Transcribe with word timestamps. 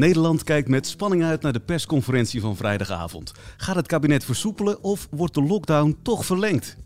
Nederland 0.00 0.44
kijkt 0.44 0.68
met 0.68 0.86
spanning 0.86 1.24
uit 1.24 1.42
naar 1.42 1.52
de 1.52 1.60
persconferentie 1.60 2.40
van 2.40 2.56
vrijdagavond. 2.56 3.32
Gaat 3.56 3.76
het 3.76 3.86
kabinet 3.86 4.24
versoepelen 4.24 4.82
of 4.82 5.08
wordt 5.10 5.34
de 5.34 5.42
lockdown 5.42 5.98
toch 6.02 6.24
verlengd? 6.24 6.76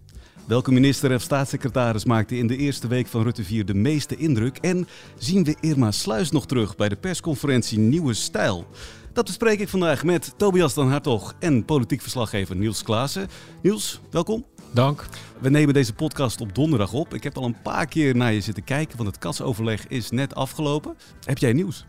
Welke 0.47 0.73
minister 0.73 1.15
of 1.15 1.23
staatssecretaris 1.23 2.05
maakte 2.05 2.37
in 2.37 2.47
de 2.47 2.57
eerste 2.57 2.87
week 2.87 3.07
van 3.07 3.23
Rutte 3.23 3.45
4 3.45 3.65
de 3.65 3.75
meeste 3.75 4.17
indruk? 4.17 4.59
En 4.59 4.89
zien 5.19 5.45
we 5.45 5.57
Irma 5.61 5.91
Sluis 5.91 6.31
nog 6.31 6.47
terug 6.47 6.77
bij 6.77 6.89
de 6.89 6.97
persconferentie 6.97 7.79
Nieuwe 7.79 8.15
Stijl? 8.15 8.67
Dat 9.13 9.25
bespreek 9.25 9.61
ik 9.61 9.69
vandaag 9.69 10.05
met 10.05 10.33
Tobias 10.37 10.75
dan 10.75 10.91
Hartog 10.91 11.35
en 11.39 11.65
politiek 11.65 12.01
verslaggever 12.01 12.57
Niels 12.57 12.83
Klaassen. 12.83 13.29
Niels, 13.63 14.01
welkom. 14.11 14.45
Dank. 14.73 15.07
We 15.41 15.51
nemen 15.51 15.75
deze 15.75 15.93
podcast 15.93 16.41
op 16.41 16.55
donderdag 16.55 16.93
op. 16.93 17.15
Ik 17.15 17.23
heb 17.23 17.37
al 17.37 17.45
een 17.45 17.63
paar 17.63 17.87
keer 17.87 18.17
naar 18.17 18.33
je 18.33 18.41
zitten 18.41 18.65
kijken, 18.65 18.97
want 18.97 19.09
het 19.09 19.19
kasoverleg 19.19 19.87
is 19.87 20.11
net 20.11 20.35
afgelopen. 20.35 20.97
Heb 21.25 21.39
jij 21.39 21.53
nieuws? 21.53 21.87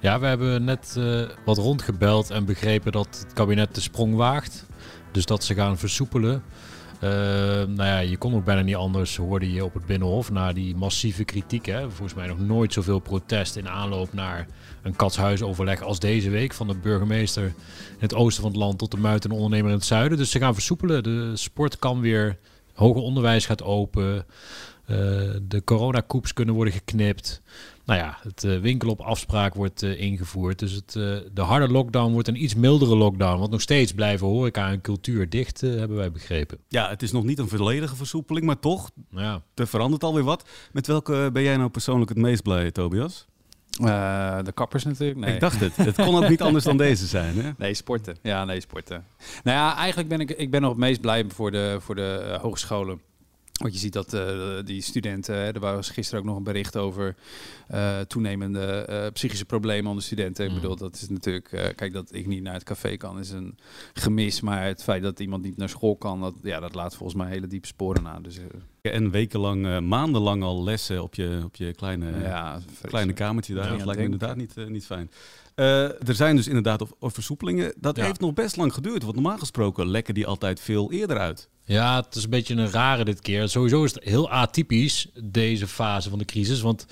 Ja, 0.00 0.20
we 0.20 0.26
hebben 0.26 0.64
net 0.64 0.94
uh, 0.98 1.28
wat 1.44 1.58
rondgebeld 1.58 2.30
en 2.30 2.44
begrepen 2.44 2.92
dat 2.92 3.24
het 3.24 3.32
kabinet 3.32 3.74
de 3.74 3.80
sprong 3.80 4.14
waagt. 4.14 4.66
Dus 5.12 5.26
dat 5.26 5.44
ze 5.44 5.54
gaan 5.54 5.78
versoepelen. 5.78 6.42
Uh, 6.94 7.10
nou 7.50 7.84
ja, 7.84 7.98
je 7.98 8.16
kon 8.16 8.34
ook 8.34 8.44
bijna 8.44 8.60
niet 8.60 8.74
anders, 8.74 9.16
hoorde 9.16 9.52
je 9.52 9.64
op 9.64 9.74
het 9.74 9.86
Binnenhof, 9.86 10.30
na 10.30 10.52
die 10.52 10.76
massieve 10.76 11.24
kritiek. 11.24 11.66
Hè. 11.66 11.80
Volgens 11.90 12.14
mij 12.14 12.26
nog 12.26 12.38
nooit 12.38 12.72
zoveel 12.72 12.98
protest 12.98 13.56
in 13.56 13.68
aanloop 13.68 14.12
naar 14.12 14.46
een 14.82 14.96
katshuisoverleg 14.96 15.82
als 15.82 15.98
deze 15.98 16.30
week. 16.30 16.52
Van 16.52 16.66
de 16.66 16.74
burgemeester 16.74 17.44
in 17.44 17.54
het 17.98 18.14
oosten 18.14 18.42
van 18.42 18.50
het 18.50 18.60
land 18.60 18.78
tot 18.78 18.90
de 18.90 18.96
muit 18.96 19.24
en 19.24 19.30
ondernemer 19.30 19.70
in 19.70 19.76
het 19.76 19.84
zuiden. 19.84 20.18
Dus 20.18 20.30
ze 20.30 20.38
gaan 20.38 20.54
versoepelen. 20.54 21.02
De 21.02 21.30
sport 21.34 21.78
kan 21.78 22.00
weer, 22.00 22.38
hoger 22.74 23.02
onderwijs 23.02 23.46
gaat 23.46 23.62
open. 23.62 24.14
Uh, 24.86 24.96
de 25.42 25.62
coronakoeps 25.64 26.32
kunnen 26.32 26.54
worden 26.54 26.74
geknipt. 26.74 27.42
Nou 27.90 28.02
ja, 28.02 28.18
het 28.22 28.44
uh, 28.44 28.60
winkelen 28.60 28.92
op 28.92 29.00
afspraak 29.00 29.54
wordt 29.54 29.82
uh, 29.82 30.00
ingevoerd. 30.00 30.58
Dus 30.58 30.72
het, 30.72 30.94
uh, 30.94 31.16
de 31.32 31.40
harde 31.40 31.68
lockdown 31.68 32.12
wordt 32.12 32.28
een 32.28 32.42
iets 32.42 32.54
mildere 32.54 32.96
lockdown. 32.96 33.38
Want 33.38 33.50
nog 33.50 33.60
steeds 33.60 33.92
blijven 33.92 34.26
horeca 34.26 34.70
en 34.70 34.80
cultuur 34.80 35.28
dicht, 35.28 35.60
hebben 35.60 35.96
wij 35.96 36.12
begrepen. 36.12 36.58
Ja, 36.68 36.88
het 36.88 37.02
is 37.02 37.12
nog 37.12 37.24
niet 37.24 37.38
een 37.38 37.48
volledige 37.48 37.96
versoepeling, 37.96 38.46
maar 38.46 38.58
toch, 38.58 38.90
ja. 39.10 39.42
er 39.54 39.66
verandert 39.66 40.02
alweer 40.02 40.22
wat. 40.22 40.48
Met 40.72 40.86
welke 40.86 41.30
ben 41.32 41.42
jij 41.42 41.56
nou 41.56 41.70
persoonlijk 41.70 42.08
het 42.08 42.18
meest 42.18 42.42
blij, 42.42 42.70
Tobias? 42.70 43.28
de 43.70 44.52
kappers 44.54 44.84
natuurlijk. 44.84 45.18
Nee. 45.18 45.34
Ik 45.34 45.40
dacht 45.40 45.60
het. 45.60 45.76
Het 45.76 45.96
kon 45.96 46.16
ook 46.16 46.28
niet 46.28 46.42
anders 46.42 46.64
dan 46.64 46.76
deze 46.76 47.06
zijn. 47.06 47.38
Hè? 47.38 47.50
Nee, 47.58 47.74
sporten. 47.74 48.16
Ja, 48.22 48.44
nee, 48.44 48.60
sporten. 48.60 49.04
Nou 49.42 49.56
ja, 49.56 49.76
eigenlijk 49.76 50.08
ben 50.08 50.20
ik, 50.20 50.30
ik 50.30 50.50
ben 50.50 50.60
nog 50.60 50.70
het 50.70 50.78
meest 50.78 51.00
blij 51.00 51.24
voor 51.28 51.50
de, 51.50 51.76
voor 51.80 51.94
de 51.94 52.38
hogescholen. 52.42 53.00
Want 53.60 53.72
je 53.72 53.78
ziet 53.78 53.92
dat 53.92 54.14
uh, 54.14 54.58
die 54.64 54.82
studenten, 54.82 55.34
hè, 55.34 55.52
er 55.52 55.60
was 55.60 55.90
gisteren 55.90 56.20
ook 56.20 56.26
nog 56.26 56.36
een 56.36 56.42
bericht 56.42 56.76
over 56.76 57.16
uh, 57.70 58.00
toenemende 58.00 58.86
uh, 58.90 59.06
psychische 59.12 59.44
problemen 59.44 59.88
onder 59.88 60.04
studenten. 60.04 60.44
Mm. 60.44 60.54
Ik 60.54 60.60
bedoel, 60.60 60.76
dat 60.76 60.94
is 60.94 61.08
natuurlijk, 61.08 61.74
kijk, 61.76 61.92
dat 61.92 62.14
ik 62.14 62.26
niet 62.26 62.42
naar 62.42 62.54
het 62.54 62.64
café 62.64 62.96
kan, 62.96 63.18
is 63.18 63.30
een 63.30 63.58
gemis. 63.92 64.40
Maar 64.40 64.64
het 64.64 64.82
feit 64.82 65.02
dat 65.02 65.20
iemand 65.20 65.42
niet 65.42 65.56
naar 65.56 65.68
school 65.68 65.96
kan, 65.96 66.20
dat, 66.20 66.34
ja, 66.42 66.60
dat 66.60 66.74
laat 66.74 66.96
volgens 66.96 67.18
mij 67.18 67.30
hele 67.30 67.46
diepe 67.46 67.66
sporen 67.66 68.02
na. 68.02 68.20
Dus, 68.20 68.38
en 68.82 69.10
wekenlang, 69.10 69.80
maandenlang 69.80 70.42
al 70.42 70.62
lessen 70.62 71.02
op 71.02 71.14
je, 71.14 71.40
op 71.44 71.56
je 71.56 71.74
kleine, 71.74 72.20
ja, 72.22 72.60
kleine 72.80 73.12
kamertje 73.12 73.54
daar. 73.54 73.64
Ja, 73.64 73.76
dat 73.76 73.84
lijkt 73.84 73.98
me 73.98 74.04
inderdaad 74.04 74.36
niet, 74.36 74.68
niet 74.68 74.86
fijn. 74.86 75.10
Uh, 75.56 75.82
er 76.08 76.14
zijn 76.14 76.36
dus 76.36 76.46
inderdaad 76.46 76.84
versoepelingen. 77.00 77.74
Dat 77.76 77.96
ja. 77.96 78.04
heeft 78.04 78.20
nog 78.20 78.32
best 78.32 78.56
lang 78.56 78.74
geduurd. 78.74 79.02
Want 79.02 79.14
normaal 79.14 79.38
gesproken 79.38 79.86
lekken 79.86 80.14
die 80.14 80.26
altijd 80.26 80.60
veel 80.60 80.92
eerder 80.92 81.18
uit. 81.18 81.48
Ja, 81.64 81.96
het 81.96 82.14
is 82.14 82.24
een 82.24 82.30
beetje 82.30 82.54
een 82.54 82.70
rare 82.70 83.04
dit 83.04 83.20
keer. 83.20 83.48
Sowieso 83.48 83.84
is 83.84 83.94
het 83.94 84.04
heel 84.04 84.30
atypisch, 84.30 85.08
deze 85.24 85.66
fase 85.66 86.10
van 86.10 86.18
de 86.18 86.24
crisis. 86.24 86.60
Want 86.60 86.86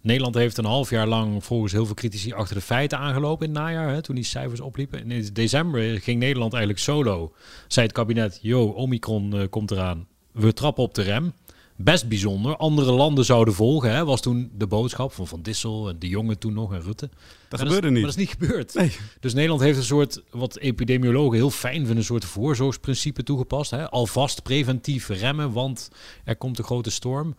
Nederland 0.00 0.34
heeft 0.34 0.58
een 0.58 0.64
half 0.64 0.90
jaar 0.90 1.06
lang 1.06 1.44
volgens 1.44 1.72
heel 1.72 1.86
veel 1.86 1.94
critici 1.94 2.32
achter 2.32 2.56
de 2.56 2.62
feiten 2.62 2.98
aangelopen 2.98 3.46
in 3.46 3.54
het 3.54 3.62
najaar. 3.62 3.88
Hè, 3.88 4.02
toen 4.02 4.14
die 4.14 4.24
cijfers 4.24 4.60
opliepen. 4.60 5.10
In 5.10 5.28
december 5.32 6.00
ging 6.00 6.18
Nederland 6.18 6.52
eigenlijk 6.52 6.82
solo. 6.82 7.32
Zei 7.68 7.86
het 7.86 7.94
kabinet, 7.94 8.38
yo, 8.42 8.66
Omicron 8.66 9.34
uh, 9.34 9.42
komt 9.50 9.70
eraan. 9.70 10.06
We 10.36 10.52
trappen 10.52 10.82
op 10.82 10.94
de 10.94 11.02
rem 11.02 11.32
best 11.76 12.08
bijzonder. 12.08 12.56
Andere 12.56 12.92
landen 12.92 13.24
zouden 13.24 13.54
volgen, 13.54 13.90
hè, 13.90 14.04
was 14.04 14.20
toen 14.20 14.50
de 14.54 14.66
boodschap 14.66 15.12
van 15.12 15.26
Van 15.26 15.42
Dissel 15.42 15.88
en 15.88 15.98
De 15.98 16.08
Jonge 16.08 16.38
toen 16.38 16.52
nog 16.52 16.72
en 16.72 16.82
Rutte. 16.82 17.10
Dat 17.48 17.60
gebeurde 17.60 17.90
niet. 17.90 18.02
Maar 18.02 18.10
dat 18.10 18.20
is 18.20 18.26
niet 18.26 18.36
gebeurd. 18.40 18.74
Nee. 18.74 18.96
Dus 19.20 19.34
Nederland 19.34 19.60
heeft 19.60 19.78
een 19.78 19.84
soort, 19.84 20.22
wat 20.30 20.58
epidemiologen 20.58 21.36
heel 21.36 21.50
fijn 21.50 21.76
vinden, 21.76 21.96
een 21.96 22.04
soort 22.04 22.24
voorzorgsprincipe 22.24 23.22
toegepast. 23.22 23.70
Hè. 23.70 23.90
Alvast 23.90 24.42
preventief 24.42 25.08
remmen, 25.08 25.52
want 25.52 25.90
er 26.24 26.36
komt 26.36 26.58
een 26.58 26.64
grote 26.64 26.90
storm 26.90 27.36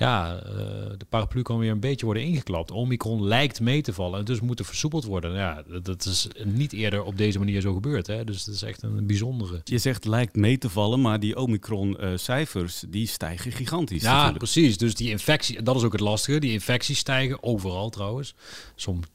ja, 0.00 0.42
uh, 0.46 0.52
de 0.96 1.06
paraplu 1.08 1.42
kan 1.42 1.58
weer 1.58 1.70
een 1.70 1.80
beetje 1.80 2.04
worden 2.04 2.24
ingeklapt. 2.24 2.70
Omicron 2.70 3.24
lijkt 3.24 3.60
mee 3.60 3.82
te 3.82 3.92
vallen 3.92 4.18
en 4.18 4.24
dus 4.24 4.40
moet 4.40 4.58
er 4.58 4.64
versoepeld 4.64 5.04
worden. 5.04 5.34
Ja, 5.34 5.62
dat 5.82 6.04
is 6.04 6.28
niet 6.44 6.72
eerder 6.72 7.02
op 7.02 7.16
deze 7.16 7.38
manier 7.38 7.60
zo 7.60 7.74
gebeurd. 7.74 8.06
Hè? 8.06 8.24
Dus 8.24 8.44
het 8.44 8.54
is 8.54 8.62
echt 8.62 8.82
een 8.82 9.06
bijzondere. 9.06 9.60
Je 9.64 9.78
zegt 9.78 10.04
lijkt 10.04 10.36
mee 10.36 10.58
te 10.58 10.70
vallen, 10.70 11.00
maar 11.00 11.20
die 11.20 11.36
Omicron-cijfers 11.36 12.84
die 12.88 13.06
stijgen 13.06 13.52
gigantisch. 13.52 14.02
Ja, 14.02 14.12
natuurlijk. 14.12 14.38
precies. 14.38 14.78
Dus 14.78 14.94
die 14.94 15.10
infectie, 15.10 15.62
dat 15.62 15.76
is 15.76 15.82
ook 15.82 15.92
het 15.92 16.00
lastige. 16.00 16.38
Die 16.38 16.52
infecties 16.52 16.98
stijgen 16.98 17.42
overal 17.42 17.90
trouwens. 17.90 18.34
Soms 18.74 19.06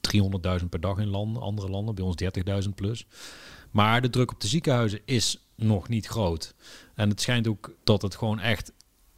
300.000 0.60 0.68
per 0.68 0.80
dag 0.80 0.98
in 0.98 1.08
landen, 1.08 1.42
andere 1.42 1.68
landen, 1.68 1.94
bij 1.94 2.04
ons 2.04 2.16
30.000 2.64 2.74
plus. 2.74 3.06
Maar 3.70 4.02
de 4.02 4.10
druk 4.10 4.32
op 4.32 4.40
de 4.40 4.48
ziekenhuizen 4.48 5.00
is 5.04 5.38
nog 5.56 5.88
niet 5.88 6.06
groot. 6.06 6.54
En 6.94 7.08
het 7.08 7.20
schijnt 7.20 7.48
ook 7.48 7.74
dat 7.84 8.02
het 8.02 8.16
gewoon 8.16 8.40
echt 8.40 8.72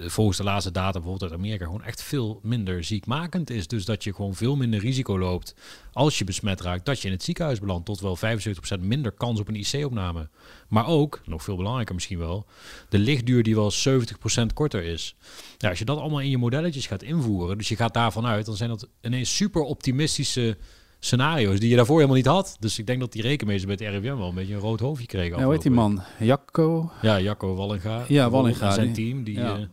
volgens 0.06 0.36
de 0.36 0.44
laatste 0.44 0.70
data 0.70 0.92
bijvoorbeeld 0.92 1.30
uit 1.30 1.40
Amerika 1.40 1.64
gewoon 1.64 1.84
echt 1.84 2.02
veel 2.02 2.40
minder 2.42 2.84
ziekmakend 2.84 3.50
is. 3.50 3.66
Dus 3.66 3.84
dat 3.84 4.04
je 4.04 4.14
gewoon 4.14 4.34
veel 4.34 4.56
minder 4.56 4.80
risico 4.80 5.18
loopt 5.18 5.54
als 5.92 6.18
je 6.18 6.24
besmet 6.24 6.60
raakt 6.60 6.84
dat 6.84 7.00
je 7.00 7.06
in 7.06 7.14
het 7.14 7.22
ziekenhuis 7.22 7.60
belandt. 7.60 7.86
Tot 7.86 8.00
wel 8.00 8.18
75% 8.18 8.80
minder 8.80 9.12
kans 9.12 9.40
op 9.40 9.48
een 9.48 9.54
IC-opname. 9.54 10.28
Maar 10.68 10.86
ook, 10.86 11.20
nog 11.24 11.42
veel 11.42 11.56
belangrijker 11.56 11.94
misschien 11.94 12.18
wel, 12.18 12.46
de 12.88 12.98
lichtduur 12.98 13.42
die 13.42 13.54
wel 13.54 13.72
70% 13.72 14.52
korter 14.54 14.82
is. 14.82 15.16
Ja, 15.58 15.68
als 15.68 15.78
je 15.78 15.84
dat 15.84 15.98
allemaal 15.98 16.20
in 16.20 16.30
je 16.30 16.38
modelletjes 16.38 16.86
gaat 16.86 17.02
invoeren, 17.02 17.58
dus 17.58 17.68
je 17.68 17.76
gaat 17.76 17.94
daarvan 17.94 18.26
uit, 18.26 18.46
dan 18.46 18.56
zijn 18.56 18.68
dat 18.68 18.88
ineens 19.02 19.36
super 19.36 19.62
optimistische 19.62 20.56
scenario's 20.98 21.60
die 21.60 21.68
je 21.68 21.76
daarvoor 21.76 21.96
helemaal 21.96 22.16
niet 22.16 22.26
had. 22.26 22.56
Dus 22.60 22.78
ik 22.78 22.86
denk 22.86 23.00
dat 23.00 23.12
die 23.12 23.22
rekenmeester 23.22 23.76
bij 23.76 23.86
het 23.86 23.94
RIVM 23.94 24.16
wel 24.16 24.28
een 24.28 24.34
beetje 24.34 24.54
een 24.54 24.60
rood 24.60 24.80
hoofdje 24.80 25.06
kreeg. 25.06 25.36
Ja, 25.36 25.42
hoe 25.42 25.52
heet 25.52 25.62
die 25.62 25.70
man? 25.70 26.02
Jacco? 26.18 26.90
Ja, 27.02 27.20
Jacco 27.20 27.54
Wallinga. 27.54 28.04
Ja, 28.08 28.30
Wallinga. 28.30 28.66
En 28.66 28.72
zijn 28.72 28.92
team. 28.92 29.24
Die, 29.24 29.38
ja. 29.38 29.58
Uh, 29.58 29.64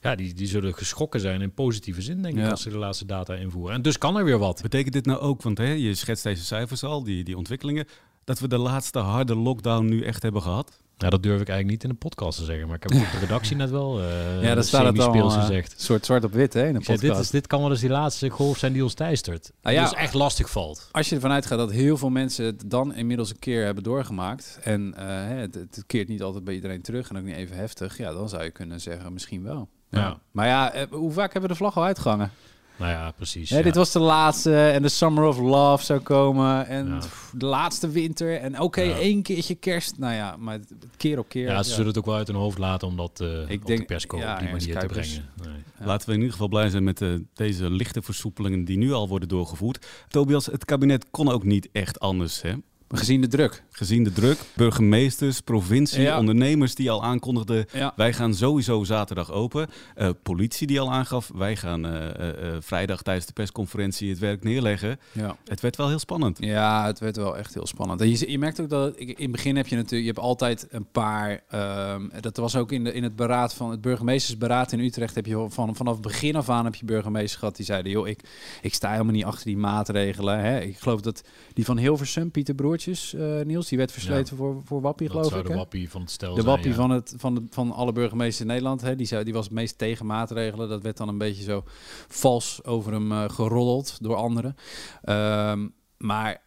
ja, 0.00 0.14
die, 0.14 0.34
die 0.34 0.46
zullen 0.46 0.74
geschrokken 0.74 1.20
zijn 1.20 1.40
in 1.40 1.52
positieve 1.52 2.02
zin, 2.02 2.22
denk 2.22 2.34
ik, 2.34 2.40
ja. 2.40 2.50
als 2.50 2.62
ze 2.62 2.70
de 2.70 2.78
laatste 2.78 3.06
data 3.06 3.34
invoeren. 3.34 3.74
En 3.74 3.82
dus 3.82 3.98
kan 3.98 4.16
er 4.16 4.24
weer 4.24 4.38
wat. 4.38 4.62
Betekent 4.62 4.92
dit 4.92 5.06
nou 5.06 5.18
ook, 5.18 5.42
want 5.42 5.58
hè, 5.58 5.72
je 5.72 5.94
schetst 5.94 6.22
deze 6.22 6.44
cijfers 6.44 6.84
al, 6.84 7.02
die, 7.02 7.24
die 7.24 7.36
ontwikkelingen, 7.36 7.86
dat 8.24 8.38
we 8.38 8.48
de 8.48 8.58
laatste 8.58 8.98
harde 8.98 9.36
lockdown 9.36 9.84
nu 9.84 10.02
echt 10.02 10.22
hebben 10.22 10.42
gehad? 10.42 10.80
Ja, 10.98 11.10
dat 11.10 11.22
durf 11.22 11.40
ik 11.40 11.48
eigenlijk 11.48 11.68
niet 11.68 11.84
in 11.84 11.90
een 11.90 11.98
podcast 12.10 12.38
te 12.38 12.44
zeggen. 12.44 12.66
Maar 12.66 12.76
ik 12.76 12.82
heb 12.82 12.92
op 12.92 13.10
de 13.12 13.18
redactie 13.18 13.56
net 13.56 13.70
wel 13.70 14.00
uh, 14.00 14.42
ja, 14.46 14.54
dat 14.54 14.66
staat 14.66 14.84
het 14.84 14.98
al, 14.98 15.14
uh, 15.14 15.40
gezegd. 15.40 15.80
soort 15.80 16.04
zwart 16.04 16.24
op 16.24 16.32
wit 16.32 16.52
hè, 16.52 16.60
in 16.60 16.74
een 16.74 16.82
podcast. 16.82 17.00
dit, 17.00 17.16
is, 17.16 17.30
dit 17.30 17.46
kan 17.46 17.60
wel 17.60 17.70
eens 17.70 17.80
die 17.80 17.90
laatste 17.90 18.28
golf 18.28 18.58
zijn 18.58 18.72
die 18.72 18.82
ons 18.82 18.94
teistert. 18.94 19.52
Nou 19.62 19.74
ja, 19.74 19.82
dus 19.82 19.94
echt 19.94 20.14
lastig 20.14 20.50
valt. 20.50 20.88
Als 20.92 21.08
je 21.08 21.14
ervan 21.14 21.30
uitgaat 21.30 21.58
dat 21.58 21.70
heel 21.70 21.96
veel 21.96 22.10
mensen 22.10 22.44
het 22.44 22.70
dan 22.70 22.94
inmiddels 22.94 23.30
een 23.30 23.38
keer 23.38 23.64
hebben 23.64 23.82
doorgemaakt... 23.82 24.58
en 24.62 24.94
uh, 24.98 25.04
het, 25.28 25.54
het, 25.54 25.84
keert 25.86 26.08
niet 26.08 26.22
altijd 26.22 26.44
bij 26.44 26.54
iedereen 26.54 26.82
terug 26.82 27.10
en 27.10 27.16
ook 27.16 27.24
niet 27.24 27.36
even 27.36 27.56
heftig... 27.56 27.98
ja, 27.98 28.12
dan 28.12 28.28
zou 28.28 28.42
je 28.42 28.50
kunnen 28.50 28.80
zeggen 28.80 29.12
misschien 29.12 29.42
wel. 29.42 29.68
Ja. 29.90 29.98
ja. 29.98 30.20
Maar 30.30 30.46
ja, 30.46 30.86
hoe 30.90 31.12
vaak 31.12 31.32
hebben 31.32 31.50
we 31.50 31.56
de 31.56 31.62
vlag 31.62 31.76
al 31.76 31.84
uitgehangen? 31.84 32.30
Nou 32.78 32.90
ja, 32.90 33.10
precies. 33.10 33.48
Ja, 33.48 33.62
Dit 33.62 33.74
was 33.74 33.92
de 33.92 33.98
laatste 33.98 34.68
en 34.68 34.82
de 34.82 34.88
Summer 34.88 35.24
of 35.24 35.38
Love 35.38 35.84
zou 35.84 36.00
komen 36.00 36.66
en 36.66 37.00
de 37.32 37.46
laatste 37.46 37.88
winter 37.88 38.40
en 38.40 38.54
oké, 38.54 38.62
okay, 38.62 38.92
één 38.92 39.22
keertje 39.22 39.54
kerst. 39.54 39.98
Nou 39.98 40.14
ja, 40.14 40.36
maar 40.36 40.58
keer 40.96 41.18
op 41.18 41.28
keer. 41.28 41.48
Ja, 41.48 41.62
ze 41.62 41.70
zullen 41.70 41.86
het 41.86 41.98
ook 41.98 42.06
wel 42.06 42.14
uit 42.14 42.26
hun 42.26 42.36
hoofd 42.36 42.58
laten 42.58 42.88
om 42.88 42.96
dat 42.96 43.20
uh, 43.22 43.50
Ik 43.50 43.60
op 43.60 43.66
denk, 43.66 43.78
de 43.78 43.84
persco 43.84 44.16
op 44.16 44.38
die 44.38 44.50
manier 44.50 44.78
te 44.78 44.86
brengen. 44.86 45.28
Nee. 45.44 45.86
Laten 45.86 46.06
we 46.06 46.12
in 46.12 46.18
ieder 46.18 46.32
geval 46.32 46.48
blij 46.48 46.68
zijn 46.68 46.84
met 46.84 47.00
uh, 47.00 47.18
deze 47.34 47.70
lichte 47.70 48.02
versoepelingen 48.02 48.64
die 48.64 48.78
nu 48.78 48.92
al 48.92 49.08
worden 49.08 49.28
doorgevoerd. 49.28 49.86
Tobias, 50.08 50.46
het 50.46 50.64
kabinet 50.64 51.06
kon 51.10 51.28
ook 51.30 51.44
niet 51.44 51.68
echt 51.72 52.00
anders, 52.00 52.42
hè? 52.42 52.52
Gezien 52.88 53.20
de 53.20 53.26
druk. 53.26 53.62
Gezien 53.70 54.04
de 54.04 54.12
druk, 54.12 54.38
burgemeesters, 54.56 55.40
provincie, 55.40 56.02
Ja. 56.02 56.18
ondernemers 56.18 56.74
die 56.74 56.90
al 56.90 57.04
aankondigden... 57.04 57.66
Ja. 57.72 57.92
wij 57.96 58.12
gaan 58.12 58.34
sowieso 58.34 58.84
zaterdag 58.84 59.32
open. 59.32 59.68
Eh, 59.94 60.08
politie 60.22 60.66
die 60.66 60.80
al 60.80 60.92
aangaf, 60.92 61.30
wij 61.34 61.56
gaan 61.56 61.86
eh, 61.86 62.54
eh, 62.54 62.56
vrijdag 62.60 63.02
tijdens 63.02 63.26
de 63.26 63.32
persconferentie 63.32 64.10
het 64.10 64.18
werk 64.18 64.42
neerleggen. 64.42 64.98
Ja. 65.12 65.36
Het 65.44 65.60
werd 65.60 65.76
wel 65.76 65.88
heel 65.88 65.98
spannend. 65.98 66.36
Ja, 66.40 66.86
het 66.86 66.98
werd 66.98 67.16
wel 67.16 67.36
echt 67.36 67.54
heel 67.54 67.66
spannend. 67.66 68.00
En 68.00 68.08
je, 68.10 68.30
je 68.30 68.38
merkt 68.38 68.60
ook 68.60 68.68
dat 68.70 68.92
ik- 68.96 69.08
in 69.08 69.22
het 69.22 69.30
begin 69.32 69.56
heb 69.56 69.66
je 69.66 69.76
natuurlijk, 69.76 70.02
je 70.02 70.12
hebt 70.14 70.18
altijd 70.26 70.66
een 70.70 70.86
paar. 70.92 71.42
ehm, 71.48 72.02
dat 72.20 72.36
was 72.36 72.56
ook 72.56 72.72
in, 72.72 72.84
de, 72.84 72.92
in 72.92 73.02
het 73.02 73.16
beraad 73.16 73.54
van 73.54 73.70
het 73.70 73.80
burgemeestersberaad 73.80 74.72
in 74.72 74.80
Utrecht. 74.80 75.14
Heb 75.14 75.26
je 75.26 75.46
van, 75.48 75.76
vanaf 75.76 76.00
begin 76.00 76.36
af 76.36 76.48
aan 76.48 76.64
heb 76.64 76.74
je 76.74 76.84
burgemeesters 76.84 77.36
gehad 77.38 77.56
die 77.56 77.64
zeiden: 77.64 77.92
joh, 77.92 78.08
ik, 78.08 78.20
ik 78.62 78.74
sta 78.74 78.90
helemaal 78.90 79.12
niet 79.12 79.24
achter 79.24 79.44
die 79.46 79.56
maatregelen. 79.56 80.40
Hè. 80.40 80.60
Ik 80.60 80.78
geloof 80.78 81.00
dat 81.00 81.22
die 81.54 81.64
van 81.64 81.78
Hilversum, 81.78 82.30
Pieter 82.30 82.54
Eh, 82.86 83.44
Niels, 83.44 83.68
die 83.68 83.78
werd 83.78 83.92
versleten 83.92 84.36
voor, 84.36 84.62
voor 84.64 84.80
Wappie, 84.80 85.06
Dat 85.06 85.16
geloof 85.16 85.30
zou 85.30 85.40
ik. 85.40 85.46
de 85.46 85.52
hè? 85.52 85.58
wappie 85.58 85.90
van 85.90 86.00
het 86.00 86.10
stel 86.10 86.34
De 86.34 86.40
zijn, 86.40 86.46
wappie 86.54 86.70
ja. 86.70 86.76
van, 86.76 86.90
het, 86.90 87.14
van, 87.16 87.34
de, 87.34 87.42
van 87.50 87.72
alle 87.72 87.92
burgemeesters 87.92 88.40
in 88.40 88.46
Nederland, 88.46 88.80
hè, 88.80 88.96
die, 88.96 89.06
zou, 89.06 89.24
die 89.24 89.32
was 89.32 89.44
het 89.44 89.54
meest 89.54 89.78
tegen 89.78 90.06
maatregelen. 90.06 90.68
Dat 90.68 90.82
werd 90.82 90.96
dan 90.96 91.08
een 91.08 91.18
beetje 91.18 91.42
zo 91.42 91.62
vals 92.08 92.64
over 92.64 92.92
hem 92.92 93.12
eh, 93.12 93.28
geroddeld 93.28 93.98
door 94.00 94.14
anderen. 94.16 94.56
Ehm, 95.02 95.68
maar 95.96 96.42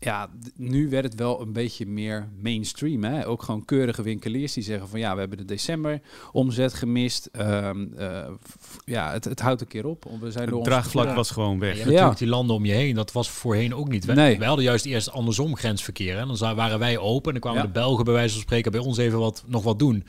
ja, 0.00 0.28
nu 0.56 0.88
werd 0.88 1.04
het 1.04 1.14
wel 1.14 1.40
een 1.40 1.52
beetje 1.52 1.86
meer 1.86 2.28
mainstream. 2.42 3.04
Hè? 3.04 3.26
Ook 3.26 3.42
gewoon 3.42 3.64
keurige 3.64 4.02
winkeliers 4.02 4.52
die 4.52 4.62
zeggen 4.62 4.88
van 4.88 4.98
ja, 5.00 5.12
we 5.14 5.20
hebben 5.20 5.38
de 5.38 5.44
december 5.44 6.00
omzet 6.32 6.74
gemist. 6.74 7.28
Ehm, 7.32 7.86
eh, 7.96 8.28
ja, 8.84 9.12
het, 9.12 9.24
het 9.24 9.40
houdt 9.40 9.60
een 9.60 9.66
keer 9.66 9.86
op. 9.86 10.04
We 10.20 10.30
zijn 10.30 10.48
Het 10.54 10.64
draagvlak 10.64 11.14
was 11.14 11.30
gewoon 11.30 11.54
Je 11.54 11.58
weg. 11.60 11.68
hebt 11.76 11.84
Ja. 11.84 11.90
natuurlijk 11.90 12.18
die 12.18 12.28
landen 12.28 12.56
om 12.56 12.64
je 12.64 12.72
heen. 12.72 12.94
Dat 12.94 13.12
was 13.12 13.30
voorheen 13.30 13.74
ook 13.74 13.88
niet. 13.88 14.04
Wij, 14.04 14.14
Nee. 14.14 14.38
wij 14.38 14.46
hadden 14.46 14.64
juist 14.64 14.84
eerst 14.86 15.10
andersom 15.10 15.56
grensverkeer. 15.56 16.18
Hè? 16.18 16.26
Dan 16.26 16.54
waren 16.54 16.78
wij 16.78 16.98
open 16.98 17.26
en 17.34 17.40
dan 17.40 17.40
kwamen 17.40 17.60
Ja. 17.60 17.66
de 17.66 17.72
Belgen 17.80 18.04
bij 18.04 18.14
wijze 18.14 18.32
van 18.32 18.42
spreken 18.42 18.72
bij 18.72 18.80
ons 18.80 18.96
even 18.98 19.18
wat, 19.18 19.44
nog 19.46 19.62
wat 19.62 19.78
doen. 19.78 20.04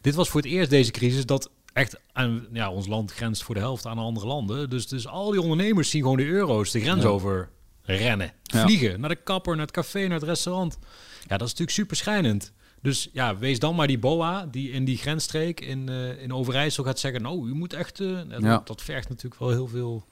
Dit 0.00 0.14
was 0.14 0.28
voor 0.28 0.40
het 0.40 0.50
eerst 0.50 0.70
deze 0.70 0.90
crisis 0.90 1.26
dat 1.26 1.50
echt 1.72 2.00
aan, 2.12 2.46
ja, 2.52 2.70
ons 2.70 2.86
land 2.86 3.12
grenst 3.12 3.42
voor 3.42 3.54
de 3.54 3.60
helft 3.60 3.86
aan 3.86 3.98
andere 3.98 4.26
landen. 4.26 4.70
Dus, 4.70 4.86
dus 4.88 5.06
al 5.08 5.30
die 5.30 5.40
ondernemers 5.42 5.90
zien 5.90 6.02
gewoon 6.02 6.16
de 6.16 6.26
euro's 6.26 6.70
de 6.70 6.80
grens 6.80 7.02
Ja. 7.02 7.08
over 7.08 7.48
rennen. 7.82 8.32
Ja. 8.42 8.62
Vliegen 8.66 9.00
naar 9.00 9.08
de 9.08 9.16
kapper, 9.16 9.56
naar 9.56 9.66
het 9.66 9.74
café, 9.74 10.00
naar 10.00 10.18
het 10.18 10.28
restaurant. 10.28 10.78
Ja, 11.20 11.36
dat 11.36 11.40
is 11.46 11.50
natuurlijk 11.54 11.70
super 11.70 11.96
schijnend. 11.96 12.52
Dus 12.82 13.08
ja, 13.12 13.38
wees 13.38 13.58
dan 13.58 13.74
maar 13.74 13.86
die 13.86 13.98
boa 13.98 14.46
die 14.46 14.70
in 14.70 14.84
die 14.84 14.96
grensstreek 14.96 15.60
in, 15.60 15.88
eh, 15.88 16.22
in 16.22 16.32
Overijssel 16.32 16.84
gaat 16.84 16.98
zeggen... 16.98 17.22
nou, 17.22 17.48
u 17.48 17.54
moet 17.54 17.72
echt... 17.72 18.00
eh, 18.00 18.18
dat, 18.28 18.42
Ja. 18.42 18.62
dat 18.64 18.82
vergt 18.82 19.08
natuurlijk 19.08 19.40
wel 19.40 19.50
heel 19.50 19.66
veel 19.68 20.06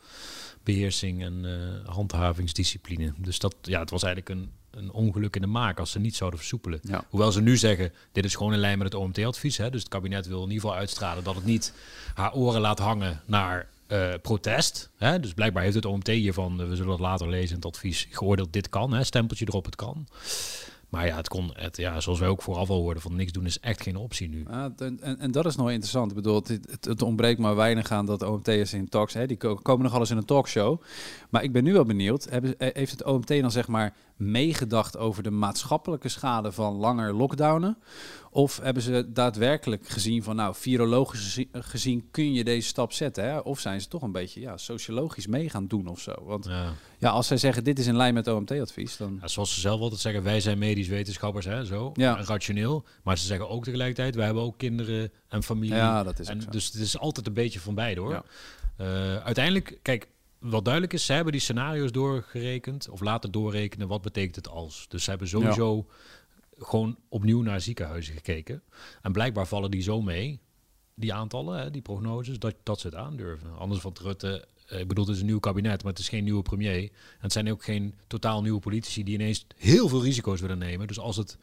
beheersing 0.63 1.23
en 1.23 1.45
eh, 1.45 1.89
handhavingsdiscipline. 1.95 3.13
Dus 3.17 3.39
dat, 3.39 3.55
ja, 3.63 3.81
het 3.81 3.91
was 3.91 4.03
eigenlijk 4.03 4.41
een, 4.41 4.51
een 4.71 4.93
ongeluk 4.93 5.35
in 5.37 5.41
de 5.41 5.47
maak 5.49 5.79
als 5.79 5.91
ze 5.91 5.99
niet 5.99 6.17
zouden 6.17 6.39
versoepelen. 6.39 6.79
Ja. 6.83 7.05
Hoewel 7.09 7.33
ze 7.33 7.41
nu 7.41 7.57
zeggen, 7.57 7.93
dit 8.13 8.25
is 8.25 8.35
gewoon 8.35 8.53
in 8.53 8.59
lijn 8.59 8.79
met 8.79 8.93
het 8.93 9.03
OMT-advies. 9.03 9.57
Dus 9.57 9.67
het 9.81 9.89
kabinet 9.89 10.27
wil 10.27 10.43
in 10.43 10.49
ieder 10.51 10.61
geval 10.61 10.77
uitstralen 10.77 11.25
dat 11.25 11.35
het 11.35 11.45
niet 11.45 11.73
haar 12.15 12.35
oren 12.35 12.61
laat 12.61 12.79
hangen 12.79 13.21
naar 13.25 13.69
eh, 13.91 14.09
protest. 14.23 14.91
Hè? 14.97 15.21
Dus 15.21 15.35
blijkbaar 15.35 15.63
heeft 15.63 15.75
het 15.75 15.85
OMT 15.85 16.07
hiervan, 16.09 16.61
eh, 16.61 16.69
we 16.69 16.75
zullen 16.75 16.91
dat 16.91 17.01
later 17.01 17.29
lezen 17.29 17.57
het 17.57 17.65
advies, 17.65 18.09
geoordeeld 18.11 18.53
dit 18.53 18.69
kan. 18.69 18.93
Hè? 18.93 19.05
Stempeltje 19.05 19.47
erop, 19.49 19.65
het 19.65 19.77
kan. 19.77 20.07
Maar 20.89 21.07
ja, 21.07 21.17
het 21.17 21.29
kon, 21.29 21.51
het, 21.53 21.77
ja, 21.77 22.01
zoals 22.01 22.19
wij 22.19 22.29
ook 22.29 22.43
vooraf 22.43 22.71
al 22.71 22.81
hoorden, 22.81 23.03
van 23.03 23.17
niks 23.17 23.33
doen 23.33 23.47
is 23.47 23.61
echt 23.61 23.83
geen 23.83 23.97
optie 23.97 24.29
nu. 24.29 24.45
Ja, 24.49 24.73
en, 24.77 25.19
en, 25.19 25.31
dat 25.31 25.47
is 25.47 25.57
nog 25.57 25.71
interessant. 25.71 26.11
Ik 26.11 26.17
bedoel, 26.17 26.35
het, 26.35 26.79
het, 26.81 27.03
ontbreekt 27.03 27.39
maar 27.39 27.57
weinig 27.57 27.91
aan 27.91 28.07
dat 28.07 28.23
OMT'ers 28.23 28.73
in 28.73 28.89
talks, 28.89 29.15
hè, 29.15 29.27
die 29.27 29.37
ko- 29.37 29.55
komen 29.55 29.85
nog 29.85 29.95
alles 29.95 30.11
in 30.11 30.17
een 30.17 30.25
talkshow. 30.25 30.83
Maar 31.31 31.43
ik 31.43 31.53
ben 31.53 31.65
nu 31.65 31.73
wel 31.73 31.85
benieuwd, 31.85 32.25
eh, 32.25 32.41
heeft 32.59 32.91
het 32.91 33.05
OMT 33.05 33.29
dan 33.29 33.51
zeg 33.51 33.69
maar 33.69 33.95
meegedacht 34.21 34.97
over 34.97 35.23
de 35.23 35.31
maatschappelijke 35.31 36.09
schade 36.09 36.53
van 36.53 36.75
langer 36.75 37.13
lockdownen? 37.15 37.79
Of 38.31 38.61
hebben 38.63 38.83
ze 38.83 39.07
daadwerkelijk 39.13 39.89
gezien 39.89 40.23
van, 40.23 40.37
nou, 40.37 40.55
virologisch 40.55 41.21
gezi- 41.25 41.49
gezien 41.53 42.09
kun 42.11 42.33
je 42.33 42.45
deze 42.45 42.69
stap 42.69 42.93
zetten? 42.93 43.25
Hè? 43.25 43.39
Of 43.39 43.59
zijn 43.61 43.81
ze 43.81 43.89
toch 43.89 44.03
een 44.03 44.13
beetje 44.13 44.41
ja, 44.41 44.57
sociologisch 44.57 45.27
mee 45.27 45.51
gaan 45.51 45.67
doen 45.67 45.87
of 45.87 46.01
zo? 46.01 46.13
Want 46.25 46.45
Ja. 46.47 46.73
ja, 46.99 47.11
als 47.11 47.27
zij 47.27 47.37
zeggen, 47.37 47.65
dit 47.65 47.79
is 47.79 47.87
in 47.87 47.97
lijn 47.97 48.15
met 48.15 48.29
OMT-advies, 48.29 48.97
dan... 48.97 49.19
Ja, 49.21 49.29
zoals 49.29 49.55
ze 49.55 49.61
zelf 49.61 49.81
altijd 49.81 50.01
zeggen, 50.01 50.23
wij 50.23 50.41
zijn 50.41 50.59
medisch 50.59 50.89
wetenschappers, 50.89 51.45
hè, 51.47 51.65
zo, 51.65 51.91
Ja. 51.95 52.23
rationeel. 52.23 52.85
Maar 53.03 53.19
ze 53.19 53.27
zeggen 53.27 53.49
ook 53.49 53.65
tegelijkertijd, 53.65 54.15
wij 54.15 54.25
hebben 54.25 54.43
ook 54.43 54.59
kinderen 54.59 55.13
en 55.29 55.43
familie. 55.43 55.75
Ja, 55.75 56.03
dat 56.03 56.19
is 56.19 56.29
en 56.29 56.43
zo. 56.43 56.51
Dus 56.51 56.67
het 56.67 56.75
is 56.75 56.99
altijd 56.99 57.27
een 57.27 57.33
beetje 57.35 57.61
van 57.61 57.75
beide, 57.75 58.01
hoor. 58.01 58.11
Ja. 58.13 58.25
Eh, 58.77 59.17
uiteindelijk, 59.17 59.79
kijk, 59.83 60.09
wat 60.41 60.65
duidelijk 60.65 60.93
is, 60.93 61.05
ze 61.07 61.13
hebben 61.13 61.33
die 61.33 61.41
scenario's 61.41 61.93
doorgerekend, 61.93 62.89
of 62.89 63.01
laten 63.01 63.31
doorrekenen, 63.31 63.89
wat 63.89 64.03
betekent 64.03 64.37
het 64.37 64.49
als. 64.49 64.87
Dus 64.89 65.05
ze 65.05 65.11
hebben 65.11 65.29
sowieso 65.29 65.87
gewoon 66.59 66.97
opnieuw 67.09 67.43
naar 67.43 67.61
ziekenhuizen 67.61 68.15
gekeken. 68.15 68.63
En 69.03 69.13
blijkbaar 69.13 69.47
vallen 69.47 69.71
die 69.71 69.83
zo 69.83 70.03
mee, 70.03 70.41
die 70.95 71.13
aantallen, 71.15 71.59
hè, 71.59 71.71
die 71.71 71.83
prognoses, 71.83 72.39
dat, 72.39 72.55
dat 72.63 72.81
ze 72.81 72.87
het 72.87 72.97
aandurven. 72.97 73.59
Anders 73.59 73.81
van 73.81 73.97
Rutte, 74.03 74.47
eh, 74.67 74.81
ik 74.81 74.89
bedoel, 74.89 75.05
het 75.05 75.15
is 75.15 75.21
een 75.21 75.27
nieuw 75.27 75.41
kabinet, 75.41 75.83
maar 75.83 75.93
het 75.93 76.01
is 76.01 76.09
geen 76.09 76.25
nieuwe 76.25 76.43
premier. 76.43 76.83
En 76.83 76.91
het 77.19 77.33
zijn 77.33 77.51
ook 77.51 77.65
geen 77.65 77.95
totaal 78.07 78.43
nieuwe 78.43 78.61
politici 78.61 79.05
die 79.05 79.15
ineens 79.15 79.47
heel 79.57 79.89
veel 79.89 80.03
risico's 80.03 80.41
willen 80.41 80.59
nemen. 80.59 80.87
Dus 80.87 80.99
als 80.99 81.17
het, 81.17 81.39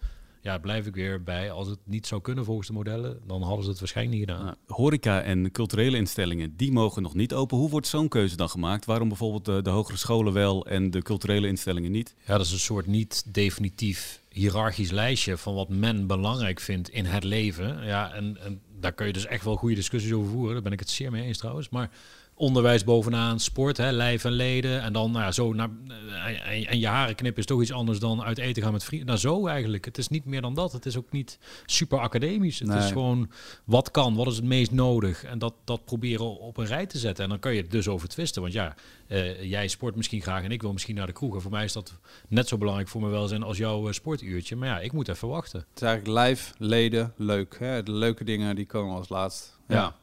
ja, 0.47 0.57
blijf 0.57 0.85
ik 0.85 0.95
weer 0.95 1.23
bij, 1.23 1.51
als 1.51 1.67
het 1.67 1.79
niet 1.83 2.07
zou 2.07 2.21
kunnen 2.21 2.45
volgens 2.45 2.67
de 2.67 2.73
modellen, 2.73 3.19
dan 3.25 3.41
hadden 3.41 3.63
ze 3.63 3.69
het 3.69 3.79
waarschijnlijk 3.79 4.17
niet 4.17 4.29
gedaan. 4.29 4.45
Nou, 4.45 4.57
horeca 4.67 5.21
en 5.21 5.51
culturele 5.51 5.97
instellingen, 5.97 6.55
die 6.55 6.71
mogen 6.71 7.01
nog 7.01 7.13
niet 7.13 7.33
open. 7.33 7.57
Hoe 7.57 7.69
wordt 7.69 7.87
zo'n 7.87 8.07
keuze 8.07 8.35
dan 8.35 8.49
gemaakt? 8.49 8.85
Waarom 8.85 9.07
bijvoorbeeld 9.07 9.45
de, 9.45 9.61
de 9.61 9.69
hogere 9.69 9.97
scholen 9.97 10.33
wel 10.33 10.65
en 10.65 10.91
de 10.91 11.01
culturele 11.01 11.47
instellingen 11.47 11.91
niet? 11.91 12.15
Ja, 12.25 12.37
dat 12.37 12.45
is 12.45 12.51
een 12.51 12.59
soort 12.59 12.85
niet 12.85 13.33
definitief 13.33 14.21
hiërarchisch 14.29 14.91
lijstje 14.91 15.37
van 15.37 15.53
wat 15.53 15.69
men 15.69 16.07
belangrijk 16.07 16.59
vindt 16.59 16.89
in 16.89 17.05
het 17.05 17.23
leven. 17.23 17.85
Ja, 17.85 18.13
en, 18.13 18.37
en 18.41 18.61
daar 18.79 18.93
kun 18.93 19.07
je 19.07 19.13
dus 19.13 19.25
echt 19.25 19.43
wel 19.43 19.55
goede 19.55 19.75
discussies 19.75 20.13
over 20.13 20.31
voeren. 20.31 20.53
Daar 20.53 20.63
ben 20.63 20.71
ik 20.71 20.79
het 20.79 20.89
zeer 20.89 21.11
mee 21.11 21.23
eens 21.23 21.37
trouwens. 21.37 21.69
Maar 21.69 21.89
onderwijs 22.37 22.83
bovenaan, 22.83 23.39
sport, 23.39 23.77
hè, 23.77 23.91
lijf 23.91 24.23
en 24.25 24.31
leden. 24.31 24.81
En 24.81 24.93
dan 24.93 25.11
nou 25.11 25.23
ja, 25.23 25.31
zo 25.31 25.53
naar, 25.53 25.69
eh, 25.87 26.57
en, 26.57 26.65
en 26.67 26.79
je 26.79 26.87
haren 26.87 27.15
knippen 27.15 27.39
is 27.41 27.47
toch 27.47 27.61
iets 27.61 27.71
anders 27.71 27.99
dan 27.99 28.23
uit 28.23 28.37
eten 28.37 28.63
gaan 28.63 28.71
met 28.71 28.83
vrienden. 28.83 29.07
Nou, 29.07 29.19
zo 29.19 29.47
eigenlijk. 29.47 29.85
Het 29.85 29.97
is 29.97 30.07
niet 30.07 30.25
meer 30.25 30.41
dan 30.41 30.53
dat. 30.53 30.71
Het 30.71 30.85
is 30.85 30.97
ook 30.97 31.11
niet 31.11 31.39
super 31.65 31.99
academisch. 31.99 32.59
Het 32.59 32.67
Nee. 32.67 32.77
is 32.77 32.87
gewoon 32.87 33.29
wat 33.65 33.91
kan, 33.91 34.15
wat 34.15 34.27
is 34.27 34.35
het 34.35 34.45
meest 34.45 34.71
nodig. 34.71 35.23
En 35.23 35.39
dat, 35.39 35.53
dat 35.63 35.85
proberen 35.85 36.39
op 36.39 36.57
een 36.57 36.65
rij 36.65 36.85
te 36.85 36.97
zetten. 36.97 37.23
En 37.23 37.29
dan 37.29 37.39
kan 37.39 37.53
je 37.55 37.61
het 37.61 37.71
dus 37.71 37.87
over 37.87 38.07
twisten. 38.07 38.41
Want 38.41 38.53
ja, 38.53 38.75
eh, 39.07 39.43
jij 39.43 39.67
sport 39.67 39.95
misschien 39.95 40.21
graag 40.21 40.43
en 40.43 40.51
ik 40.51 40.61
wil 40.61 40.73
misschien 40.73 40.95
naar 40.95 41.07
de 41.07 41.13
kroeg. 41.13 41.35
En 41.35 41.41
voor 41.41 41.51
mij 41.51 41.63
is 41.63 41.73
dat 41.73 41.93
net 42.27 42.47
zo 42.47 42.57
belangrijk 42.57 42.89
voor 42.89 43.01
me 43.01 43.09
welzijn 43.09 43.43
als 43.43 43.57
jouw 43.57 43.87
eh, 43.87 43.93
sportuurtje. 43.93 44.55
Maar 44.55 44.67
ja, 44.67 44.79
ik 44.79 44.91
moet 44.91 45.07
even 45.07 45.27
wachten. 45.27 45.59
Het 45.59 45.75
is 45.75 45.81
eigenlijk 45.81 46.13
lijf, 46.13 46.53
leden, 46.57 47.13
leuk. 47.17 47.55
Hè? 47.59 47.83
De 47.83 47.91
leuke 47.91 48.23
dingen 48.23 48.55
die 48.55 48.65
komen 48.65 48.95
als 48.95 49.09
laatst. 49.09 49.57
Ja. 49.67 49.75
Ja. 49.75 49.95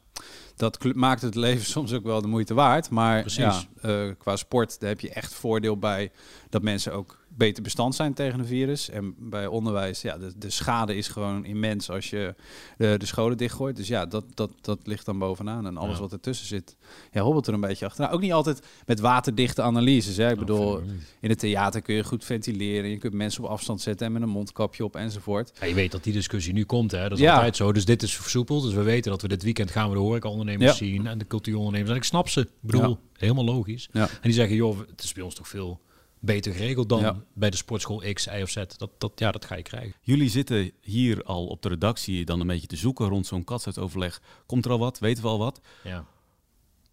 Dat 0.56 0.94
maakt 0.94 1.22
het 1.22 1.34
leven 1.34 1.66
soms 1.76 1.92
ook 1.92 2.04
wel 2.04 2.22
de 2.22 2.28
moeite 2.28 2.54
waard. 2.54 2.90
Maar 2.90 3.20
Precies. 3.20 3.42
ja, 3.42 3.62
eh, 3.80 4.10
qua 4.18 4.36
sport, 4.36 4.80
daar 4.80 4.88
heb 4.88 5.00
je 5.00 5.10
echt 5.10 5.34
voordeel 5.34 5.78
bij 5.78 6.10
dat 6.50 6.62
mensen 6.62 6.92
ook 6.92 7.23
beter 7.36 7.62
bestand 7.62 7.94
zijn 7.94 8.14
tegen 8.14 8.38
een 8.38 8.46
virus. 8.46 8.88
En 8.90 9.14
bij 9.18 9.46
onderwijs, 9.46 10.02
ja, 10.02 10.18
de, 10.18 10.32
de 10.36 10.50
schade 10.50 10.96
is 10.96 11.08
gewoon 11.08 11.44
immens 11.44 11.90
als 11.90 12.10
je 12.10 12.34
de, 12.78 12.94
de 12.98 13.06
scholen 13.06 13.36
dichtgooit. 13.36 13.76
Dus 13.76 13.88
ja, 13.88 14.06
dat, 14.06 14.24
dat, 14.34 14.50
dat 14.60 14.78
ligt 14.84 15.04
dan 15.06 15.18
bovenaan. 15.18 15.66
En 15.66 15.76
alles 15.76 15.94
Ja. 15.94 16.00
wat 16.00 16.12
ertussen 16.12 16.46
zit, 16.46 16.76
ja, 17.12 17.20
hobbelt 17.22 17.46
er 17.46 17.54
een 17.54 17.60
beetje 17.60 17.86
achteraan. 17.86 18.10
Ook 18.10 18.20
niet 18.20 18.32
altijd 18.32 18.62
met 18.86 19.00
waterdichte 19.00 19.62
analyses. 19.62 20.16
Hè? 20.16 20.30
Ik 20.30 20.38
bedoel, 20.38 20.80
in 21.20 21.28
het 21.28 21.38
theater 21.38 21.82
kun 21.82 21.94
je 21.94 22.04
goed 22.04 22.24
ventileren. 22.24 22.90
Je 22.90 22.98
kunt 22.98 23.12
mensen 23.14 23.44
op 23.44 23.50
afstand 23.50 23.80
zetten 23.80 24.06
en 24.06 24.12
met 24.12 24.22
een 24.22 24.28
mondkapje 24.28 24.84
op 24.84 24.96
enzovoort. 24.96 25.52
Ja, 25.60 25.66
je 25.66 25.74
weet 25.74 25.92
dat 25.92 26.04
die 26.04 26.12
discussie 26.12 26.52
nu 26.52 26.64
komt, 26.64 26.90
hè? 26.90 27.02
dat 27.08 27.18
is 27.18 27.24
Ja. 27.24 27.34
altijd 27.34 27.56
zo. 27.56 27.72
Dus 27.72 27.84
dit 27.84 28.02
is 28.02 28.16
versoepeld. 28.16 28.62
Dus 28.62 28.74
we 28.74 28.82
weten 28.82 29.10
dat 29.10 29.22
we 29.22 29.28
dit 29.28 29.42
weekend 29.42 29.70
gaan 29.70 29.88
we 29.88 29.94
de 29.94 30.00
horecaondernemers 30.00 30.76
zien 30.76 31.06
en 31.06 31.18
de 31.18 31.26
cultuurondernemers. 31.26 31.90
En 31.90 31.96
ik 31.96 32.04
snap 32.04 32.28
ze. 32.28 32.40
Ik 32.40 32.48
bedoel, 32.60 32.98
helemaal 33.12 33.44
logisch. 33.44 33.88
Ja. 33.92 34.02
En 34.02 34.08
die 34.22 34.32
zeggen, 34.32 34.56
joh, 34.56 34.78
het 34.90 35.02
is 35.04 35.12
bij 35.12 35.22
ons 35.22 35.34
toch 35.34 35.48
veel 35.48 35.80
beter 36.24 36.52
geregeld 36.52 36.88
dan 36.88 37.00
Ja. 37.00 37.22
bij 37.34 37.50
de 37.50 37.56
sportschool 37.56 38.02
X, 38.12 38.26
Y 38.26 38.40
of 38.42 38.50
Z. 38.50 38.54
Dat, 38.54 38.90
dat, 38.98 39.12
ja, 39.14 39.30
dat 39.32 39.44
ga 39.44 39.54
je 39.56 39.62
krijgen. 39.62 39.94
Jullie 40.00 40.28
zitten 40.28 40.70
hier 40.80 41.22
al 41.22 41.46
op 41.46 41.62
de 41.62 41.68
redactie 41.68 42.24
dan 42.24 42.40
een 42.40 42.46
beetje 42.46 42.66
te 42.66 42.76
zoeken 42.76 43.08
rond 43.08 43.26
zo'n 43.26 43.44
katsuitoverleg. 43.44 44.22
Komt 44.46 44.64
er 44.64 44.70
al 44.70 44.78
wat? 44.78 44.98
Weten 44.98 45.22
we 45.22 45.28
al 45.28 45.38
wat? 45.38 45.60
Ja. 45.84 46.04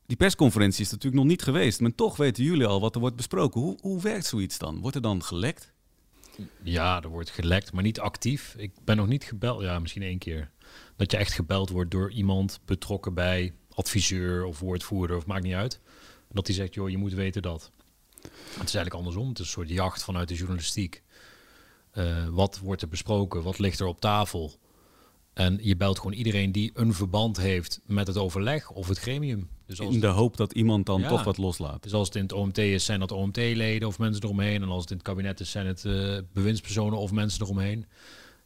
Die 0.06 0.18
persconferentie 0.18 0.84
is 0.86 0.92
natuurlijk 0.92 1.22
nog 1.22 1.32
niet 1.32 1.42
geweest, 1.42 1.80
maar 1.80 1.96
toch 1.96 2.18
weten 2.18 2.44
jullie 2.44 2.66
al 2.66 2.82
wat 2.82 2.96
er 2.96 3.02
wordt 3.02 3.16
besproken. 3.16 3.62
Hoe, 3.62 3.78
hoe 3.82 4.02
werkt 4.02 4.26
zoiets 4.26 4.58
dan? 4.58 4.80
Wordt 4.80 4.96
er 4.96 5.02
dan 5.02 5.24
gelekt? 5.24 5.72
ja, 6.64 7.02
er 7.02 7.10
wordt 7.10 7.30
gelekt, 7.30 7.72
maar 7.74 7.84
niet 7.84 8.00
actief. 8.00 8.56
Ik 8.58 8.72
ben 8.84 8.98
nog 8.98 9.08
niet 9.08 9.24
gebeld. 9.24 9.62
Ja, 9.62 9.80
misschien 9.80 10.02
één 10.02 10.18
keer. 10.18 10.52
Dat 10.96 11.12
je 11.12 11.18
echt 11.18 11.34
gebeld 11.34 11.70
wordt 11.70 11.92
door 11.92 12.12
iemand 12.12 12.60
betrokken 12.66 13.14
bij 13.14 13.54
adviseur 13.74 14.44
of 14.46 14.60
woordvoerder 14.60 15.18
of 15.18 15.26
maakt 15.26 15.44
niet 15.44 15.54
uit. 15.54 15.80
Dat 16.32 16.46
die 16.46 16.56
zegt, 16.56 16.74
joh, 16.74 16.90
je 16.90 16.98
moet 16.98 17.14
weten 17.14 17.42
dat. 17.42 17.72
Het 18.24 18.68
is 18.70 18.75
eigenlijk 18.75 18.94
andersom. 18.94 19.28
Het 19.30 19.40
is 19.40 19.46
een 19.46 19.51
soort 19.51 19.70
jacht 19.70 20.04
vanuit 20.04 20.28
de 20.28 20.36
journalistiek. 20.36 21.04
Eh, 21.92 22.28
wat 22.30 22.60
wordt 22.60 22.82
er 22.82 22.88
besproken? 22.88 23.44
Wat 23.44 23.60
ligt 23.60 23.80
er 23.80 23.86
op 23.86 24.00
tafel? 24.01 24.54
En 25.34 25.60
je 25.62 25.75
belt 25.75 25.98
gewoon 25.98 26.13
iedereen 26.13 26.51
die 26.51 26.72
een 26.74 26.94
verband 26.94 27.38
heeft 27.38 27.80
met 27.86 28.08
het 28.08 28.18
overleg 28.18 28.70
of 28.70 28.88
het 28.88 28.98
gremium. 29.00 29.50
Dus 29.66 29.80
als, 29.82 29.94
In 29.94 30.00
de 30.00 30.08
hoop 30.08 30.38
dat 30.38 30.51
iemand 30.51 30.86
dan 30.86 31.01
Ja. 31.01 31.08
toch 31.08 31.24
wat 31.24 31.38
loslaat. 31.38 31.84
dus 31.84 31.94
als 31.94 32.08
het 32.08 32.16
in 32.16 32.22
het 32.22 32.34
OMT 32.34 32.58
is, 32.58 32.86
zijn 32.86 33.00
dat 33.00 33.12
OMT-leden 33.12 33.88
of 33.88 34.00
mensen 34.00 34.24
eromheen. 34.24 34.62
En 34.62 34.70
als 34.70 34.82
het 34.82 34.90
in 34.92 34.98
het 34.98 35.06
kabinet 35.06 35.40
is, 35.40 35.51
zijn 35.51 35.66
het 35.66 35.86
eh, 35.86 36.18
bewindspersonen 36.34 37.00
of 37.00 37.12
mensen 37.12 37.42
eromheen. 37.42 37.86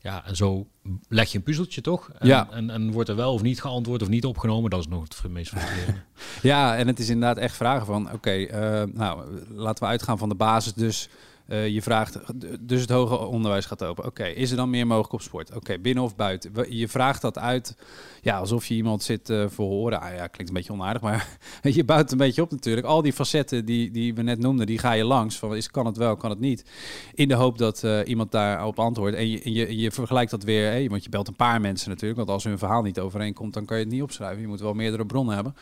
Ja, 0.05 0.25
en 0.25 0.35
zo 0.35 0.67
leg 1.09 1.31
je 1.31 1.37
een 1.37 1.43
puzzeltje 1.43 1.81
toch? 1.81 2.09
En, 2.19 2.27
Ja. 2.27 2.47
en, 2.51 2.69
en 2.69 2.91
wordt 2.91 3.09
er 3.09 3.15
wel 3.15 3.33
of 3.33 3.41
niet 3.41 3.61
geantwoord 3.61 4.01
of 4.01 4.07
niet 4.07 4.25
opgenomen. 4.25 4.69
Dat 4.69 4.79
is 4.79 4.87
nog 4.87 5.01
het 5.01 5.31
meest 5.31 5.49
frustrerende. 5.51 5.99
Ja, 6.41 6.75
en 6.75 6.87
het 6.87 6.99
is 6.99 7.09
inderdaad 7.09 7.37
echt 7.37 7.55
vragen 7.55 7.85
van, 7.85 8.11
oké, 8.11 8.31
eh, 8.31 8.83
nou, 8.93 9.23
laten 9.49 9.83
we 9.83 9.89
uitgaan 9.89 10.17
van 10.17 10.29
de 10.29 10.35
basis. 10.35 10.73
Dus 10.73 11.09
eh, 11.47 11.67
je 11.67 11.81
vraagt, 11.81 12.19
dus 12.59 12.81
het 12.81 12.89
hoger 12.89 13.27
onderwijs 13.27 13.65
gaat 13.65 13.83
open. 13.83 14.05
Oké, 14.05 14.23
is 14.23 14.51
er 14.51 14.57
dan 14.57 14.69
meer 14.69 14.87
mogelijk 14.87 15.13
op 15.13 15.21
sport? 15.21 15.55
Oké, 15.55 15.77
binnen 15.77 16.03
of 16.03 16.15
buiten? 16.15 16.51
Je 16.75 16.87
vraagt 16.87 17.21
dat 17.21 17.37
uit, 17.37 17.77
ja, 18.21 18.37
alsof 18.37 18.65
je 18.65 18.75
iemand 18.75 19.03
zit 19.03 19.29
eh 19.29 19.45
voor 19.47 19.67
horen. 19.67 20.01
Ah, 20.01 20.15
ja, 20.15 20.27
klinkt 20.27 20.47
een 20.47 20.53
beetje 20.53 20.73
onaardig, 20.73 21.01
maar 21.01 21.37
je 21.61 21.83
bouwt 21.83 22.11
een 22.11 22.17
beetje 22.17 22.41
op 22.41 22.51
natuurlijk. 22.51 22.87
Al 22.87 23.01
die 23.01 23.13
facetten 23.13 23.65
die, 23.65 23.91
die 23.91 24.13
we 24.13 24.21
net 24.21 24.39
noemden, 24.39 24.65
die 24.65 24.77
ga 24.77 24.91
je 24.91 25.03
langs. 25.03 25.37
Van, 25.37 25.55
is, 25.55 25.71
kan 25.71 25.85
het 25.85 25.97
wel, 25.97 26.15
kan 26.15 26.29
het 26.29 26.39
niet? 26.39 26.65
In 27.13 27.27
de 27.27 27.35
hoop 27.35 27.57
dat 27.57 27.83
eh, 27.83 27.99
iemand 28.05 28.31
daarop 28.31 28.79
antwoordt. 28.79 29.15
En 29.15 29.29
je, 29.29 29.53
je, 29.53 29.77
je 29.77 29.91
vergelijkt 29.91 30.31
dat 30.31 30.43
weer, 30.43 30.89
want 30.89 31.03
je 31.03 31.09
belt 31.09 31.27
een 31.27 31.35
paar 31.35 31.61
mensen 31.61 31.89
natuurlijk. 31.89 32.17
Want 32.17 32.29
als 32.29 32.43
hun 32.43 32.57
verhaal 32.57 32.81
niet 32.81 32.99
overeenkomt, 32.99 33.53
dan 33.53 33.65
kan 33.65 33.77
je 33.77 33.83
het 33.83 33.93
niet 33.93 34.01
opschrijven. 34.01 34.41
Je 34.41 34.47
moet 34.47 34.59
wel 34.59 34.73
meerdere 34.73 35.05
bronnen 35.05 35.35
hebben. 35.35 35.55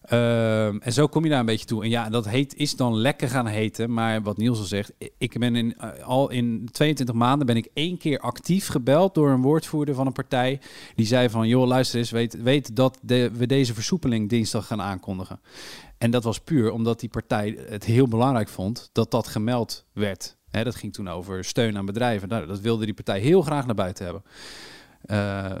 Ehm, 0.00 0.76
en 0.80 0.92
zo 0.92 1.06
kom 1.06 1.24
je 1.24 1.30
daar 1.30 1.40
een 1.40 1.46
beetje 1.46 1.66
toe. 1.66 1.82
En 1.82 1.88
ja, 1.88 2.08
dat 2.08 2.28
heet, 2.28 2.56
is 2.56 2.76
dan 2.76 2.96
lekker 2.96 3.28
gaan 3.28 3.46
heten. 3.46 3.92
Maar 3.92 4.22
wat 4.22 4.36
Niels 4.36 4.58
al 4.58 4.64
zegt, 4.64 4.92
ik 5.18 5.38
ben 5.38 5.56
in, 5.56 5.76
eh, 5.78 6.04
al 6.04 6.30
in 6.30 6.68
22 6.72 7.14
maanden 7.14 7.46
ben 7.46 7.56
ik 7.56 7.68
één 7.74 7.98
keer 7.98 8.18
actief 8.18 8.66
gebeld 8.66 9.14
door 9.14 9.30
een 9.30 9.42
woordvoerder 9.42 9.94
van 9.94 10.06
een 10.06 10.12
partij. 10.12 10.60
Die 10.94 11.06
zei 11.06 11.28
van, 11.28 11.48
joh, 11.48 11.66
luister 11.66 11.98
eens, 11.98 12.10
weet, 12.10 12.42
weet 12.42 12.76
dat 12.76 12.98
we 13.02 13.46
deze 13.46 13.74
versoepeling 13.74 14.28
dinsdag 14.28 14.66
gaan 14.66 14.82
aankondigen. 14.82 15.40
En 15.98 16.10
dat 16.10 16.24
was 16.24 16.40
puur 16.40 16.70
omdat 16.70 17.00
die 17.00 17.08
partij 17.08 17.58
het 17.68 17.84
heel 17.84 18.08
belangrijk 18.08 18.48
vond 18.48 18.90
dat 18.92 19.10
dat 19.10 19.28
gemeld 19.28 19.84
werd. 19.92 20.36
Dat 20.50 20.74
ging 20.74 20.92
toen 20.92 21.08
over 21.08 21.44
steun 21.44 21.76
aan 21.76 21.86
bedrijven. 21.86 22.28
Nou, 22.28 22.46
dat 22.46 22.60
wilde 22.60 22.84
die 22.84 22.94
partij 22.94 23.20
heel 23.20 23.42
graag 23.42 23.66
naar 23.66 23.74
buiten 23.74 24.04
hebben. 24.04 24.22
Eh, 25.00 25.60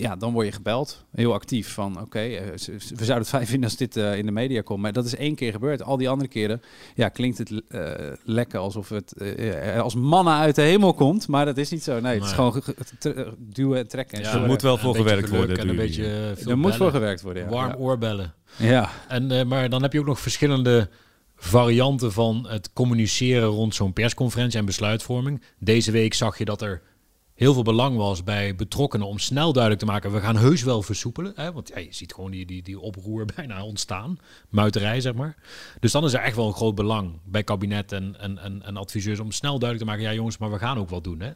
ja, 0.00 0.16
dan 0.16 0.32
word 0.32 0.46
je 0.46 0.52
gebeld, 0.52 1.04
heel 1.12 1.32
actief, 1.32 1.72
van 1.72 2.00
oké, 2.00 2.18
eh, 2.18 2.46
we 2.66 3.04
zouden 3.04 3.16
het 3.16 3.28
fijn 3.28 3.46
vinden 3.46 3.68
als 3.68 3.78
dit 3.78 3.96
eh, 3.96 4.18
in 4.18 4.26
de 4.26 4.32
media 4.32 4.60
komt. 4.60 4.80
Maar 4.80 4.92
dat 4.92 5.04
is 5.04 5.16
één 5.16 5.34
keer 5.34 5.52
gebeurd. 5.52 5.82
Al 5.82 5.96
die 5.96 6.08
andere 6.08 6.28
keren 6.28 6.62
ja, 6.94 7.08
klinkt 7.08 7.38
het 7.38 7.62
eh, 7.68 7.90
lekker 8.24 8.58
alsof 8.58 8.88
het 8.88 9.12
eh, 9.12 9.80
als 9.80 9.94
mannen 9.94 10.34
uit 10.34 10.54
de 10.54 10.62
hemel 10.62 10.94
komt. 10.94 11.28
Maar 11.28 11.44
dat 11.44 11.56
is 11.56 11.70
niet 11.70 11.82
zo. 11.82 12.00
Nee, 12.00 12.14
het 12.14 12.24
is 12.24 12.32
gewoon 12.32 12.62
duwen 13.38 13.78
en 13.78 13.88
trekken. 13.88 14.18
en 14.18 14.24
Ja, 14.24 14.34
er 14.34 14.46
moet 14.46 14.62
wel 14.62 14.78
voor 14.78 14.94
gewerkt 14.96 15.28
worden. 15.28 15.58
En 15.58 15.68
een 15.68 15.76
beetje 15.76 16.34
er 16.46 16.58
moet 16.58 16.76
voor 16.76 16.90
gewerkt 16.90 17.22
worden, 17.22 17.42
ja. 17.42 17.48
Warm 17.48 17.74
oorbellen. 17.74 18.34
Ja. 18.56 18.90
En, 19.08 19.30
eh, 19.30 19.44
maar 19.44 19.68
dan 19.68 19.82
heb 19.82 19.92
je 19.92 20.00
ook 20.00 20.06
nog 20.06 20.20
verschillende 20.20 20.88
varianten 21.36 22.12
van 22.12 22.46
het 22.48 22.72
communiceren 22.72 23.48
rond 23.48 23.74
zo'n 23.74 23.92
persconferentie 23.92 24.58
en 24.58 24.64
besluitvorming. 24.64 25.42
Deze 25.58 25.90
week 25.90 26.14
zag 26.14 26.38
je 26.38 26.44
dat 26.44 26.62
er 26.62 26.82
heel 27.34 27.52
veel 27.52 27.62
belang 27.62 27.96
was 27.96 28.24
bij 28.24 28.54
betrokkenen 28.54 29.06
om 29.06 29.18
snel 29.18 29.52
duidelijk 29.52 29.82
te 29.84 29.90
maken, 29.90 30.12
we 30.12 30.20
gaan 30.20 30.36
heus 30.36 30.62
wel 30.62 30.82
versoepelen. 30.82 31.32
Hè? 31.36 31.52
Want 31.52 31.68
je 31.68 31.86
ziet 31.90 32.14
gewoon 32.14 32.30
die, 32.30 32.46
die, 32.46 32.62
die 32.62 32.80
oproer 32.80 33.24
bijna 33.36 33.64
ontstaan, 33.64 34.18
muiterij 34.48 35.00
zeg 35.00 35.14
maar. 35.14 35.36
Dus 35.80 35.92
dan 35.92 36.04
is 36.04 36.12
er 36.12 36.20
echt 36.20 36.36
wel 36.36 36.46
een 36.46 36.54
groot 36.54 36.74
belang 36.74 37.18
bij 37.24 37.44
kabinet 37.44 37.92
en, 37.92 38.16
en, 38.20 38.38
en, 38.38 38.62
en 38.62 38.76
adviseurs 38.76 39.20
om 39.20 39.32
snel 39.32 39.58
duidelijk 39.58 39.78
te 39.78 39.96
maken, 39.96 40.10
ja 40.10 40.16
jongens, 40.16 40.38
maar 40.38 40.50
we 40.50 40.58
gaan 40.58 40.78
ook 40.78 40.90
wat 40.90 41.04
doen. 41.04 41.20
Hè? 41.20 41.30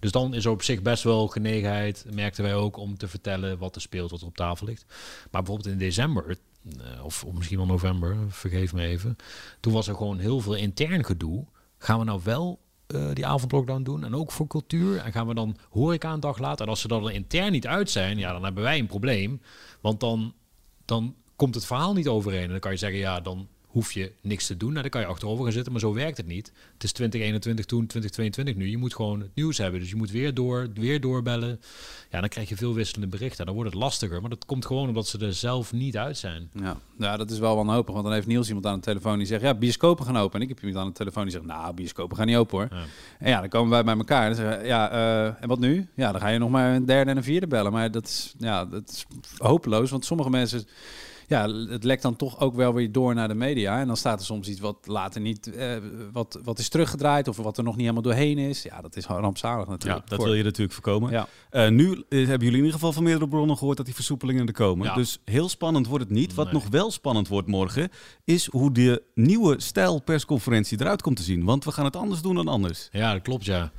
Dus 0.00 0.12
dan 0.12 0.34
is 0.34 0.44
er 0.44 0.50
op 0.50 0.62
zich 0.62 0.82
best 0.82 1.02
wel 1.02 1.28
genegenheid, 1.28 2.06
merkten 2.10 2.44
wij 2.44 2.54
ook, 2.54 2.76
om 2.76 2.96
te 2.96 3.08
vertellen 3.08 3.58
wat 3.58 3.74
er 3.74 3.80
speelt, 3.80 4.10
wat 4.10 4.20
er 4.20 4.26
op 4.26 4.36
tafel 4.36 4.66
ligt. 4.66 4.84
Maar 5.30 5.42
bijvoorbeeld 5.42 5.74
in 5.74 5.78
december, 5.78 6.36
eh, 6.64 7.04
of, 7.04 7.24
of 7.24 7.32
misschien 7.32 7.56
wel 7.56 7.66
november, 7.66 8.16
vergeef 8.28 8.72
me 8.72 8.82
even. 8.82 9.16
Toen 9.60 9.72
was 9.72 9.88
er 9.88 9.94
gewoon 9.94 10.18
heel 10.18 10.40
veel 10.40 10.54
intern 10.54 11.04
gedoe. 11.04 11.44
Gaan 11.78 11.98
we 11.98 12.04
nou 12.04 12.20
wel 12.24 12.60
eh, 12.92 13.12
die 13.12 13.26
avondlockdown 13.26 13.82
doen? 13.82 14.04
En 14.04 14.14
ook 14.14 14.32
voor 14.32 14.46
cultuur? 14.46 14.96
En 14.96 15.12
gaan 15.12 15.26
we 15.26 15.34
dan 15.34 15.56
horeca 15.70 16.12
een 16.12 16.20
dag 16.20 16.38
later? 16.38 16.64
En 16.64 16.70
als 16.70 16.80
ze 16.80 16.88
er 16.88 17.00
dan 17.00 17.10
intern 17.10 17.52
niet 17.52 17.66
uit 17.66 17.90
zijn, 17.90 18.18
ja, 18.18 18.32
dan 18.32 18.44
hebben 18.44 18.62
wij 18.62 18.78
een 18.78 18.86
probleem. 18.86 19.40
Want 19.80 20.00
dan, 20.00 20.34
dan 20.84 21.14
komt 21.36 21.54
het 21.54 21.66
verhaal 21.66 21.92
niet 21.92 22.08
overeen. 22.08 22.42
En 22.42 22.50
dan 22.50 22.60
kan 22.60 22.70
je 22.70 22.76
zeggen, 22.76 22.98
ja, 22.98 23.20
dan 23.20 23.48
hoef 23.72 23.92
je 23.92 24.12
niks 24.20 24.46
te 24.46 24.56
doen. 24.56 24.70
Nou, 24.70 24.82
dan 24.82 24.90
kan 24.90 25.00
je 25.00 25.06
achterover 25.06 25.44
gaan 25.44 25.52
zitten, 25.52 25.72
maar 25.72 25.80
zo 25.80 25.92
werkt 25.94 26.16
het 26.16 26.26
niet. 26.26 26.52
Het 26.72 26.84
is 26.84 26.92
2021 26.92 27.64
toen, 27.64 27.86
2022 27.86 28.54
nu. 28.54 28.70
Je 28.70 28.78
moet 28.78 28.94
gewoon 28.94 29.20
het 29.20 29.30
nieuws 29.34 29.58
hebben. 29.58 29.80
Dus 29.80 29.90
je 29.90 29.96
moet 29.96 30.10
weer 30.10 30.34
door, 30.34 30.68
weer 30.74 31.00
doorbellen. 31.00 31.60
Ja, 32.10 32.20
dan 32.20 32.28
krijg 32.28 32.48
je 32.48 32.56
veel 32.56 32.74
wisselende 32.74 33.06
berichten. 33.06 33.46
Dan 33.46 33.54
wordt 33.54 33.70
het 33.70 33.80
lastiger. 33.80 34.20
Maar 34.20 34.30
dat 34.30 34.44
komt 34.44 34.66
gewoon 34.66 34.88
omdat 34.88 35.06
ze 35.06 35.18
er 35.18 35.34
zelf 35.34 35.72
niet 35.72 35.96
uit 35.96 36.18
zijn. 36.18 36.50
Ja. 36.52 36.76
ja, 36.98 37.16
dat 37.16 37.30
is 37.30 37.38
wel 37.38 37.56
wanhopig. 37.56 37.92
Want 37.92 38.04
dan 38.04 38.14
heeft 38.14 38.26
Niels 38.26 38.46
iemand 38.48 38.66
aan 38.66 38.74
de 38.74 38.80
telefoon 38.80 39.18
die 39.18 39.26
zegt... 39.26 39.42
ja, 39.42 39.54
bioscopen 39.54 40.04
gaan 40.04 40.16
open. 40.16 40.36
En 40.36 40.42
ik 40.42 40.48
heb 40.48 40.58
iemand 40.58 40.78
aan 40.78 40.86
de 40.86 40.98
telefoon 40.98 41.22
die 41.22 41.32
zegt... 41.32 41.44
nou, 41.44 41.74
bioscopen 41.74 42.16
gaan 42.16 42.26
niet 42.26 42.36
open 42.36 42.58
hoor. 42.58 42.68
Ja. 42.70 42.84
En 43.18 43.30
ja, 43.30 43.40
dan 43.40 43.48
komen 43.48 43.70
wij 43.70 43.84
bij 43.84 43.96
elkaar. 43.96 44.28
En 44.28 44.34
zeggen 44.34 44.64
ja, 44.64 44.90
eh, 44.90 45.42
en 45.42 45.48
wat 45.48 45.58
nu? 45.58 45.88
Ja, 45.94 46.12
dan 46.12 46.20
ga 46.20 46.28
je 46.28 46.38
nog 46.38 46.50
maar 46.50 46.74
een 46.74 46.86
derde 46.86 47.10
en 47.10 47.16
een 47.16 47.22
vierde 47.22 47.46
bellen. 47.46 47.72
Maar 47.72 47.90
dat 47.90 48.06
is, 48.06 48.34
ja, 48.38 48.64
dat 48.64 48.88
is 48.88 49.06
hopeloos. 49.36 49.90
Want 49.90 50.04
sommige 50.04 50.30
mensen... 50.30 50.66
Ja, 51.28 51.48
het 51.48 51.84
lekt 51.84 52.02
dan 52.02 52.16
toch 52.16 52.40
ook 52.40 52.54
wel 52.54 52.74
weer 52.74 52.92
door 52.92 53.14
naar 53.14 53.28
de 53.28 53.34
media. 53.34 53.80
En 53.80 53.86
dan 53.86 53.96
staat 53.96 54.18
er 54.20 54.26
soms 54.26 54.48
iets 54.48 54.60
wat 54.60 54.76
later 54.86 55.20
niet... 55.20 55.54
eh, 55.54 55.76
wat, 56.12 56.40
wat 56.44 56.58
is 56.58 56.68
teruggedraaid 56.68 57.28
of 57.28 57.36
wat 57.36 57.56
er 57.58 57.64
nog 57.64 57.72
niet 57.72 57.80
helemaal 57.82 58.02
doorheen 58.02 58.38
is. 58.38 58.62
Ja, 58.62 58.80
dat 58.80 58.96
is 58.96 59.06
rampzalig 59.06 59.64
Ja, 59.64 59.70
natuurlijk. 59.70 60.08
dat 60.08 60.18
Voor- 60.18 60.26
wil 60.26 60.36
je 60.36 60.42
natuurlijk 60.42 60.72
voorkomen. 60.72 61.10
Ja. 61.10 61.26
Eh, 61.50 61.68
nu 61.68 61.90
eh, 61.92 61.96
hebben 62.18 62.28
jullie 62.28 62.46
in 62.48 62.54
ieder 62.54 62.72
geval 62.72 62.92
van 62.92 63.02
meerdere 63.02 63.28
bronnen 63.28 63.56
gehoord 63.56 63.76
dat 63.76 63.86
die 63.86 63.94
versoepelingen 63.94 64.46
er 64.46 64.52
komen. 64.52 64.86
Ja. 64.86 64.94
Dus 64.94 65.18
heel 65.24 65.48
spannend 65.48 65.86
wordt 65.86 66.04
het 66.04 66.12
niet. 66.12 66.34
Wat 66.34 66.44
Nee. 66.44 66.54
nog 66.54 66.68
wel 66.68 66.90
spannend 66.90 67.28
wordt 67.28 67.48
morgen, 67.48 67.88
is 68.24 68.46
hoe 68.50 68.72
de 68.72 69.02
nieuwe 69.14 69.60
stijl 69.60 70.00
persconferentie 70.02 70.80
eruit 70.80 71.02
komt 71.02 71.16
te 71.16 71.22
zien. 71.22 71.44
Want 71.44 71.64
we 71.64 71.72
gaan 71.72 71.84
het 71.84 71.96
anders 71.96 72.22
doen 72.22 72.34
dan 72.34 72.48
anders. 72.48 72.88
Ja, 72.92 73.12
dat 73.12 73.22
klopt, 73.22 73.44
ja. 73.44 73.72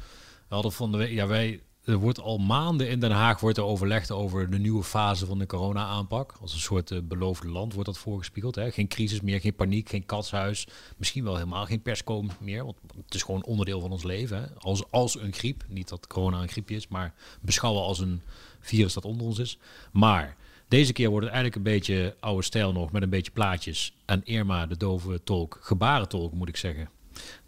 We 0.48 0.54
hadden 0.60 0.72
van 0.72 0.92
de 0.92 0.98
week, 0.98 1.12
ja, 1.12 1.28
wij, 1.28 1.62
er 1.84 1.98
wordt 1.98 2.20
al 2.20 2.38
maanden 2.38 2.90
in 2.90 3.00
Den 3.00 3.12
Haag 3.12 3.40
wordt 3.40 3.58
er 3.58 3.64
overlegd 3.64 4.12
over 4.12 4.50
de 4.50 4.60
nieuwe 4.60 4.84
fase 4.84 5.26
van 5.26 5.40
de 5.40 5.46
corona-aanpak. 5.46 6.34
Als 6.42 6.54
een 6.54 6.60
soort 6.60 6.92
eh, 6.92 7.00
beloofde 7.04 7.50
land 7.50 7.74
wordt 7.74 7.90
dat 7.90 7.98
voorgespiegeld. 7.98 8.56
Hè? 8.56 8.72
Geen 8.72 8.88
crisis 8.88 9.22
meer, 9.22 9.40
geen 9.40 9.56
paniek, 9.56 9.90
geen 9.90 10.06
katshuis. 10.06 10.68
Misschien 10.98 11.24
wel 11.24 11.36
helemaal 11.36 11.66
geen 11.66 11.82
persco 11.82 12.26
meer, 12.40 12.66
want 12.66 12.78
het 13.06 13.14
is 13.14 13.24
gewoon 13.24 13.44
onderdeel 13.44 13.80
van 13.80 13.92
ons 13.92 14.04
leven. 14.04 14.38
Hè? 14.38 14.46
Als, 14.60 14.84
als 14.90 15.20
een 15.20 15.34
griep, 15.34 15.64
niet 15.68 15.90
dat 15.90 16.08
corona 16.08 16.42
een 16.42 16.50
griepje 16.50 16.76
is, 16.76 16.88
maar 16.88 17.14
beschouwen 17.42 17.84
als 17.84 18.00
een 18.00 18.22
virus 18.60 18.94
dat 18.94 19.06
onder 19.06 19.26
ons 19.26 19.40
is. 19.40 19.58
Maar 19.92 20.36
deze 20.68 20.94
keer 20.94 21.10
wordt 21.10 21.26
het 21.26 21.34
eigenlijk 21.34 21.66
een 21.66 21.74
beetje 21.74 22.16
oude 22.20 22.44
stijl 22.44 22.72
nog, 22.72 22.92
met 22.92 23.02
een 23.02 23.10
beetje 23.10 23.32
plaatjes. 23.32 23.94
En 24.06 24.22
Irma, 24.24 24.66
de 24.66 24.78
dove 24.78 25.24
tolk, 25.24 25.58
gebarentolk 25.62 26.34
moet 26.34 26.50
ik 26.50 26.58
zeggen. 26.58 26.90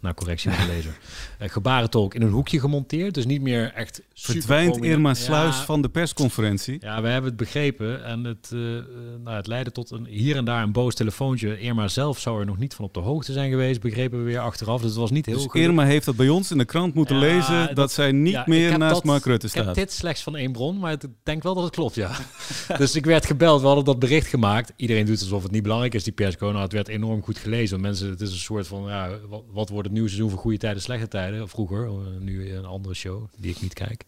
Na 0.06 0.14
correctie 0.14 0.50
van 0.50 0.66
de 0.66 0.72
lezer. 0.72 0.98
Eh, 1.38 1.48
gebarentolk 1.48 2.14
in 2.14 2.22
een 2.22 2.30
hoekje 2.30 2.60
gemonteerd. 2.60 3.14
Dus 3.14 3.26
niet 3.26 3.42
meer 3.42 3.72
echt. 3.74 4.02
super 4.12 4.40
Verdwijnt. 4.42 4.76
Irma 4.84 5.14
Sluis 5.14 5.56
Ja, 5.56 5.64
van 5.64 5.82
de 5.82 5.88
persconferentie. 5.88 6.76
Ja, 6.80 7.02
we 7.02 7.08
hebben 7.08 7.30
het 7.30 7.38
begrepen. 7.38 8.04
En 8.04 8.24
het, 8.24 8.50
eh, 8.52 8.76
eh, 8.76 8.84
nou, 9.24 9.36
het 9.36 9.46
leidde 9.46 9.72
tot 9.72 9.90
een, 9.90 10.06
hier 10.06 10.36
en 10.36 10.44
daar 10.44 10.62
een 10.62 10.72
boos 10.72 10.94
telefoontje. 10.94 11.60
Irma 11.60 11.88
zelf 11.88 12.18
zou 12.18 12.40
er 12.40 12.46
nog 12.46 12.58
niet 12.58 12.74
van 12.74 12.84
op 12.84 12.94
de 12.94 13.00
hoogte 13.00 13.32
zijn 13.32 13.50
geweest. 13.50 13.80
Begrepen 13.80 14.18
we 14.18 14.24
weer 14.24 14.38
achteraf. 14.38 14.80
Dus 14.80 14.90
het 14.90 14.98
was 14.98 15.10
niet 15.10 15.26
heel 15.26 15.34
Dus. 15.52 15.62
Irma 15.62 15.84
heeft 15.84 16.04
dat 16.06 16.16
bij 16.16 16.28
ons 16.28 16.50
in 16.50 16.58
de 16.58 16.64
krant 16.64 16.94
moeten 16.94 17.14
Ja, 17.16 17.20
lezen 17.20 17.66
dat, 17.66 17.76
dat- 17.76 17.92
zij 17.92 18.12
niet 18.12 18.32
Ja, 18.32 18.42
meer 18.46 18.78
naast 18.78 18.94
dat- 18.94 19.04
Mark 19.04 19.24
Rutte 19.24 19.46
Ik 19.46 19.52
heb 19.52 19.62
staat. 19.62 19.74
dit 19.74 19.92
slechts 19.92 20.22
van 20.22 20.36
één 20.36 20.52
bron, 20.52 20.78
maar 20.78 20.92
ik 20.92 21.00
denk 21.22 21.42
wel 21.42 21.54
dat 21.54 21.64
het 21.64 21.74
klopt, 21.74 21.94
ja. 21.94 22.10
dus 22.78 22.94
ik 22.94 23.04
werd 23.04 23.26
gebeld, 23.26 23.60
we 23.60 23.66
hadden 23.66 23.84
dat 23.84 23.98
bericht 23.98 24.26
gemaakt. 24.26 24.72
Iedereen 24.76 25.06
doet 25.06 25.20
alsof 25.20 25.42
het 25.42 25.52
niet 25.52 25.62
belangrijk 25.62 25.94
is, 25.94 26.04
die 26.04 26.12
persco. 26.12 26.46
Nou, 26.50 26.62
het 26.62 26.72
werd 26.72 26.88
enorm 26.88 27.22
goed 27.22 27.38
gelezen. 27.38 27.70
Want 27.70 27.82
mensen, 27.82 28.10
het 28.10 28.20
is 28.20 28.30
een 28.30 28.36
soort 28.38 28.66
van, 28.66 28.84
ja, 28.88 29.08
wat, 29.28 29.42
wat 29.52 29.68
wordt 29.68 29.88
het 29.88 29.95
nieuwe 29.96 30.10
seizoen 30.10 30.30
voor 30.30 30.40
goede 30.44 30.58
tijden, 30.58 30.82
slechte 30.82 31.08
tijden? 31.08 31.48
Vroeger, 31.48 31.86
eh, 31.86 31.92
nu 32.18 32.52
een 32.54 32.64
andere 32.64 32.94
show 32.94 33.24
die 33.36 33.50
ik 33.50 33.60
niet 33.60 33.74
kijk. 33.74 34.04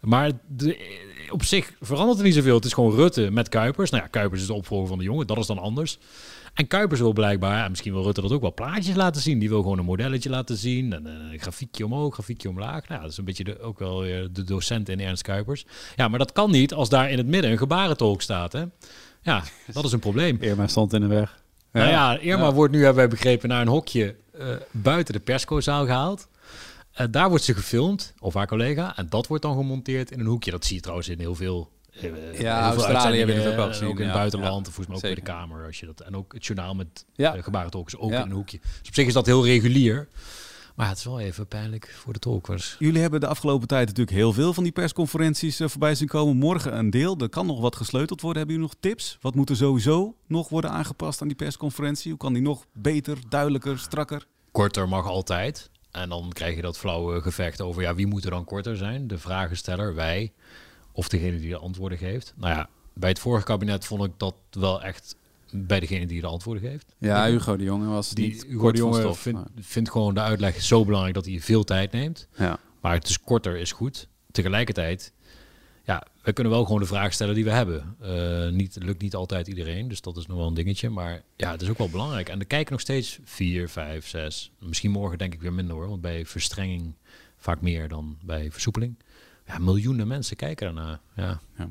Maar 0.00 0.30
de, 0.46 0.96
op 1.30 1.44
zich 1.44 1.72
verandert 1.80 2.18
er 2.18 2.24
niet 2.24 2.34
zoveel. 2.34 2.54
Het 2.54 2.64
is 2.64 2.72
gewoon 2.72 2.94
Rutte 2.94 3.30
met 3.30 3.48
Kuipers. 3.48 3.90
Nou 3.90 4.02
ja, 4.02 4.08
Kuipers 4.08 4.40
is 4.40 4.46
de 4.46 4.52
opvolger 4.52 4.88
van 4.88 4.98
de 4.98 5.04
jongen, 5.04 5.26
dat 5.26 5.38
is 5.38 5.46
dan 5.46 5.58
anders. 5.58 5.98
En 6.54 6.66
Kuipers 6.66 7.00
wil 7.00 7.12
blijkbaar, 7.12 7.64
en 7.64 7.70
misschien 7.70 7.92
wil 7.92 8.02
Rutte 8.02 8.20
dat 8.20 8.32
ook 8.32 8.40
wel, 8.40 8.54
plaatjes 8.54 8.94
laten 8.94 9.22
zien. 9.22 9.38
Die 9.38 9.48
wil 9.48 9.62
gewoon 9.62 9.78
een 9.78 9.84
modelletje 9.84 10.30
laten 10.30 10.56
zien. 10.56 10.92
En 10.92 11.06
eh, 11.06 11.32
een 11.32 11.38
grafiekje 11.38 11.84
omhoog, 11.84 12.14
grafiekje 12.14 12.48
omlaag. 12.48 12.88
Nou, 12.88 13.00
dat 13.02 13.10
is 13.10 13.16
een 13.16 13.24
beetje 13.24 13.44
de, 13.44 13.60
ook 13.60 13.78
wel 13.78 13.98
de 14.32 14.44
docent 14.44 14.88
in 14.88 15.00
Ernst 15.00 15.22
Kuipers. 15.22 15.66
Ja, 15.96 16.08
maar 16.08 16.18
dat 16.18 16.32
kan 16.32 16.50
niet 16.50 16.74
als 16.74 16.88
daar 16.88 17.10
in 17.10 17.18
het 17.18 17.26
midden 17.26 17.50
een 17.50 17.58
gebarentolk 17.58 18.22
staat. 18.22 18.52
Hè? 18.52 18.64
Ja, 19.22 19.42
dat 19.72 19.84
is 19.84 19.92
een 19.92 19.98
probleem. 19.98 20.36
Irma 20.40 20.66
stond 20.66 20.92
in 20.92 21.00
de 21.00 21.06
weg. 21.06 21.42
Nou 21.72 21.88
ja, 21.88 22.18
Irma 22.18 22.44
Ja. 22.46 22.52
wordt 22.52 22.72
nu, 22.72 22.78
hebben 22.78 22.96
wij 22.96 23.08
begrepen, 23.08 23.48
naar 23.48 23.60
een 23.60 23.68
hokje 23.68 24.04
eh, 24.06 24.14
buiten 24.70 25.14
de 25.14 25.20
perscozaal 25.20 25.84
gehaald. 25.84 26.28
Eh, 26.92 27.06
daar 27.10 27.28
wordt 27.28 27.44
ze 27.44 27.54
gefilmd, 27.54 28.14
of 28.18 28.34
haar 28.34 28.46
collega. 28.46 28.96
En 28.96 29.06
dat 29.08 29.26
wordt 29.26 29.42
dan 29.42 29.56
gemonteerd 29.56 30.10
in 30.10 30.20
een 30.20 30.26
hoekje. 30.26 30.50
Dat 30.50 30.64
zie 30.64 30.74
je 30.76 30.80
trouwens 30.82 31.08
in 31.08 31.18
heel 31.18 31.34
veel. 31.34 31.70
eh, 31.90 32.00
veel 32.72 32.84
Australië 32.84 33.18
hebben 33.18 33.36
het 33.36 33.46
ook 33.46 33.58
en 33.58 33.66
gezien, 33.68 33.84
Ook 33.88 33.98
in 33.98 34.04
het 34.04 34.12
ja. 34.12 34.18
buitenland, 34.18 34.52
Ja, 34.66 34.68
of 34.68 34.74
volgens 34.74 34.86
mij 34.86 34.96
ook 34.96 35.02
bij 35.02 35.10
de 35.10 35.16
zeker. 35.16 35.32
Kamer. 35.34 35.66
Als 35.66 35.80
je 35.80 35.86
dat, 35.86 36.00
en 36.00 36.16
ook 36.16 36.32
het 36.32 36.46
journaal 36.46 36.74
met 36.74 37.04
Ja. 37.14 37.34
eh, 37.34 37.42
gebarentolk 37.42 37.86
is 37.86 37.96
ook 37.96 38.10
Ja. 38.10 38.16
in 38.20 38.26
een 38.26 38.32
hoekje. 38.36 38.58
Dus 38.78 38.88
op 38.88 38.94
zich 38.94 39.06
is 39.06 39.12
dat 39.12 39.26
heel 39.26 39.44
regulier. 39.44 40.08
Maar 40.78 40.88
het 40.88 40.98
is 40.98 41.04
wel 41.04 41.20
even 41.20 41.46
pijnlijk 41.46 41.94
voor 41.96 42.12
de 42.12 42.18
talkers. 42.18 42.76
Jullie 42.78 43.00
hebben 43.00 43.20
de 43.20 43.26
afgelopen 43.26 43.68
tijd 43.68 43.86
natuurlijk 43.86 44.16
heel 44.16 44.32
veel 44.32 44.54
van 44.54 44.62
die 44.62 44.72
persconferenties 44.72 45.60
eh, 45.60 45.68
voorbij 45.68 45.94
zien 45.94 46.08
komen. 46.08 46.36
Morgen 46.36 46.78
een 46.78 46.90
deel. 46.90 47.16
Er 47.16 47.28
kan 47.28 47.46
nog 47.46 47.60
wat 47.60 47.76
gesleuteld 47.76 48.20
worden. 48.20 48.38
Hebben 48.38 48.60
jullie 48.60 48.70
nog 48.72 48.80
tips? 48.82 49.18
Wat 49.20 49.34
moet 49.34 49.50
er 49.50 49.56
sowieso 49.56 50.16
nog 50.26 50.48
worden 50.48 50.70
aangepast 50.70 51.20
aan 51.20 51.28
die 51.28 51.36
persconferentie? 51.36 52.10
Hoe 52.10 52.20
kan 52.20 52.32
die 52.32 52.42
nog 52.42 52.66
beter, 52.72 53.18
duidelijker, 53.28 53.78
strakker? 53.78 54.26
Korter 54.50 54.88
mag 54.88 55.06
altijd. 55.06 55.70
En 55.90 56.08
dan 56.08 56.30
krijg 56.32 56.56
je 56.56 56.62
dat 56.62 56.78
flauwe 56.78 57.20
gevecht 57.20 57.60
over 57.60 57.82
ja, 57.82 57.94
wie 57.94 58.06
moet 58.06 58.24
er 58.24 58.30
dan 58.30 58.44
korter 58.44 58.76
zijn? 58.76 59.06
De 59.06 59.18
vragensteller, 59.18 59.94
wij, 59.94 60.32
of 60.92 61.08
degene 61.08 61.38
die 61.38 61.50
de 61.50 61.58
antwoorden 61.58 61.98
geeft. 61.98 62.34
Nou 62.36 62.54
ja, 62.54 62.68
bij 62.92 63.08
het 63.08 63.18
vorige 63.18 63.44
kabinet 63.44 63.84
vond 63.84 64.04
ik 64.04 64.12
dat 64.16 64.34
wel 64.50 64.82
echt 64.82 65.16
bij 65.52 65.80
degene 65.80 66.06
die 66.06 66.20
de 66.20 66.26
antwoorden 66.26 66.70
geeft. 66.70 66.94
Ja, 66.98 67.26
Hugo 67.26 67.56
de 67.56 67.64
Jonge 67.64 67.86
was 67.86 68.10
Die 68.10 68.28
niet 68.28 68.44
Hugo 68.44 68.72
de 68.72 68.78
Jonge 68.78 69.14
vindt 69.56 69.90
gewoon 69.90 70.14
de 70.14 70.20
uitleg 70.20 70.62
zo 70.62 70.84
belangrijk 70.84 71.14
dat 71.14 71.26
hij 71.26 71.40
veel 71.40 71.64
tijd 71.64 71.92
neemt. 71.92 72.28
Ja. 72.36 72.58
Maar 72.80 72.94
het 72.94 73.08
is 73.08 73.20
korter 73.20 73.56
is 73.56 73.72
goed. 73.72 74.08
Tegelijkertijd, 74.30 75.12
ja, 75.84 76.06
we 76.22 76.32
kunnen 76.32 76.52
wel 76.52 76.64
gewoon 76.64 76.80
de 76.80 76.86
vraag 76.86 77.12
stellen 77.12 77.34
die 77.34 77.44
we 77.44 77.50
hebben. 77.50 77.96
Eh 78.00 78.48
niet, 78.48 78.76
lukt 78.80 79.02
niet 79.02 79.14
altijd 79.14 79.46
iedereen, 79.46 79.88
dus 79.88 80.00
dat 80.00 80.16
is 80.16 80.26
nog 80.26 80.36
wel 80.36 80.46
een 80.46 80.54
dingetje. 80.54 80.90
Maar 80.90 81.22
ja, 81.36 81.50
het 81.50 81.62
is 81.62 81.68
ook 81.68 81.78
wel 81.78 81.90
belangrijk. 81.90 82.28
En 82.28 82.38
er 82.38 82.46
kijken 82.46 82.72
nog 82.72 82.80
steeds 82.80 83.18
vier, 83.24 83.68
vijf, 83.68 84.06
zes. 84.06 84.52
Misschien 84.58 84.90
morgen 84.90 85.18
denk 85.18 85.34
ik 85.34 85.40
weer 85.40 85.52
minder 85.52 85.76
hoor. 85.76 85.88
Want 85.88 86.00
bij 86.00 86.26
verstrenging 86.26 86.94
vaak 87.36 87.60
meer 87.60 87.88
dan 87.88 88.18
bij 88.22 88.50
versoepeling. 88.50 88.98
Ja, 89.46 89.58
miljoenen 89.58 90.08
mensen 90.08 90.36
kijken 90.36 90.66
daarna. 90.66 91.00
Ja. 91.16 91.40
Ja, 91.56 91.70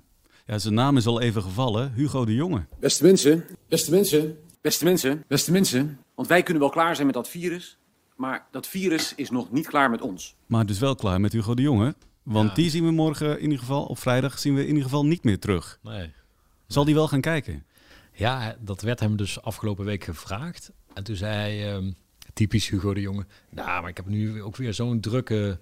zijn 0.55 0.73
naam 0.73 0.97
is 0.97 1.05
al 1.05 1.21
even 1.21 1.41
gevallen. 1.43 1.93
Hugo 1.93 2.25
de 2.25 2.33
Jonge. 2.33 2.65
Beste 2.79 3.03
mensen, 3.03 3.45
beste 3.67 3.91
mensen, 3.91 4.37
beste 4.61 4.83
mensen, 4.83 5.23
beste 5.27 5.51
mensen. 5.51 5.99
Want 6.15 6.27
wij 6.27 6.43
kunnen 6.43 6.63
wel 6.63 6.71
klaar 6.71 6.93
zijn 6.95 7.05
met 7.07 7.15
dat 7.15 7.29
virus, 7.29 7.77
maar 8.15 8.47
dat 8.51 8.67
virus 8.67 9.13
is 9.15 9.29
nog 9.29 9.51
niet 9.51 9.67
klaar 9.67 9.89
met 9.89 10.01
ons. 10.01 10.35
Maar 10.45 10.65
dus 10.65 10.79
wel 10.79 10.95
klaar 10.95 11.21
met 11.21 11.31
Hugo 11.33 11.53
de 11.53 11.61
Jonge. 11.61 11.95
Want 12.23 12.49
Ja. 12.49 12.55
die 12.55 12.69
zien 12.69 12.85
we 12.85 12.91
morgen 12.91 13.35
in 13.37 13.43
ieder 13.43 13.59
geval, 13.59 13.85
op 13.85 13.97
vrijdag 13.99 14.39
zien 14.39 14.53
we 14.53 14.61
in 14.61 14.67
ieder 14.67 14.83
geval 14.83 15.05
niet 15.05 15.23
meer 15.23 15.39
terug. 15.39 15.79
Nee. 15.83 16.11
Zal 16.67 16.85
die 16.85 16.93
wel 16.95 17.07
gaan 17.07 17.21
kijken? 17.21 17.65
Ja, 18.13 18.55
dat 18.59 18.81
werd 18.81 18.99
hem 18.99 19.15
dus 19.17 19.41
afgelopen 19.41 19.85
week 19.85 20.03
gevraagd. 20.03 20.71
En 20.93 21.03
toen 21.03 21.15
zei 21.15 21.33
hij, 21.33 21.73
ehm, 21.73 21.91
typisch 22.33 22.69
Hugo 22.69 22.93
de 22.93 23.01
Jonge... 23.01 23.25
Nou, 23.49 23.81
maar 23.81 23.89
ik 23.89 23.97
heb 23.97 24.05
nu 24.07 24.41
ook 24.43 24.55
weer 24.55 24.73
zo'n 24.73 24.99
drukke, 24.99 25.59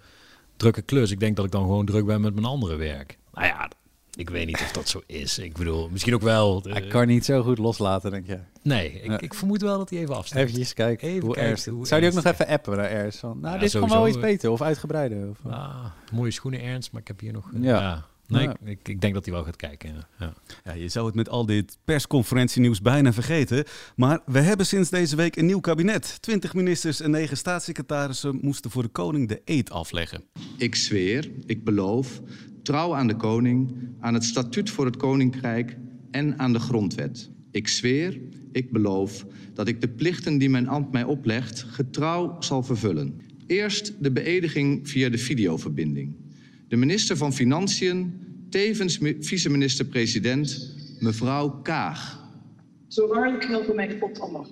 drukke 0.57 0.81
klus. 0.81 1.11
Ik 1.11 1.19
denk 1.19 1.35
dat 1.35 1.45
ik 1.45 1.51
dan 1.51 1.61
gewoon 1.61 1.85
druk 1.85 2.05
ben 2.05 2.21
met 2.21 2.33
mijn 2.33 2.45
andere 2.45 2.75
werk. 2.75 3.17
Nou 3.33 3.47
ja, 3.47 3.69
ik 4.15 4.29
weet 4.29 4.45
niet 4.45 4.59
of 4.61 4.71
dat 4.71 4.89
zo 4.89 5.01
is. 5.05 5.39
Ik 5.39 5.53
bedoel, 5.57 5.89
misschien 5.89 6.13
ook 6.13 6.21
wel. 6.21 6.61
Hij 6.63 6.83
Eh, 6.83 6.89
kan 6.89 7.07
niet 7.07 7.25
zo 7.25 7.43
goed 7.43 7.57
loslaten, 7.57 8.11
denk 8.11 8.27
je. 8.27 8.39
Nee, 8.61 8.91
ik, 8.91 9.05
Ja. 9.11 9.19
ik 9.19 9.33
vermoed 9.33 9.61
wel 9.61 9.77
dat 9.77 9.89
hij 9.89 9.99
even 9.99 10.15
afsteekt. 10.15 10.73
Kijken 10.73 11.07
Even 11.07 11.21
hoe 11.21 11.33
kijken 11.33 11.49
ernstig. 11.51 11.73
hoe 11.73 11.87
Zou 11.87 12.01
die 12.01 12.09
ook 12.09 12.15
nog 12.15 12.25
even 12.33 12.47
appen 12.47 12.77
naar 12.77 12.89
Ernst? 12.89 13.19
Van, 13.19 13.39
nou, 13.39 13.53
Ja, 13.53 13.59
dit 13.59 13.71
kan 13.71 13.89
wel 13.89 14.07
iets 14.07 14.19
beter 14.19 14.49
of 14.51 14.61
uitgebreider. 14.61 15.29
Of, 15.29 15.37
Ah, 15.51 15.85
mooie 16.11 16.31
schoenen, 16.31 16.61
Ernst, 16.61 16.91
maar 16.91 17.01
ik 17.01 17.07
heb 17.07 17.19
hier 17.19 17.33
nog... 17.33 17.51
eh, 17.53 17.63
Ja. 17.63 18.05
Nee, 18.27 18.43
Ja. 18.43 18.49
Ik, 18.51 18.57
ik, 18.79 18.87
ik 18.87 19.01
denk 19.01 19.13
dat 19.13 19.25
hij 19.25 19.33
wel 19.33 19.43
gaat 19.43 19.55
kijken. 19.55 19.93
ja. 19.95 20.07
Ja. 20.19 20.33
Ja, 20.63 20.73
je 20.73 20.89
zou 20.89 21.05
het 21.05 21.15
met 21.15 21.29
al 21.29 21.45
dit 21.45 21.77
persconferentienieuws 21.83 22.81
bijna 22.81 23.13
vergeten. 23.13 23.63
Maar 23.95 24.19
we 24.25 24.39
hebben 24.39 24.65
sinds 24.65 24.89
deze 24.89 25.15
week 25.15 25.35
een 25.35 25.45
nieuw 25.45 25.59
kabinet. 25.59 26.17
Twintig 26.21 26.53
ministers 26.53 27.01
en 27.01 27.11
negen 27.11 27.37
staatssecretarissen 27.37 28.37
moesten 28.41 28.71
voor 28.71 28.83
de 28.83 28.89
koning 28.89 29.27
de 29.27 29.41
eed 29.45 29.71
afleggen. 29.71 30.23
Ik 30.57 30.75
zweer, 30.75 31.29
ik 31.45 31.63
beloof, 31.63 32.21
trouw 32.65 32.95
aan 32.95 33.07
de 33.07 33.15
koning, 33.15 33.73
aan 33.99 34.13
het 34.13 34.23
statuut 34.23 34.69
voor 34.69 34.85
het 34.85 34.97
koninkrijk 34.97 35.77
en 36.11 36.39
aan 36.39 36.53
de 36.53 36.59
grondwet. 36.59 37.29
Ik 37.51 37.67
zweer, 37.67 38.19
ik 38.51 38.71
beloof 38.71 39.25
dat 39.53 39.67
ik 39.67 39.81
de 39.81 39.87
plichten 39.87 40.37
die 40.37 40.49
mijn 40.49 40.67
ambt 40.67 40.91
mij 40.91 41.03
oplegt 41.03 41.65
getrouw 41.67 42.35
zal 42.39 42.63
vervullen. 42.63 43.21
Eerst 43.47 43.93
de 43.99 44.11
beëdiging 44.11 44.89
via 44.89 45.09
de 45.09 45.17
videoverbinding. 45.17 46.15
De 46.67 46.75
minister 46.75 47.17
van 47.17 47.33
Financiën, 47.33 48.13
tevens 48.49 48.99
mi- 48.99 49.17
vice-minister-president, 49.19 50.73
mevrouw 50.99 51.49
Kaag. 51.49 52.23
Zo 52.87 53.07
waarlijk 53.07 53.45
helpen 53.45 53.75
mij 53.75 53.97
God 53.99 54.19
Allah. 54.19 54.45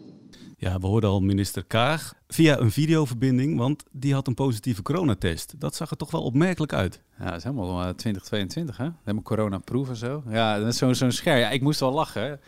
Ja, 0.64 0.80
we 0.80 0.88
hoorden 0.88 1.10
al 1.10 1.20
minister 1.20 1.64
Kaag 1.64 2.14
via 2.28 2.60
een 2.60 2.72
videoverbinding, 2.72 3.58
want 3.58 3.84
die 3.92 4.14
had 4.14 4.28
een 4.28 4.34
positieve 4.34 4.82
coronatest. 4.82 5.54
Dat 5.58 5.76
zag 5.76 5.90
er 5.90 5.98
toch 5.98 6.12
wel 6.12 6.24
opmerkelijk 6.24 6.74
uit. 6.74 7.02
Ja, 7.20 7.26
dat 7.26 7.36
is 7.36 7.44
helemaal 7.44 7.82
eh, 7.82 7.90
2022, 7.90 8.78
hè? 8.78 8.90
Helemaal 9.00 9.24
corona-proof 9.24 9.90
en 9.90 9.96
zo. 9.96 10.24
Ja, 10.30 10.60
dat 10.60 10.68
is 10.68 10.98
zo'n 10.98 11.12
scherm. 11.12 11.40
Ja, 11.40 11.50
ik 11.50 11.62
moest 11.62 11.80
wel 11.80 11.92
lachen. 11.92 12.40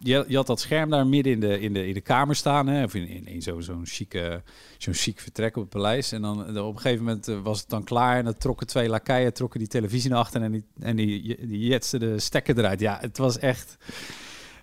Je, 0.00 0.26
had 0.30 0.46
dat 0.46 0.60
scherm 0.60 0.90
daar 0.90 1.06
midden 1.06 1.32
in 1.32 1.40
de, 1.40 1.60
in 1.60 1.72
de, 1.72 1.86
in 1.86 1.94
de 1.94 2.00
kamer 2.00 2.36
staan, 2.36 2.66
hè? 2.66 2.84
Of 2.84 2.94
in, 2.94 3.08
in, 3.08 3.26
in 3.26 3.42
zo'n 3.42 3.86
chique, 3.86 4.42
zo'n 4.78 4.94
chic 4.94 5.20
vertrek 5.20 5.56
op 5.56 5.62
het 5.62 5.72
paleis. 5.72 6.12
En 6.12 6.22
dan 6.22 6.56
eh, 6.56 6.66
op 6.66 6.74
een 6.74 6.80
gegeven 6.80 7.04
moment 7.04 7.28
eh, 7.28 7.40
was 7.42 7.60
het 7.60 7.68
dan 7.68 7.84
klaar 7.84 8.18
en 8.18 8.24
dan 8.24 8.38
trokken 8.38 8.66
twee 8.66 8.88
lakeien 8.88 9.34
trokken 9.34 9.58
die 9.58 9.68
televisie 9.68 10.10
naar 10.10 10.18
achter 10.18 10.42
en 10.42 10.52
die, 10.52 10.64
en 10.80 10.96
die, 10.96 11.46
die 11.46 11.78
de 11.78 12.18
stekker 12.18 12.58
eruit. 12.58 12.80
Ja, 12.80 12.98
het 13.00 13.18
was 13.18 13.38
echt... 13.38 13.76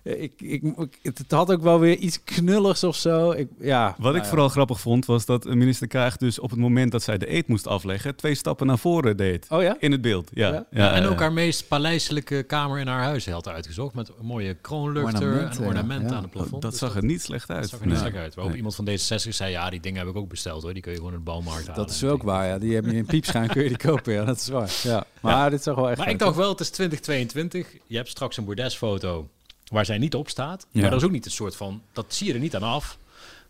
Ik, 0.04 0.32
ik, 0.40 0.62
ik- 0.62 0.98
het, 1.02 1.18
het 1.18 1.30
had 1.30 1.52
ook 1.52 1.62
wel 1.62 1.78
weer 1.80 1.96
iets 1.96 2.24
knulligs 2.24 2.84
of 2.84 2.96
zo. 2.96 3.30
Ik, 3.30 3.48
ja, 3.60 3.86
Wat 3.86 3.98
nou 3.98 4.16
ik 4.16 4.22
ja. 4.22 4.28
vooral 4.28 4.48
grappig 4.48 4.80
vond, 4.80 5.06
was 5.06 5.26
dat 5.26 5.44
minister 5.44 5.86
Kaag 5.86 6.16
dus 6.16 6.38
op 6.38 6.50
het 6.50 6.58
moment 6.58 6.92
dat 6.92 7.02
zij 7.02 7.18
de 7.18 7.32
eed 7.32 7.46
moest 7.48 7.66
afleggen, 7.66 8.16
twee 8.16 8.34
stappen 8.34 8.66
naar 8.66 8.78
voren 8.78 9.16
deed. 9.16 9.46
Oh 9.48 9.62
ja? 9.62 9.76
In 9.78 9.92
het 9.92 10.00
beeld, 10.00 10.30
ja. 10.34 10.52
Ja? 10.52 10.64
ja. 10.70 10.92
en 10.92 11.02
eh, 11.02 11.10
ook 11.10 11.18
haar 11.18 11.32
meest 11.32 11.68
paleiselijke 11.68 12.42
kamer 12.42 12.78
in 12.78 12.86
haar 12.86 13.02
huis 13.02 13.26
had 13.26 13.48
uitgezocht. 13.48 13.94
Met 13.94 14.08
een 14.18 14.26
mooie 14.26 14.54
kroonluchter 14.54 15.38
en 15.50 15.58
ornamenten 15.66 16.08
ja. 16.08 16.14
aan 16.16 16.22
het 16.22 16.30
plafond. 16.30 16.54
Oh, 16.54 16.60
dat 16.60 16.70
Dus 16.70 16.80
zag 16.80 16.96
er 16.96 17.04
niet 17.04 17.22
slecht 17.22 17.50
uit. 17.50 17.60
Dat 17.60 17.70
zag 17.70 17.80
er 17.80 17.86
niet 17.86 17.94
Nee. 17.94 18.04
slecht 18.04 18.16
uit. 18.22 18.34
Waarop 18.34 18.54
Nee. 18.54 18.62
iemand 18.62 18.74
van 18.76 18.88
D66 18.88 19.28
zei, 19.34 19.50
ja, 19.50 19.70
die 19.70 19.80
dingen 19.80 19.98
heb 20.00 20.08
ik 20.08 20.16
ook 20.16 20.28
besteld 20.28 20.62
hoor. 20.62 20.72
Die 20.72 20.82
kun 20.82 20.92
je 20.92 20.98
gewoon 20.98 21.12
in 21.12 21.18
de 21.18 21.24
bouwmarkt 21.24 21.66
halen. 21.66 21.82
Dat 21.86 21.90
is 21.94 22.04
ook 22.04 22.22
waar, 22.22 22.46
ja. 22.46 22.58
Die 22.58 22.74
hebben 22.74 22.92
je 22.92 22.98
in 22.98 23.06
piepschuim, 23.14 23.48
kun 23.48 23.62
je 23.62 23.68
die 23.68 23.76
kopen, 23.76 24.12
ja. 24.12 24.24
Dat 24.24 24.36
is 24.36 24.48
waar. 24.48 24.70
Ja. 24.82 25.04
Maar 25.20 25.50
dit 25.50 25.62
zag 25.62 25.74
wel 25.74 25.88
echt 25.88 25.96
Maar 25.96 26.06
uit, 26.06 26.14
ik 26.14 26.20
dacht 26.20 26.36
wel, 26.36 26.48
het 26.50 26.60
is 26.60 26.70
2022. 26.70 27.66
Je 27.86 27.96
hebt 27.96 28.08
straks 28.08 28.36
een 28.36 28.44
bordesfoto 28.44 29.28
waar 29.74 29.84
zij 29.84 29.98
niet 29.98 30.14
op 30.14 30.28
staat. 30.28 30.66
Ja. 30.70 30.80
Maar 30.80 30.90
dat 30.90 31.00
is 31.00 31.06
ook 31.06 31.12
niet 31.12 31.24
een 31.24 31.30
soort 31.30 31.56
van, 31.56 31.82
dat 31.92 32.04
zie 32.08 32.26
je 32.26 32.32
er 32.34 32.38
niet 32.40 32.56
aan 32.56 32.62
af. 32.62 32.98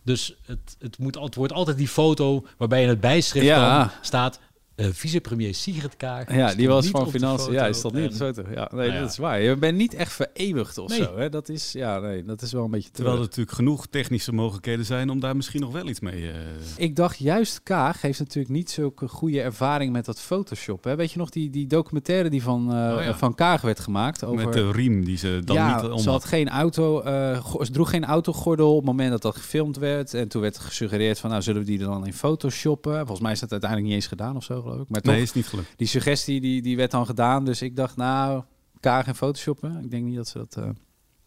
Dus 0.03 0.35
het, 0.47 0.77
het, 0.79 0.99
moet, 0.99 1.15
het 1.15 1.35
wordt 1.35 1.53
altijd 1.53 1.77
die 1.77 1.89
foto 1.89 2.47
waarbij 2.57 2.83
in 2.83 2.89
het 2.89 3.01
bijschrift 3.01 3.47
Ja. 3.47 3.79
dan 3.79 3.91
staat... 4.01 4.39
eh, 4.75 4.87
vicepremier 4.93 5.55
Sigrid 5.55 5.97
Kaag. 5.97 6.35
Ja, 6.35 6.55
die 6.55 6.69
was 6.69 6.89
van 6.89 7.11
financiën. 7.11 7.53
Ja, 7.53 7.65
die 7.65 7.75
stond 7.75 7.95
niet 7.95 8.05
op 8.13 8.19
de 8.19 8.25
En- 8.25 8.35
foto. 8.35 8.51
Ja, 8.51 8.69
nee, 8.73 8.81
Nou 8.87 8.93
ja. 8.93 9.01
dat 9.01 9.11
is 9.11 9.17
waar. 9.17 9.41
Je 9.41 9.57
bent 9.57 9.77
niet 9.79 9.95
echt 9.95 10.13
vereeuwigd 10.13 10.79
of 10.79 10.89
Nee. 10.89 11.03
zo. 11.03 11.17
Hè? 11.17 11.29
Dat 11.29 11.49
is, 11.49 11.73
ja, 11.73 11.99
nee, 11.99 12.25
dat 12.25 12.43
is 12.43 12.53
wel 12.53 12.65
een 12.65 12.71
beetje 12.71 12.91
Terwijl 12.91 13.17
er 13.17 13.23
natuurlijk 13.23 13.57
genoeg 13.57 13.87
technische 13.87 14.33
mogelijkheden 14.33 14.85
zijn 14.85 15.11
om 15.11 15.21
daar 15.21 15.37
misschien 15.37 15.61
nog 15.61 15.73
wel 15.73 15.89
iets 15.89 16.01
mee... 16.01 16.31
eh, 16.31 16.37
Ik 16.77 16.97
dacht 16.97 17.19
juist, 17.19 17.63
Kaag 17.63 18.01
heeft 18.01 18.19
natuurlijk 18.19 18.55
niet 18.55 18.71
zulke 18.71 19.09
goede 19.09 19.41
ervaring 19.41 19.93
met 19.93 20.05
dat 20.05 20.21
Photoshop. 20.21 20.85
Hè? 20.85 20.97
Weet 20.97 21.13
je 21.13 21.19
nog 21.19 21.31
die, 21.31 21.51
die 21.51 21.67
documentaire 21.67 22.31
die 22.31 22.43
van, 22.43 22.61
eh, 22.75 22.97
Oh 22.97 23.03
ja. 23.05 23.15
van 23.17 23.35
Kaag 23.35 23.61
werd 23.61 23.81
gemaakt? 23.81 24.25
Over... 24.25 24.45
Met 24.45 24.53
de 24.55 24.71
riem 24.73 25.05
die 25.05 25.17
ze 25.17 25.41
dan 25.45 25.57
ja, 25.57 25.83
niet 25.83 25.91
om 25.91 25.99
ze 25.99 26.11
had 26.11 26.25
geen 26.25 26.49
auto, 26.49 27.01
eh, 27.01 27.55
ze 27.63 27.71
droeg 27.73 27.91
geen 27.91 28.05
autogordel 28.05 28.71
op 28.71 28.77
het 28.77 28.87
moment 28.87 29.11
dat 29.11 29.23
dat 29.23 29.37
gefilmd 29.37 29.77
werd. 29.77 30.15
En 30.15 30.29
toen 30.29 30.41
werd 30.43 30.59
gesuggereerd 30.59 31.19
van, 31.19 31.31
nou 31.31 31.43
zullen 31.43 31.61
we 31.61 31.67
die 31.67 31.79
er 31.79 31.85
dan 31.87 32.07
in 32.07 32.13
photoshoppen? 32.15 32.97
Volgens 32.99 33.21
mij 33.21 33.33
is 33.33 33.41
dat 33.41 33.51
uiteindelijk 33.53 33.91
niet 33.91 34.01
eens 34.01 34.09
gedaan 34.09 34.37
of 34.37 34.45
zo, 34.45 34.63
geloof 34.65 34.81
ik. 34.81 34.89
Maar 34.89 35.01
toch, 35.01 35.13
Nee, 35.13 35.23
is 35.23 35.33
niet 35.33 35.47
gelukt. 35.47 35.73
die 35.77 35.87
suggestie 35.87 36.41
die, 36.41 36.63
die 36.63 36.77
werd 36.77 36.91
dan 36.91 37.07
gedaan. 37.07 37.45
Dus 37.45 37.63
ik 37.63 37.77
dacht, 37.77 37.97
nou, 37.97 38.43
Kaag 38.81 39.07
en 39.07 39.15
photoshoppen. 39.15 39.81
Ik 39.83 39.91
denk 39.91 40.05
niet 40.05 40.17
dat 40.17 40.29
ze 40.29 40.39
dat... 40.39 40.57
eh, 40.57 40.69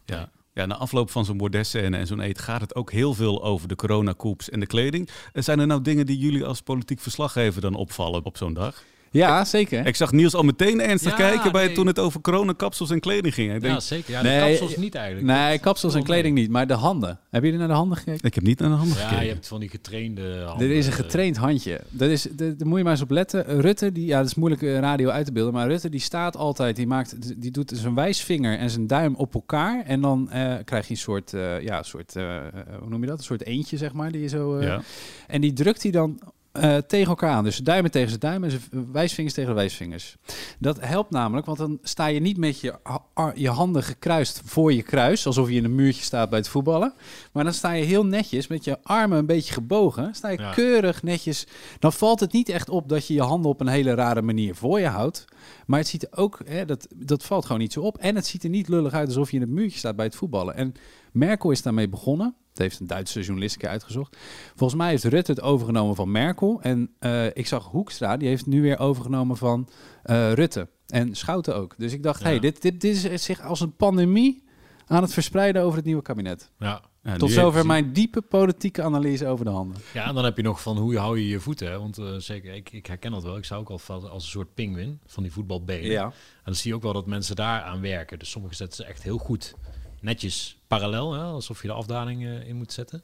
Ja. 0.06 0.30
Ja, 0.54 0.66
na 0.66 0.76
afloop 0.76 1.10
van 1.12 1.26
zo'n 1.26 1.38
bordesscène 1.38 1.98
en 1.98 2.08
zo'n 2.08 2.20
eet 2.20 2.40
gaat 2.40 2.62
het 2.62 2.76
ook 2.76 2.92
heel 2.92 3.14
veel 3.14 3.44
over 3.44 3.68
de 3.68 3.76
coronakoeps 3.76 4.50
en 4.50 4.60
de 4.60 4.66
kleding. 4.66 5.10
Eh, 5.34 5.44
Zijn 5.44 5.60
er 5.60 5.68
nou 5.68 5.82
dingen 5.82 6.06
die 6.06 6.18
jullie 6.18 6.46
als 6.46 6.62
politiek 6.62 7.00
verslaggever 7.00 7.62
dan 7.62 7.76
opvallen 7.76 8.26
op 8.26 8.38
zo'n 8.38 8.54
dag? 8.54 8.84
Ja, 9.12 9.46
zeker. 9.46 9.86
Ik 9.86 9.96
zag 9.96 10.12
Niels 10.12 10.34
al 10.36 10.44
meteen 10.44 10.82
ernstig 10.82 11.12
Ja, 11.12 11.18
kijken 11.30 11.52
bij 11.52 11.66
nee. 11.66 11.74
toen 11.76 11.88
het 11.88 12.00
over 12.00 12.22
coronakapsels 12.22 12.90
en 12.90 13.00
kleding 13.00 13.34
ging. 13.34 13.54
Ik, 13.54 13.62
denk, 13.62 13.74
Ja, 13.74 13.80
zeker. 13.80 14.12
Ja, 14.12 14.22
de 14.22 14.28
Nee, 14.28 14.40
kapsels 14.58 14.76
niet 14.78 14.96
eigenlijk. 14.96 15.28
Nee, 15.28 15.60
kapsels 15.60 15.96
en 15.96 16.04
kleding 16.04 16.36
niet, 16.36 16.50
maar 16.50 16.68
de 16.68 16.74
handen. 16.74 17.20
Hebben 17.30 17.42
jullie 17.50 17.58
naar 17.58 17.68
de 17.68 17.74
handen 17.80 17.98
gekeken? 17.98 18.26
ik 18.28 18.36
heb 18.36 18.44
niet 18.44 18.60
naar 18.60 18.70
de 18.70 18.76
handen 18.76 18.98
Ja, 18.98 19.04
gekeken. 19.04 19.26
je 19.26 19.32
hebt 19.32 19.48
van 19.48 19.60
die 19.60 19.70
getrainde 19.70 20.42
handen. 20.46 20.68
Er 20.70 20.76
is 20.76 20.86
een 20.88 20.94
getraind 20.94 21.38
handje. 21.38 21.82
Dat 21.90 22.10
is, 22.10 22.22
de- 22.22 22.56
daar 22.56 22.68
moet 22.68 22.78
je 22.78 22.84
maar 22.84 22.94
eens 22.94 23.02
op 23.02 23.10
letten. 23.10 23.62
Rutte, 23.62 23.92
die, 23.92 24.06
ja, 24.06 24.18
dat 24.18 24.28
is 24.28 24.36
moeilijk 24.36 24.62
eh, 24.62 24.80
radio 24.80 25.10
uit 25.10 25.26
te 25.26 25.32
beelden, 25.32 25.54
maar 25.54 25.68
Rutte 25.68 25.90
die 25.90 26.00
staat 26.00 26.36
altijd, 26.38 26.76
die, 26.76 26.88
maakt, 26.88 27.42
die 27.42 27.52
doet 27.52 27.72
zijn 27.76 27.96
wijsvinger 27.96 28.58
en 28.58 28.70
zijn 28.70 28.88
duim 28.88 29.16
op 29.16 29.34
elkaar. 29.34 29.84
En 29.86 30.02
dan 30.02 30.30
eh, 30.32 30.54
krijg 30.66 30.86
je 30.88 30.92
een 30.94 31.00
soort, 31.00 31.34
eh, 31.34 31.62
ja, 31.62 31.78
een 31.78 31.86
soort 31.86 32.14
hoe 32.80 32.90
noem 32.90 33.02
je 33.02 33.08
dat? 33.08 33.18
Een 33.18 33.24
soort 33.24 33.44
eentje, 33.44 33.78
zeg 33.78 33.94
maar, 33.94 34.12
die 34.12 34.22
je 34.22 34.28
zo... 34.28 34.58
eh, 34.58 34.68
Ja. 34.68 34.82
En 35.28 35.42
die 35.42 35.54
drukt 35.54 35.84
hij 35.84 35.92
dan 35.92 36.20
eh, 36.58 36.78
tegen 36.78 37.08
elkaar 37.08 37.32
aan. 37.32 37.44
Dus 37.44 37.58
duimen 37.58 37.92
tegen 37.92 38.08
zijn 38.08 38.20
duimen 38.20 38.50
en 38.52 38.60
zijn 38.72 38.92
wijsvingers 38.92 39.34
tegen 39.36 39.50
de 39.50 39.56
wijsvingers. 39.56 40.16
Dat 40.60 40.78
helpt 40.80 41.10
namelijk, 41.12 41.46
want 41.46 41.58
dan 41.58 41.80
sta 41.82 42.06
je 42.06 42.20
niet 42.20 42.38
met 42.38 42.60
je, 42.60 42.76
je 43.36 43.50
handen 43.50 43.84
gekruist 43.84 44.42
voor 44.46 44.74
je 44.74 44.82
kruis, 44.84 45.26
alsof 45.26 45.50
je 45.50 45.56
in 45.56 45.64
een 45.64 45.76
muurtje 45.76 46.04
staat 46.04 46.30
bij 46.30 46.40
het 46.40 46.48
voetballen. 46.50 46.94
Maar 47.32 47.44
dan 47.44 47.54
sta 47.54 47.72
je 47.72 47.84
heel 47.84 48.06
netjes 48.06 48.48
met 48.48 48.64
je 48.64 48.78
armen 48.84 49.18
een 49.18 49.26
beetje 49.26 49.54
gebogen. 49.54 50.16
Sta 50.16 50.30
je 50.30 50.40
Ja. 50.40 50.52
keurig 50.52 51.04
netjes. 51.04 51.48
Dan 51.80 51.94
valt 51.94 52.20
het 52.20 52.32
niet 52.34 52.50
echt 52.50 52.70
op 52.70 52.90
dat 52.90 53.08
je 53.08 53.14
je 53.14 53.22
handen 53.22 53.52
op 53.52 53.60
een 53.62 53.68
hele 53.68 53.94
rare 53.94 54.22
manier 54.22 54.56
voor 54.56 54.80
je 54.80 54.88
houdt. 54.88 55.26
Maar 55.66 55.80
het 55.80 55.88
ziet 55.88 56.04
er 56.04 56.18
ook, 56.18 56.40
hè, 56.46 56.66
dat, 56.66 56.88
dat 56.96 57.24
valt 57.24 57.46
gewoon 57.46 57.62
niet 57.62 57.74
zo 57.74 57.82
op. 57.82 57.98
En 57.98 58.16
het 58.16 58.28
ziet 58.28 58.44
er 58.44 58.50
niet 58.50 58.68
lullig 58.68 58.94
uit 58.94 59.08
alsof 59.08 59.32
je 59.32 59.36
in 59.38 59.42
een 59.44 59.54
muurtje 59.54 59.78
staat 59.78 59.96
bij 59.96 60.06
het 60.06 60.16
voetballen. 60.16 60.56
En 60.56 60.74
Merkel 61.18 61.52
is 61.52 61.62
daarmee 61.62 61.90
begonnen. 61.90 62.36
Het 62.50 62.58
heeft 62.58 62.80
een 62.80 62.88
Duitse 62.88 63.22
journalist 63.22 63.54
een 63.56 63.62
keer 63.62 63.70
uitgezocht. 63.70 64.18
Volgens 64.56 64.80
mij 64.80 64.90
heeft 64.90 65.04
Rutte 65.04 65.32
het 65.32 65.42
overgenomen 65.42 65.96
van 65.96 66.12
Merkel. 66.12 66.60
En 66.62 66.90
eh, 67.00 67.26
ik 67.26 67.48
zag 67.48 67.66
Hoekstra, 67.66 68.18
die 68.18 68.28
heeft 68.28 68.46
nu 68.46 68.62
weer 68.62 68.80
overgenomen 68.80 69.38
van 69.38 69.70
eh, 70.04 70.34
Rutte. 70.34 70.68
En 70.88 71.16
Schouten 71.16 71.56
ook. 71.56 71.74
Dus 71.78 71.94
ik 71.94 72.04
dacht, 72.04 72.22
Ja. 72.22 72.28
hey, 72.28 72.40
dit, 72.40 72.62
dit, 72.62 72.82
dit 72.82 73.04
is 73.06 73.24
zich 73.24 73.42
als 73.42 73.60
een 73.60 73.76
pandemie 73.76 74.44
aan 74.86 75.02
het 75.02 75.14
verspreiden 75.14 75.62
over 75.62 75.76
het 75.78 75.86
nieuwe 75.86 76.02
kabinet. 76.02 76.52
Ja. 76.60 76.82
Ja, 77.04 77.18
Tot 77.18 77.32
zover 77.32 77.54
heeft- 77.54 77.66
mijn 77.68 77.94
diepe 77.94 78.22
politieke 78.22 78.82
analyse 78.84 79.28
over 79.28 79.46
de 79.46 79.52
handen. 79.52 79.78
Ja, 79.94 80.08
en 80.08 80.16
dan 80.16 80.24
heb 80.24 80.38
je 80.38 80.44
nog 80.44 80.62
van 80.62 80.78
hoe 80.78 80.98
hou 80.98 81.20
je 81.20 81.28
je 81.28 81.40
voeten. 81.40 81.68
Hè? 81.72 81.80
Want 81.80 81.98
eh, 81.98 82.06
zeker, 82.18 82.54
ik, 82.54 82.72
ik 82.72 82.86
herken 82.86 83.12
dat 83.12 83.24
wel. 83.24 83.38
Ik 83.38 83.46
zou 83.46 83.62
ook 83.62 83.70
al 83.70 83.78
vallen 83.80 84.12
als 84.12 84.24
een 84.24 84.30
soort 84.30 84.54
pinguïn 84.54 85.00
van 85.06 85.24
die 85.24 85.32
voetbalbenen. 85.32 85.92
Ja. 85.92 86.04
En 86.06 86.12
dan 86.44 86.56
zie 86.56 86.70
je 86.70 86.76
ook 86.76 86.82
wel 86.84 86.94
dat 86.94 87.06
mensen 87.06 87.36
daar 87.36 87.62
aan 87.62 87.82
werken. 87.82 88.20
Dus 88.20 88.30
sommigen 88.30 88.58
zetten 88.58 88.76
ze 88.78 88.92
echt 88.92 89.04
heel 89.04 89.18
goed 89.18 89.56
netjes 90.02 90.58
parallel. 90.68 91.14
Hè? 91.14 91.22
Alsof 91.22 91.62
je 91.62 91.68
de 91.68 91.74
afdaling 91.74 92.26
eh, 92.26 92.48
in 92.48 92.56
moet 92.56 92.74
zetten 92.74 93.04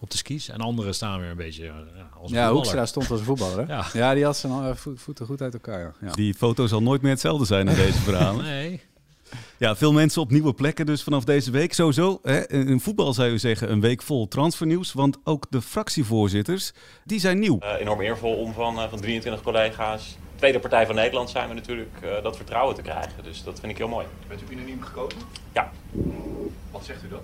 op 0.00 0.10
de 0.10 0.16
skis. 0.16 0.48
En 0.48 0.60
anderen 0.60 0.94
staan 0.94 1.20
weer 1.20 1.30
een 1.30 1.36
beetje 1.36 1.64
ja, 1.64 1.74
als 2.20 2.30
een 2.30 2.36
Ja. 2.36 2.52
Hoekstra 2.52 2.86
stond 2.86 3.10
als 3.10 3.20
voetballer. 3.20 3.58
Hè? 3.58 3.66
Ja. 3.74 3.86
Ja. 3.92 4.14
die 4.14 4.24
had 4.24 4.36
zijn 4.36 4.52
eh, 4.52 4.74
vo- 4.74 4.92
voeten 4.96 5.26
goed 5.26 5.40
uit 5.42 5.52
elkaar. 5.54 5.80
Ja. 5.80 6.06
Ja. 6.06 6.12
Die 6.12 6.34
foto 6.34 6.66
zal 6.66 6.82
nooit 6.82 7.02
meer 7.02 7.10
hetzelfde 7.10 7.44
zijn 7.44 7.68
in 7.68 7.74
deze 7.74 8.00
verhalen. 8.00 8.44
Nee. 8.44 8.80
Ja, 9.58 9.76
veel 9.76 9.92
mensen 9.92 10.22
op 10.22 10.30
nieuwe 10.30 10.54
plekken 10.54 10.86
dus 10.86 11.02
vanaf 11.02 11.24
deze 11.24 11.50
week. 11.50 11.72
Sowieso, 11.72 12.18
hè, 12.22 12.48
in 12.50 12.80
voetbal 12.80 13.12
zou 13.12 13.30
je 13.30 13.38
zeggen 13.38 13.70
een 13.70 13.80
week 13.80 14.02
vol 14.02 14.28
transfernieuws. 14.28 14.92
Want 14.92 15.16
ook 15.24 15.46
de 15.50 15.62
fractievoorzitters, 15.62 16.72
die 17.04 17.20
zijn 17.20 17.38
nieuw. 17.38 17.58
Eh, 17.58 17.80
enorm 17.80 18.00
eervol 18.00 18.34
om 18.34 18.52
van, 18.52 18.78
eh, 18.80 18.88
van 18.88 19.00
23 19.00 19.42
collega's, 19.42 20.16
tweede 20.36 20.58
partij 20.58 20.86
van 20.86 20.94
Nederland 20.94 21.30
zijn 21.30 21.48
we 21.48 21.54
natuurlijk, 21.54 21.98
eh, 22.02 22.22
dat 22.22 22.36
vertrouwen 22.36 22.74
te 22.74 22.82
krijgen. 22.82 23.24
Dus 23.24 23.44
dat 23.44 23.60
vind 23.60 23.72
ik 23.72 23.78
heel 23.78 23.88
mooi. 23.88 24.06
Bent 24.28 24.42
u 24.42 24.52
unaniem 24.52 24.82
gekozen? 24.82 25.20
Ja. 25.52 25.70
Wat 26.70 26.84
zegt 26.84 27.04
u 27.04 27.08
dat? 27.08 27.22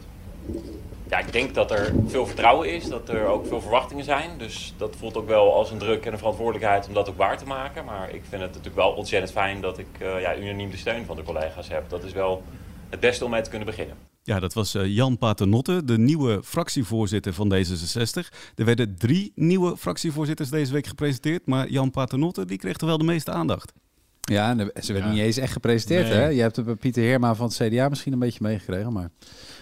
ja, 1.12 1.18
ik 1.18 1.32
denk 1.32 1.54
dat 1.54 1.70
er 1.70 1.92
veel 2.06 2.26
vertrouwen 2.26 2.74
is, 2.74 2.88
dat 2.88 3.08
er 3.08 3.26
ook 3.26 3.46
veel 3.46 3.60
verwachtingen 3.60 4.04
zijn. 4.04 4.38
Dus 4.38 4.74
dat 4.76 4.96
voelt 4.98 5.16
ook 5.16 5.26
wel 5.26 5.54
als 5.54 5.70
een 5.70 5.78
druk 5.78 6.06
en 6.06 6.12
een 6.12 6.18
verantwoordelijkheid 6.18 6.88
om 6.88 6.94
dat 6.94 7.08
ook 7.08 7.16
waar 7.16 7.38
te 7.38 7.46
maken. 7.46 7.84
Maar 7.84 8.08
ik 8.08 8.22
vind 8.28 8.42
het 8.42 8.50
natuurlijk 8.50 8.76
wel 8.76 8.90
ontzettend 8.90 9.32
fijn 9.32 9.60
dat 9.60 9.78
ik 9.78 9.86
eh, 9.98 10.20
ja, 10.20 10.36
unaniem 10.36 10.70
de 10.70 10.76
steun 10.76 11.04
van 11.04 11.16
de 11.16 11.22
collega's 11.22 11.68
heb. 11.68 11.88
Dat 11.88 12.04
is 12.04 12.12
wel 12.12 12.42
het 12.88 13.00
beste 13.00 13.24
om 13.24 13.30
mee 13.30 13.40
te 13.42 13.50
kunnen 13.50 13.66
beginnen. 13.66 13.96
Ja, 14.24 14.40
dat 14.40 14.52
was 14.52 14.74
eh, 14.74 14.86
Jan 14.86 15.18
Paternotte, 15.18 15.84
de 15.84 15.98
nieuwe 15.98 16.40
fractievoorzitter 16.44 17.32
van 17.34 17.54
D66. 17.54 18.28
Er 18.54 18.64
werden 18.64 18.96
drie 18.98 19.32
nieuwe 19.34 19.76
fractievoorzitters 19.76 20.50
deze 20.50 20.72
week 20.72 20.86
gepresenteerd. 20.86 21.46
Maar 21.46 21.70
Jan 21.70 21.90
Paternotte, 21.90 22.44
die 22.44 22.58
kreeg 22.58 22.76
toch 22.76 22.88
wel 22.88 22.98
de 22.98 23.04
meeste 23.04 23.30
aandacht. 23.30 23.72
Ja, 24.20 24.56
ze 24.56 24.92
werden 24.92 25.10
Ja. 25.10 25.16
niet 25.16 25.24
eens 25.24 25.36
echt 25.36 25.52
gepresenteerd. 25.52 26.08
Nee. 26.08 26.12
Hè? 26.16 26.26
Je 26.26 26.40
hebt 26.40 26.56
het 26.56 26.64
bij 26.64 26.74
Pieter 26.74 27.02
Heerma 27.02 27.34
van 27.34 27.46
het 27.46 27.56
CDA 27.56 27.88
misschien 27.88 28.12
een 28.12 28.18
beetje 28.18 28.38
meegekregen. 28.42 28.92
Maar... 28.92 29.10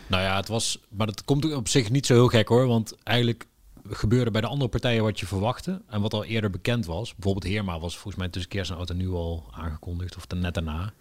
Nou 0.07 0.23
ja, 0.23 0.37
het 0.37 0.49
was, 0.49 0.81
maar 0.88 1.07
dat 1.07 1.25
komt 1.25 1.55
op 1.55 1.68
zich 1.68 1.90
niet 1.90 2.07
zo 2.07 2.14
heel 2.14 2.29
gek 2.29 2.49
hoor. 2.49 2.66
Want 2.66 2.94
eigenlijk 3.03 3.46
gebeurde 3.88 4.31
bij 4.31 4.40
de 4.40 4.46
andere 4.46 4.70
partijen 4.70 5.03
wat 5.03 5.20
je 5.20 5.27
verwachtte. 5.27 5.83
En 5.88 6.01
wat 6.01 6.14
al 6.14 6.25
eerder 6.25 6.51
bekend 6.51 6.87
was. 6.87 7.14
Bijvoorbeeld 7.14 7.53
Heerma 7.53 7.81
was 7.81 7.92
volgens 7.92 8.16
mij 8.16 8.29
tussen 8.29 8.51
kerst 8.51 8.70
en 8.70 8.77
oud 8.77 8.90
en 8.90 8.96
nieuw 8.96 9.16
al 9.16 9.49
aangekondigd. 9.51 10.16
Of 10.16 10.27
net 10.29 10.55
daarna. 10.55 10.92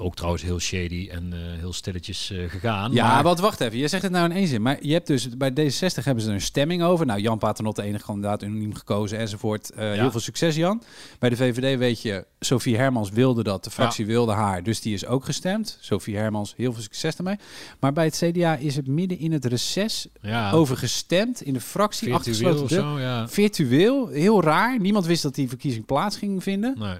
Ook 0.00 0.14
trouwens 0.16 0.42
heel 0.42 0.58
shady 0.58 1.08
en 1.10 1.32
eh, 1.32 1.38
heel 1.58 1.72
stilletjes 1.72 2.30
eh, 2.30 2.48
gegaan. 2.48 2.92
Ja, 2.92 3.14
maar, 3.14 3.22
wat 3.22 3.40
wacht 3.40 3.60
even. 3.60 3.78
Je 3.78 3.88
zegt 3.88 4.02
het 4.02 4.12
nou 4.12 4.30
in 4.30 4.36
één 4.36 4.46
zin. 4.46 4.62
Maar 4.62 4.78
je 4.80 4.92
hebt 4.92 5.06
dus 5.06 5.28
bij 5.36 5.50
D66 5.50 6.04
hebben 6.04 6.22
ze 6.22 6.28
er 6.28 6.34
een 6.34 6.40
stemming 6.40 6.82
over. 6.82 7.06
Nou, 7.06 7.20
Jan 7.20 7.38
Paternotte, 7.38 7.80
de 7.80 7.86
enige 7.86 8.04
kandidaat, 8.04 8.42
unaniem 8.42 8.74
gekozen 8.74 9.18
enzovoort. 9.18 9.70
Eh, 9.70 9.94
Ja. 9.94 10.00
Heel 10.00 10.10
veel 10.10 10.20
succes, 10.20 10.56
Jan. 10.56 10.82
Bij 11.18 11.28
de 11.30 11.36
VVD 11.36 11.78
weet 11.78 12.02
je, 12.02 12.24
Sophie 12.40 12.76
Hermans 12.76 13.10
wilde 13.10 13.42
dat. 13.42 13.64
De 13.64 13.70
fractie 13.70 14.06
wilde 14.06 14.32
haar, 14.32 14.62
dus 14.62 14.80
die 14.80 14.94
is 14.94 15.06
ook 15.06 15.24
gestemd. 15.24 15.78
Sophie 15.80 16.16
Hermans, 16.16 16.54
heel 16.56 16.72
veel 16.72 16.82
succes 16.82 17.16
ermee. 17.16 17.36
Maar 17.80 17.92
bij 17.92 18.04
het 18.04 18.22
CDA 18.24 18.56
is 18.56 18.76
het 18.76 18.86
midden 18.86 19.18
in 19.18 19.32
het 19.32 19.44
reces 19.44 20.06
ja, 20.20 20.50
over 20.52 20.76
gestemd 20.76 21.42
in 21.42 21.52
de 21.52 21.60
fractie. 21.60 22.18
virtueel 22.18 22.68
zo, 22.68 22.98
ja. 22.98 23.28
Virtueel, 23.28 24.08
heel 24.08 24.42
raar. 24.42 24.80
Niemand 24.80 25.06
wist 25.06 25.22
dat 25.22 25.34
die 25.34 25.48
verkiezing 25.48 25.84
plaats 25.86 26.16
ging 26.16 26.42
vinden. 26.42 26.74
Nee. 26.78 26.94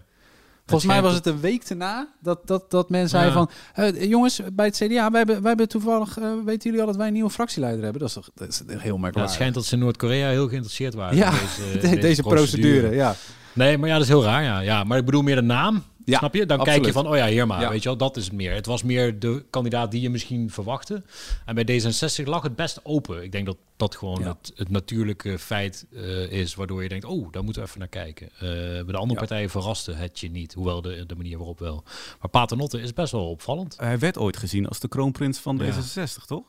Volgens 0.71 0.91
mij 0.93 1.03
was 1.03 1.15
het 1.15 1.27
een 1.27 1.41
week 1.41 1.69
daarna 1.69 2.09
dat, 2.23 2.47
dat, 2.47 2.71
dat 2.71 2.91
men 2.91 3.09
zei 3.09 3.27
Ja. 3.27 3.33
van... 3.33 3.51
eh, 3.75 4.03
jongens, 4.03 4.41
bij 4.53 4.67
het 4.67 4.77
CDA, 4.77 4.87
wij 5.11 5.19
hebben, 5.19 5.27
wij 5.41 5.49
hebben 5.49 5.69
toevallig... 5.69 6.19
eh, 6.19 6.25
weten 6.45 6.63
jullie 6.71 6.81
al 6.81 6.87
dat 6.87 6.97
wij 6.97 7.07
een 7.07 7.13
nieuwe 7.13 7.31
fractieleider 7.31 7.83
hebben? 7.83 8.01
Dat 8.01 8.09
is 8.09 8.15
toch 8.15 8.29
dat 8.35 8.49
is 8.49 8.63
heel 8.67 8.77
Ja, 8.77 8.83
merkwaardig. 8.85 9.23
het 9.23 9.31
schijnt 9.31 9.55
dat 9.55 9.65
ze 9.65 9.75
in 9.75 9.81
Noord-Korea 9.81 10.29
heel 10.29 10.49
geïnteresseerd 10.49 10.95
waren. 10.95 11.17
Ja, 11.17 11.31
in 11.33 11.37
de- 11.73 11.79
deze, 11.81 11.97
deze, 11.99 12.23
procedure, 12.23 12.95
ja. 12.95 13.15
Nee, 13.53 13.79
maar 13.79 13.89
ja, 13.89 13.95
dat 13.95 14.03
is 14.03 14.09
heel 14.09 14.23
raar. 14.25 14.43
Ja. 14.43 14.61
Ja, 14.61 14.85
maar 14.85 14.99
ik 14.99 15.05
bedoel 15.05 15.23
meer 15.23 15.35
de 15.35 15.43
naam. 15.43 15.83
Ja, 16.11 16.19
snap 16.19 16.35
je? 16.35 16.47
Dan 16.47 16.63
kijk 16.65 16.85
je 16.85 16.93
van, 16.93 17.07
oh 17.07 17.17
ja, 17.17 17.27
hier 17.27 17.47
maar. 17.47 17.61
Ja. 17.61 17.71
Weet 17.71 17.83
je 17.83 17.89
wel, 17.89 17.99
dat 17.99 18.17
is 18.17 18.25
het 18.25 18.33
meer. 18.33 18.53
Het 18.55 18.67
was 18.67 18.83
meer 18.83 19.19
de 19.19 19.45
kandidaat 19.51 19.91
die 19.91 20.01
je 20.01 20.11
misschien 20.11 20.51
verwachtte. 20.51 21.03
En 21.45 21.55
bij 21.55 21.65
D66 21.81 22.25
lag 22.25 22.43
het 22.43 22.57
best 22.57 22.81
open. 22.83 23.23
Ik 23.23 23.33
denk 23.33 23.47
dat 23.47 23.57
dat 23.77 23.97
gewoon 23.97 24.21
Ja. 24.21 24.27
het, 24.41 24.53
het 24.57 24.71
natuurlijke 24.71 25.39
feit 25.39 25.87
eh, 25.95 26.31
is, 26.33 26.55
waardoor 26.55 26.83
je 26.83 26.89
denkt, 26.89 27.05
oh, 27.05 27.33
daar 27.33 27.45
moeten 27.45 27.63
we 27.63 27.69
even 27.69 27.81
naar 27.81 27.89
kijken. 27.89 28.29
Eh, 28.35 28.41
bij 28.41 28.85
de 28.87 28.97
andere 28.97 29.13
Ja. 29.21 29.27
partijen 29.27 29.51
verraste 29.51 29.93
het 29.93 30.21
je 30.21 30.31
niet, 30.31 30.55
hoewel 30.55 30.81
de, 30.83 31.05
de 31.07 31.15
manier 31.17 31.37
waarop 31.37 31.59
wel. 31.59 31.83
Maar 32.21 32.31
Paternotte 32.31 32.81
is 32.81 32.93
best 32.93 33.13
wel 33.13 33.31
opvallend. 33.31 33.77
Hij 33.79 33.99
werd 33.99 34.19
ooit 34.19 34.37
gezien 34.37 34.69
als 34.69 34.81
de 34.81 34.89
kroonprins 34.89 35.39
van 35.39 35.57
Ja. 35.63 35.73
D66, 35.73 36.25
toch? 36.27 36.43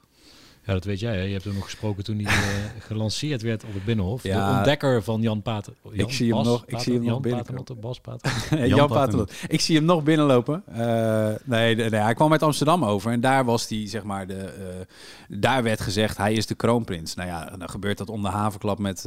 Ja, 0.66 0.74
dat 0.74 0.84
weet 0.84 1.00
jij. 1.00 1.16
Hè? 1.16 1.22
Je 1.22 1.32
hebt 1.32 1.44
hem 1.44 1.54
nog 1.54 1.64
gesproken 1.64 2.04
toen 2.04 2.20
hij 2.20 2.34
eh, 2.34 2.82
gelanceerd 2.88 3.42
werd 3.42 3.64
op 3.64 3.74
het 3.74 3.86
Binnenhof. 3.86 4.24
Ja. 4.24 4.50
De 4.52 4.56
ontdekker 4.58 5.04
van 5.04 5.22
Jan 5.22 5.42
Pater. 5.42 5.74
Jan, 5.92 6.12
zie 6.12 6.28
hem 6.28 6.36
Bas 6.44 6.46
nog- 6.46 6.64
ik 6.66 6.80
zie 6.80 6.94
hem 6.94 7.04
Jan. 7.04 7.22
Paternotte, 7.22 7.76
Bas 7.76 8.00
Pater. 8.00 8.32
Jan, 8.58 8.68
Jan 8.68 8.88
Paternotte. 8.88 9.34
Ik 9.48 9.62
zie 9.62 9.76
hem 9.76 9.86
nog 9.86 10.04
binnenlopen. 10.04 10.64
Eh, 10.68 11.30
nee, 11.44 11.76
nee, 11.76 11.90
hij 11.90 12.14
kwam 12.14 12.32
uit 12.32 12.44
Amsterdam 12.44 12.86
over. 12.86 13.12
En 13.12 13.22
daar 13.22 13.46
was 13.46 13.70
hij, 13.70 13.88
zeg 13.88 14.04
maar, 14.04 14.28
de, 14.28 14.38
eh, 14.38 15.40
daar 15.40 15.64
werd 15.64 15.82
gezegd, 15.82 16.18
hij 16.18 16.34
is 16.34 16.46
de 16.46 16.56
kroonprins. 16.56 17.16
Nou 17.16 17.30
ja, 17.30 17.46
dan 17.58 17.70
gebeurt 17.70 17.98
dat 17.98 18.10
om 18.10 18.22
de 18.22 18.28
havenklap 18.30 18.80
met 18.80 19.06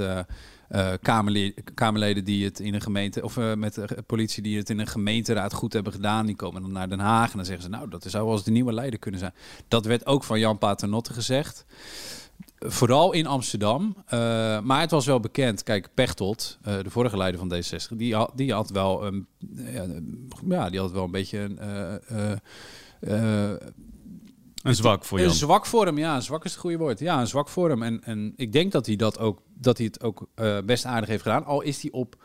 eh, 0.75 0.93
kamerle- 1.03 1.55
kamerleden 1.75 2.25
die 2.25 2.45
het 2.45 2.61
in 2.61 2.75
een 2.75 2.81
gemeente, 2.81 3.23
of 3.23 3.37
eh, 3.37 3.55
met 3.55 3.75
de 3.75 4.03
politie 4.07 4.43
die 4.43 4.59
het 4.59 4.71
in 4.71 4.79
een 4.79 4.87
gemeenteraad 4.87 5.53
goed 5.53 5.73
hebben 5.73 5.93
gedaan. 5.93 6.27
Die 6.27 6.37
komen 6.37 6.63
dan 6.63 6.73
naar 6.73 6.89
Den 6.89 6.99
Haag 6.99 7.31
en 7.31 7.37
dan 7.37 7.45
zeggen 7.47 7.65
ze, 7.65 7.71
nou, 7.71 7.89
dat 7.89 8.05
zou 8.07 8.25
wel 8.25 8.35
eens 8.35 8.45
de 8.45 8.51
nieuwe 8.51 8.73
leider 8.73 8.99
kunnen 8.99 9.21
zijn. 9.21 9.35
Dat 9.69 9.85
werd 9.85 10.07
ook 10.07 10.25
van 10.25 10.39
Jan 10.39 10.59
Paternotte 10.59 11.13
gezegd. 11.13 11.65
Vooral 12.59 13.13
in 13.13 13.27
Amsterdam. 13.27 13.97
Eh, 14.07 14.19
maar 14.61 14.81
het 14.81 14.91
was 14.91 15.07
wel 15.07 15.21
bekend. 15.21 15.63
Kijk, 15.63 15.89
Pechtold, 15.95 16.59
de 16.63 16.91
vorige 16.91 17.17
leider 17.17 17.41
van 17.41 17.55
D66, 17.55 17.97
die 17.97 18.15
had, 18.15 18.33
die 18.35 18.53
had 18.53 18.71
wel 18.71 19.07
een, 19.07 19.27
ja, 20.49 20.71
die 20.71 20.81
had 20.81 20.93
wel 20.93 21.05
een 21.05 21.11
beetje 21.11 21.39
een, 21.39 22.41
Een 24.65 24.75
zwak 24.75 25.05
voor 25.05 25.19
Jan. 25.19 25.29
een 25.29 25.35
zwak 25.35 25.67
voor 25.67 25.87
hem, 25.87 25.99
ja, 25.99 26.15
een 26.15 26.23
zwak 26.23 26.45
is 26.45 26.51
het 26.51 26.61
goede 26.61 26.77
woord. 26.77 26.99
Ja, 26.99 27.21
een 27.21 27.27
zwak 27.27 27.49
voor 27.49 27.69
hem. 27.71 27.83
En, 27.83 28.05
en 28.05 28.33
ik 28.37 28.53
denk 28.53 28.73
dat 28.73 28.87
hij 28.87 28.97
dat 28.97 29.19
ook, 29.19 29.41
dat 29.55 29.77
hij 29.77 29.87
het 29.87 30.03
ook 30.03 30.27
eh, 30.35 30.59
best 30.67 30.85
aardig 30.85 31.09
heeft 31.09 31.23
gedaan. 31.23 31.45
Al 31.45 31.61
is 31.61 31.83
hij 31.83 31.91
op 31.91 32.17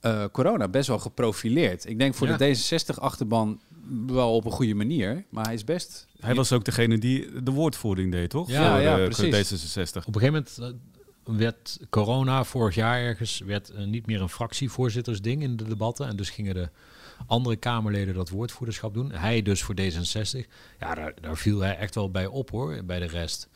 eh, 0.00 0.24
corona 0.32 0.68
best 0.68 0.88
wel 0.88 0.98
geprofileerd. 0.98 1.86
Ik 1.88 1.98
denk 1.98 2.14
voor 2.14 2.26
Ja. 2.28 2.36
de 2.36 2.56
D66-achterban 2.56 3.60
wel 4.06 4.34
op 4.34 4.44
een 4.44 4.50
goede 4.50 4.74
manier. 4.74 5.24
Maar 5.30 5.44
hij 5.44 5.54
is 5.54 5.64
best. 5.64 6.06
Hij 6.20 6.34
was 6.34 6.52
ook 6.52 6.64
degene 6.64 6.98
die 6.98 7.42
de 7.42 7.50
woordvoering 7.50 8.12
deed, 8.12 8.30
toch? 8.30 8.48
Ja, 8.50 8.72
Voor, 8.72 8.80
ja, 8.80 8.98
eh, 8.98 9.04
precies. 9.08 9.52
D66. 9.52 10.04
Op 10.06 10.14
een 10.14 10.20
gegeven 10.20 10.44
moment 10.58 10.58
eh, 11.24 11.36
werd 11.38 11.78
corona 11.90 12.44
vorig 12.44 12.74
jaar 12.74 13.00
ergens 13.00 13.38
werd 13.46 13.72
niet 13.86 14.06
meer 14.06 14.20
een 14.20 14.28
fractievoorzittersding 14.28 15.42
in 15.42 15.56
de 15.56 15.64
debatten. 15.64 16.06
En 16.08 16.16
dus 16.16 16.30
gingen 16.30 16.54
de 16.54 16.68
andere 17.26 17.56
Kamerleden 17.56 18.14
dat 18.14 18.28
woordvoerderschap 18.28 18.94
doen. 18.94 19.12
Hij 19.12 19.42
dus 19.42 19.62
voor 19.62 19.74
D66. 19.80 20.46
Ja, 20.78 20.94
daar, 20.94 21.14
daar 21.20 21.36
viel 21.36 21.60
hij 21.60 21.76
echt 21.76 21.94
wel 21.94 22.10
bij 22.10 22.26
op 22.26 22.50
hoor, 22.50 22.84
bij 22.84 22.98
de 22.98 23.06
rest. 23.06 23.48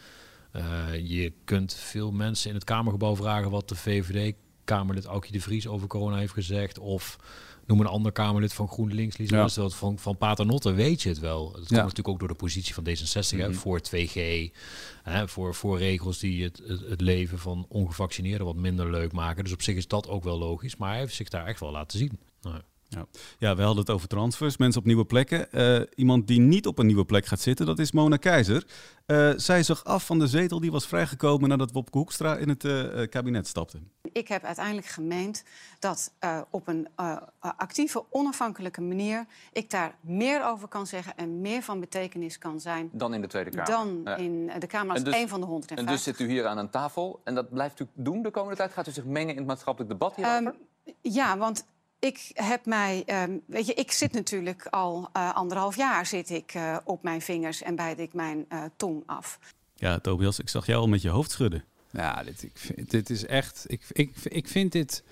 Eh, 0.53 0.62
je 1.03 1.33
kunt 1.44 1.75
veel 1.75 2.11
mensen 2.12 2.48
in 2.48 2.55
het 2.55 2.64
Kamergebouw 2.64 3.16
vragen 3.16 3.51
wat 3.51 3.68
de 3.68 3.75
VVD-Kamerlid 3.75 5.05
Aukje 5.05 5.33
de 5.33 5.40
Vries 5.40 5.66
over 5.66 5.88
corona 5.88 6.16
heeft 6.16 6.33
gezegd. 6.33 6.79
Of 6.79 7.18
noem 7.66 7.81
een 7.81 7.87
ander 7.87 8.12
Kamerlid 8.12 8.53
van 8.53 8.68
GroenLinks, 8.68 9.16
Lies 9.16 9.31
Ja. 9.31 9.37
Luisterveld. 9.37 9.75
Van, 9.75 9.98
van 9.98 10.16
Paternotte 10.16 10.72
weet 10.72 11.03
je 11.03 11.09
het 11.09 11.18
wel. 11.18 11.46
Het 11.46 11.55
komt 11.55 11.68
Ja. 11.70 11.77
natuurlijk 11.77 12.09
ook 12.09 12.18
door 12.18 12.29
de 12.29 12.35
positie 12.35 12.75
van 12.75 12.85
D66 12.85 13.38
hè, 13.38 13.48
Mhm. 13.48 13.53
voor 13.59 13.81
2G. 13.81 14.51
Hè, 15.03 15.29
voor, 15.29 15.55
voor 15.55 15.79
regels 15.79 16.18
die 16.18 16.44
het, 16.44 16.62
het, 16.66 16.81
het 16.88 17.01
leven 17.01 17.38
van 17.38 17.66
ongevaccineerden 17.68 18.46
wat 18.46 18.57
minder 18.57 18.90
leuk 18.90 19.12
maken. 19.12 19.44
Dus 19.44 19.53
op 19.53 19.62
zich 19.62 19.77
is 19.77 19.88
dat 19.88 20.09
ook 20.09 20.25
wel 20.25 20.38
logisch. 20.38 20.77
Maar 20.77 20.90
hij 20.90 20.98
heeft 20.98 21.14
zich 21.14 21.29
daar 21.29 21.46
echt 21.46 21.61
wel 21.61 21.70
laten 21.70 21.98
zien. 21.98 22.18
Nou, 22.42 22.61
Ja, 23.38 23.57
we 23.57 23.62
hadden 23.62 23.81
het 23.85 23.90
over 23.90 24.09
transfers, 24.09 24.57
mensen 24.57 24.81
op 24.81 24.87
nieuwe 24.87 25.05
plekken. 25.05 25.52
Eh, 25.52 25.81
iemand 25.94 26.26
die 26.26 26.40
niet 26.40 26.66
op 26.66 26.78
een 26.78 26.87
nieuwe 26.87 27.05
plek 27.05 27.26
gaat 27.26 27.40
zitten, 27.40 27.66
dat 27.66 27.78
is 27.78 27.92
Mona 27.92 28.16
Keizer. 28.16 28.66
Eh, 29.07 29.31
zij 29.37 29.62
zag 29.62 29.85
af 29.85 30.07
van 30.07 30.18
de 30.18 30.26
zetel 30.26 30.61
die 30.61 30.70
was 30.70 30.87
vrijgekomen 30.87 31.48
nadat 31.48 31.72
Wopke 31.72 31.98
Hoekstra 31.98 32.37
in 32.37 32.48
het 32.48 32.64
eh, 32.64 33.02
eh, 33.02 33.09
kabinet 33.11 33.46
stapte. 33.46 33.78
Ik 34.12 34.28
heb 34.28 34.44
uiteindelijk 34.44 34.87
gemeend 34.87 35.44
dat 35.78 36.12
eh, 36.18 36.40
op 36.50 36.68
een 36.68 36.88
eh, 36.96 37.16
actieve, 37.40 38.05
onafhankelijke 38.11 38.81
manier 38.81 39.24
ik 39.52 39.70
daar 39.70 39.94
meer 40.00 40.44
over 40.46 40.68
kan 40.68 40.87
zeggen 40.87 41.16
en 41.16 41.40
meer 41.40 41.62
van 41.62 41.81
betekenis 41.81 42.38
kan 42.38 42.61
zijn 42.61 42.88
Dan 42.92 43.14
in 43.14 43.20
de 43.20 43.26
Tweede 43.26 43.50
Kamer. 43.50 43.66
dan 43.66 44.00
Ja. 44.05 44.16
in 44.16 44.50
de 44.59 44.66
Kamer 44.66 44.88
als 44.90 44.98
En 44.98 45.05
dus- 45.05 45.14
één 45.14 45.28
van 45.28 45.40
de 45.40 45.46
En 45.46 45.52
150. 45.52 45.87
dus 45.94 46.02
zit 46.02 46.18
u 46.20 46.26
hier 46.31 46.46
aan 46.46 46.59
een 46.59 46.70
tafel 46.70 47.20
en 47.24 47.35
dat 47.35 47.50
blijft 47.50 47.81
u 47.81 47.87
doen 47.94 48.22
de 48.22 48.31
komende 48.31 48.57
tijd? 48.57 48.72
Gaat 48.72 48.87
u 48.88 48.90
zich 48.90 49.05
mengen 49.05 49.31
in 49.31 49.37
het 49.38 49.46
maatschappelijk 49.46 49.90
debat 49.92 50.16
hierover? 50.16 50.44
Ehm, 50.46 50.92
ja, 51.00 51.38
want 51.38 51.64
ik 52.04 52.30
heb 52.34 52.66
mij, 52.66 53.02
ehm, 53.06 53.38
weet 53.46 53.66
je, 53.66 53.74
ik 53.74 53.92
zit 53.92 54.12
natuurlijk 54.12 54.66
al 54.66 55.08
eh, 55.12 55.34
anderhalf 55.34 55.76
jaar 55.76 56.06
zit 56.06 56.30
ik 56.30 56.54
eh, 56.54 56.76
op 56.84 57.02
mijn 57.02 57.20
vingers 57.20 57.62
en 57.62 57.76
bijt 57.76 57.98
ik 57.98 58.12
mijn 58.12 58.44
eh, 58.48 58.62
tong 58.76 59.02
af. 59.06 59.38
Ja, 59.74 59.98
Tobias, 59.98 60.38
ik 60.38 60.48
zag 60.48 60.66
jou 60.66 60.80
al 60.80 60.88
met 60.88 61.02
je 61.02 61.08
hoofd 61.08 61.30
schudden. 61.30 61.64
Ja, 61.90 62.22
dit, 62.22 62.42
ik 62.42 62.52
vind, 62.54 62.90
dit 62.90 63.10
is 63.10 63.26
echt. 63.26 63.64
Ik, 63.66 63.82
ik, 63.92 64.16
ik 64.24 64.48
vind 64.48 64.72
dit 64.72 65.02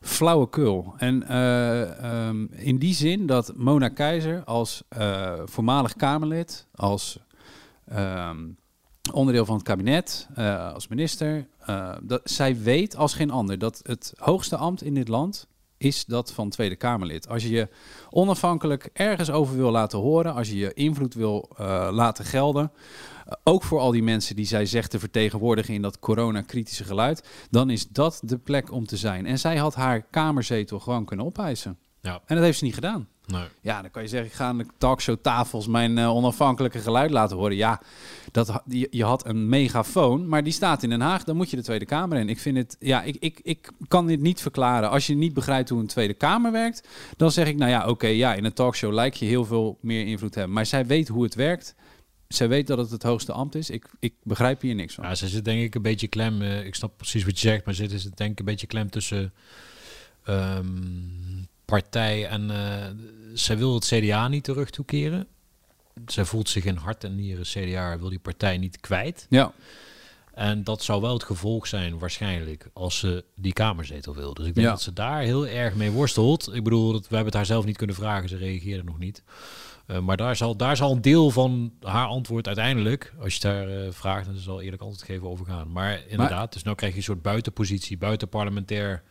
flauwekul. 0.00 0.94
En 0.96 1.28
eh, 1.28 2.26
ehm, 2.28 2.44
in 2.50 2.78
die 2.78 2.94
zin 2.94 3.26
dat 3.26 3.56
Mona 3.56 3.88
Keizer 3.88 4.44
als 4.44 4.82
eh, 4.88 5.32
voormalig 5.44 5.96
Kamerlid, 5.96 6.66
als 6.74 7.18
ehm, 7.86 8.48
onderdeel 9.12 9.44
van 9.44 9.54
het 9.54 9.64
kabinet, 9.64 10.28
eh, 10.34 10.72
als 10.72 10.88
minister, 10.88 11.46
dat 12.02 12.20
zij 12.24 12.62
weet 12.62 12.96
als 12.96 13.14
geen 13.14 13.30
ander 13.30 13.58
dat 13.58 13.80
het 13.82 14.12
hoogste 14.16 14.56
ambt 14.56 14.82
in 14.82 14.94
dit 14.94 15.08
land 15.08 15.46
is 15.84 16.04
dat 16.04 16.32
van 16.32 16.50
Tweede 16.50 16.76
Kamerlid. 16.76 17.28
Als 17.28 17.42
je 17.42 17.50
je 17.50 17.68
onafhankelijk 18.10 18.90
ergens 18.92 19.30
over 19.30 19.56
wil 19.56 19.70
laten 19.70 19.98
horen, 19.98 20.34
als 20.34 20.48
je 20.48 20.56
je 20.56 20.74
invloed 20.74 21.14
wil 21.14 21.50
laten 21.90 22.24
gelden, 22.24 22.72
ook 23.44 23.62
voor 23.62 23.78
al 23.78 23.90
die 23.90 24.02
mensen 24.02 24.36
die 24.36 24.46
zij 24.46 24.66
zegt 24.66 24.90
te 24.90 24.98
vertegenwoordigen 24.98 25.74
in 25.74 25.82
dat 25.82 25.98
corona-kritische 25.98 26.84
geluid, 26.84 27.28
dan 27.50 27.70
is 27.70 27.88
dat 27.88 28.20
de 28.24 28.38
plek 28.38 28.72
om 28.72 28.86
te 28.86 28.96
zijn. 28.96 29.26
En 29.26 29.38
zij 29.38 29.56
had 29.56 29.74
haar 29.74 30.02
kamerzetel 30.02 30.80
gewoon 30.80 31.04
kunnen 31.04 31.26
opeisen. 31.26 31.78
Ja. 32.00 32.22
En 32.26 32.34
dat 32.36 32.44
heeft 32.44 32.58
ze 32.58 32.64
niet 32.64 32.74
gedaan. 32.74 33.08
Nee. 33.26 33.44
Ja, 33.60 33.82
dan 33.82 33.90
kan 33.90 34.02
je 34.02 34.08
zeggen, 34.08 34.28
ik 34.28 34.34
ga 34.34 34.46
aan 34.46 34.58
de 34.58 34.66
talkshow-tafels 34.78 35.66
mijn 35.66 35.96
uh, 35.96 36.14
onafhankelijke 36.14 36.78
geluid 36.78 37.10
laten 37.10 37.36
horen. 37.36 37.56
Ja, 37.56 37.80
dat, 38.30 38.62
je, 38.66 38.88
je, 38.90 39.04
had 39.04 39.26
een 39.26 39.48
megafoon, 39.48 40.28
maar 40.28 40.44
die 40.44 40.52
staat 40.52 40.82
in 40.82 40.88
Den 40.88 41.00
Haag. 41.00 41.24
Dan 41.24 41.36
moet 41.36 41.50
je 41.50 41.56
de 41.56 41.62
Tweede 41.62 41.84
Kamer 41.84 42.18
in. 42.18 42.28
Ik 42.28 42.38
vind 42.38 42.56
het, 42.56 42.76
ja, 42.78 43.02
ik, 43.02 43.16
ik, 43.18 43.40
ik 43.42 43.70
kan 43.88 44.06
dit 44.06 44.20
niet 44.20 44.40
verklaren. 44.40 44.90
Als 44.90 45.06
je 45.06 45.14
niet 45.14 45.34
begrijpt 45.34 45.68
hoe 45.68 45.80
een 45.80 45.86
Tweede 45.86 46.14
Kamer 46.14 46.52
werkt, 46.52 46.88
dan 47.16 47.30
zeg 47.30 47.48
ik, 47.48 47.56
nou 47.56 47.70
ja, 47.70 47.88
oké, 47.88 48.06
ja, 48.06 48.34
in 48.34 48.44
een 48.44 48.52
talkshow 48.52 48.92
lijkt 48.92 49.18
je 49.18 49.24
heel 49.24 49.44
veel 49.44 49.78
meer 49.80 50.06
invloed 50.06 50.32
te 50.32 50.38
hebben. 50.38 50.56
Maar 50.56 50.66
zij 50.66 50.86
weet 50.86 51.08
hoe 51.08 51.22
het 51.22 51.34
werkt 51.34 51.74
zij 52.28 52.48
weet 52.48 52.66
dat 52.66 52.78
het 52.78 52.90
het 52.90 53.02
hoogste 53.02 53.32
ambt 53.32 53.54
is. 53.54 53.70
Ik, 53.70 53.86
ik 53.98 54.14
begrijp 54.22 54.60
hier 54.60 54.74
niks 54.74 54.94
van. 54.94 55.04
Ja, 55.04 55.14
ze 55.14 55.28
zit 55.28 55.44
denk 55.44 55.62
ik 55.62 55.74
een 55.74 55.82
beetje 55.82 56.08
klem. 56.08 56.42
Uh, 56.42 56.66
ik 56.66 56.74
snap 56.74 56.96
precies 56.96 57.24
wat 57.24 57.40
je 57.40 57.48
zegt, 57.48 57.64
maar 57.64 57.74
zit 57.74 57.92
is 57.92 58.04
het 58.04 58.16
denk 58.16 58.30
ik 58.30 58.38
een 58.38 58.44
beetje 58.44 58.66
klem 58.66 58.90
tussen 58.90 59.32
um, 60.28 61.48
partij 61.64 62.26
en 62.26 62.50
uh, 62.50 62.56
zij 63.34 63.58
wil 63.58 63.74
het 63.74 63.84
CDA 63.86 64.28
niet 64.28 64.44
terug 64.44 64.70
toekeren. 64.70 65.26
Zij 66.06 66.24
voelt 66.24 66.48
zich 66.48 66.64
in 66.64 66.76
hart 66.76 67.04
en 67.04 67.14
nieren 67.14 67.44
CDA 67.44 67.98
wil 67.98 68.08
die 68.08 68.18
partij 68.18 68.58
niet 68.58 68.80
kwijt. 68.80 69.26
Ja. 69.30 69.52
En 70.34 70.64
dat 70.64 70.82
zou 70.82 71.00
wel 71.00 71.12
het 71.12 71.22
gevolg 71.24 71.66
zijn, 71.66 71.98
waarschijnlijk, 71.98 72.68
als 72.72 72.98
ze 72.98 73.24
die 73.34 73.52
kamerzetel 73.52 74.14
wil. 74.14 74.34
Dus 74.34 74.46
ik 74.46 74.54
denk 74.54 74.66
Ja. 74.66 74.72
dat 74.72 74.82
ze 74.82 74.92
daar 74.92 75.20
heel 75.22 75.46
erg 75.46 75.74
mee 75.74 75.90
worstelt. 75.90 76.54
Ik 76.54 76.64
bedoel, 76.64 76.92
dat, 76.92 77.00
we 77.00 77.06
hebben 77.14 77.24
het 77.26 77.34
haar 77.34 77.46
zelf 77.46 77.64
niet 77.64 77.76
kunnen 77.76 77.96
vragen, 77.96 78.28
ze 78.28 78.36
reageerde 78.36 78.84
nog 78.84 78.98
niet. 78.98 79.22
Uh, 79.86 79.98
maar 79.98 80.16
daar 80.16 80.36
zal, 80.36 80.56
daar 80.56 80.76
zal 80.76 80.92
een 80.92 81.00
deel 81.02 81.30
van 81.30 81.72
haar 81.82 82.06
antwoord 82.06 82.46
uiteindelijk, 82.46 83.12
als 83.20 83.34
je 83.34 83.40
daar 83.40 83.68
uh, 83.68 83.86
vraagt, 83.90 84.26
en 84.26 84.34
ze 84.34 84.40
zal 84.40 84.60
eerlijk 84.60 84.82
antwoord 84.82 85.06
geven 85.06 85.28
over 85.28 85.46
gaan. 85.46 85.72
Maar 85.72 86.02
inderdaad, 86.08 86.38
Maar- 86.38 86.50
dus 86.50 86.62
nu 86.62 86.74
krijg 86.74 86.92
je 86.92 86.98
een 86.98 87.04
soort 87.04 87.22
buitenpositie, 87.22 87.96
buitenparlementair 87.98 89.02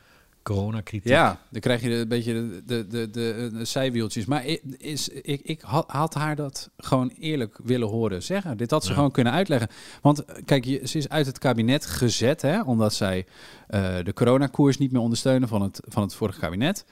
coronakritiek. 0.44 1.12
Ja, 1.12 1.40
dan 1.50 1.62
krijg 1.62 1.82
je 1.82 1.96
een 1.96 2.08
beetje 2.08 2.34
de, 2.34 2.62
de, 2.66 2.88
de, 2.88 3.10
de, 3.10 3.50
de 3.54 3.66
zijwieltjes. 3.66 4.26
Maar 4.26 4.46
is, 4.78 5.10
ik, 5.10 5.42
ik 5.42 5.62
had, 5.62 6.14
haar 6.14 6.36
dat 6.36 6.70
gewoon 6.78 7.12
eerlijk 7.20 7.60
willen 7.64 7.88
horen 7.88 8.24
zeggen. 8.24 8.58
Dit 8.58 8.72
had 8.72 8.84
ze 8.84 8.90
Ja. 8.90 8.96
gewoon 8.96 9.12
kunnen 9.12 9.34
uitleggen. 9.34 9.70
Want 10.02 10.24
kijk, 10.46 10.66
ze 10.66 10.98
is 10.98 11.10
uit 11.10 11.26
het 11.26 11.40
kabinet 11.40 11.86
gezet, 11.86 12.42
hè, 12.42 12.62
omdat 12.62 12.94
zij 12.94 13.26
eh, 13.68 13.96
de 14.04 14.14
coronakoers 14.14 14.78
niet 14.78 14.92
meer 14.92 15.02
ondersteunen 15.02 15.48
van 15.48 15.62
het, 15.62 15.80
van 15.88 16.04
het 16.04 16.14
vorige 16.16 16.40
kabinet. 16.40 16.86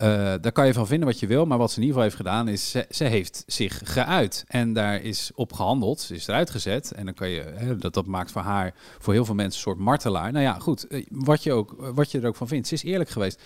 Eh, 0.00 0.34
daar 0.40 0.52
kan 0.52 0.66
je 0.66 0.72
van 0.72 0.86
vinden 0.86 1.08
wat 1.08 1.20
je 1.20 1.26
wil, 1.26 1.46
maar 1.46 1.58
wat 1.58 1.70
ze 1.70 1.76
in 1.76 1.82
ieder 1.82 2.02
geval 2.02 2.10
heeft 2.10 2.28
gedaan 2.28 2.48
is, 2.48 2.70
ze, 2.90 3.04
heeft 3.04 3.44
zich 3.46 3.80
geuit. 3.84 4.44
En 4.48 4.72
daar 4.72 5.02
is 5.02 5.30
op 5.34 5.52
gehandeld, 5.52 6.00
ze 6.00 6.14
is 6.14 6.26
eruit 6.26 6.50
gezet. 6.50 6.92
En 6.92 7.04
dan 7.04 7.14
kan 7.14 7.28
je, 7.28 7.40
hè, 7.54 7.76
dat, 7.76 7.94
dat 7.94 8.06
maakt 8.06 8.30
voor 8.30 8.42
haar, 8.42 8.74
voor 8.98 9.12
heel 9.12 9.24
veel 9.24 9.34
mensen, 9.34 9.54
een 9.54 9.60
soort 9.60 9.78
martelaar. 9.78 10.32
Nou 10.32 10.44
ja, 10.44 10.58
goed, 10.58 10.86
eh, 10.86 11.06
wat 11.10 11.42
je, 11.42 11.52
ook, 11.52 11.74
wat 11.94 12.10
je 12.10 12.20
er 12.20 12.26
ook 12.26 12.36
van 12.36 12.48
vindt. 12.48 12.68
Ze 12.68 12.74
is 12.74 12.82
eerlijk 12.82 13.10
geweest. 13.10 13.42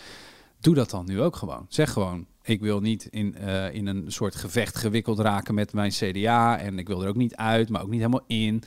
Doe 0.60 0.74
dat 0.74 0.90
dan 0.90 1.06
nu 1.06 1.20
ook 1.20 1.36
gewoon. 1.36 1.66
Zeg 1.68 1.92
gewoon, 1.92 2.26
ik 2.42 2.60
wil 2.60 2.80
niet 2.80 3.06
in, 3.10 3.36
eh, 3.36 3.74
in 3.74 3.86
een 3.86 4.04
soort 4.06 4.34
gevecht 4.34 4.76
gewikkeld 4.76 5.18
raken 5.18 5.54
met 5.54 5.72
mijn 5.72 5.90
CDA. 5.90 6.58
En 6.58 6.78
ik 6.78 6.86
wil 6.86 7.02
er 7.02 7.08
ook 7.08 7.16
niet 7.16 7.36
uit, 7.36 7.68
maar 7.68 7.82
ook 7.82 7.90
niet 7.90 8.00
helemaal 8.00 8.24
in. 8.26 8.62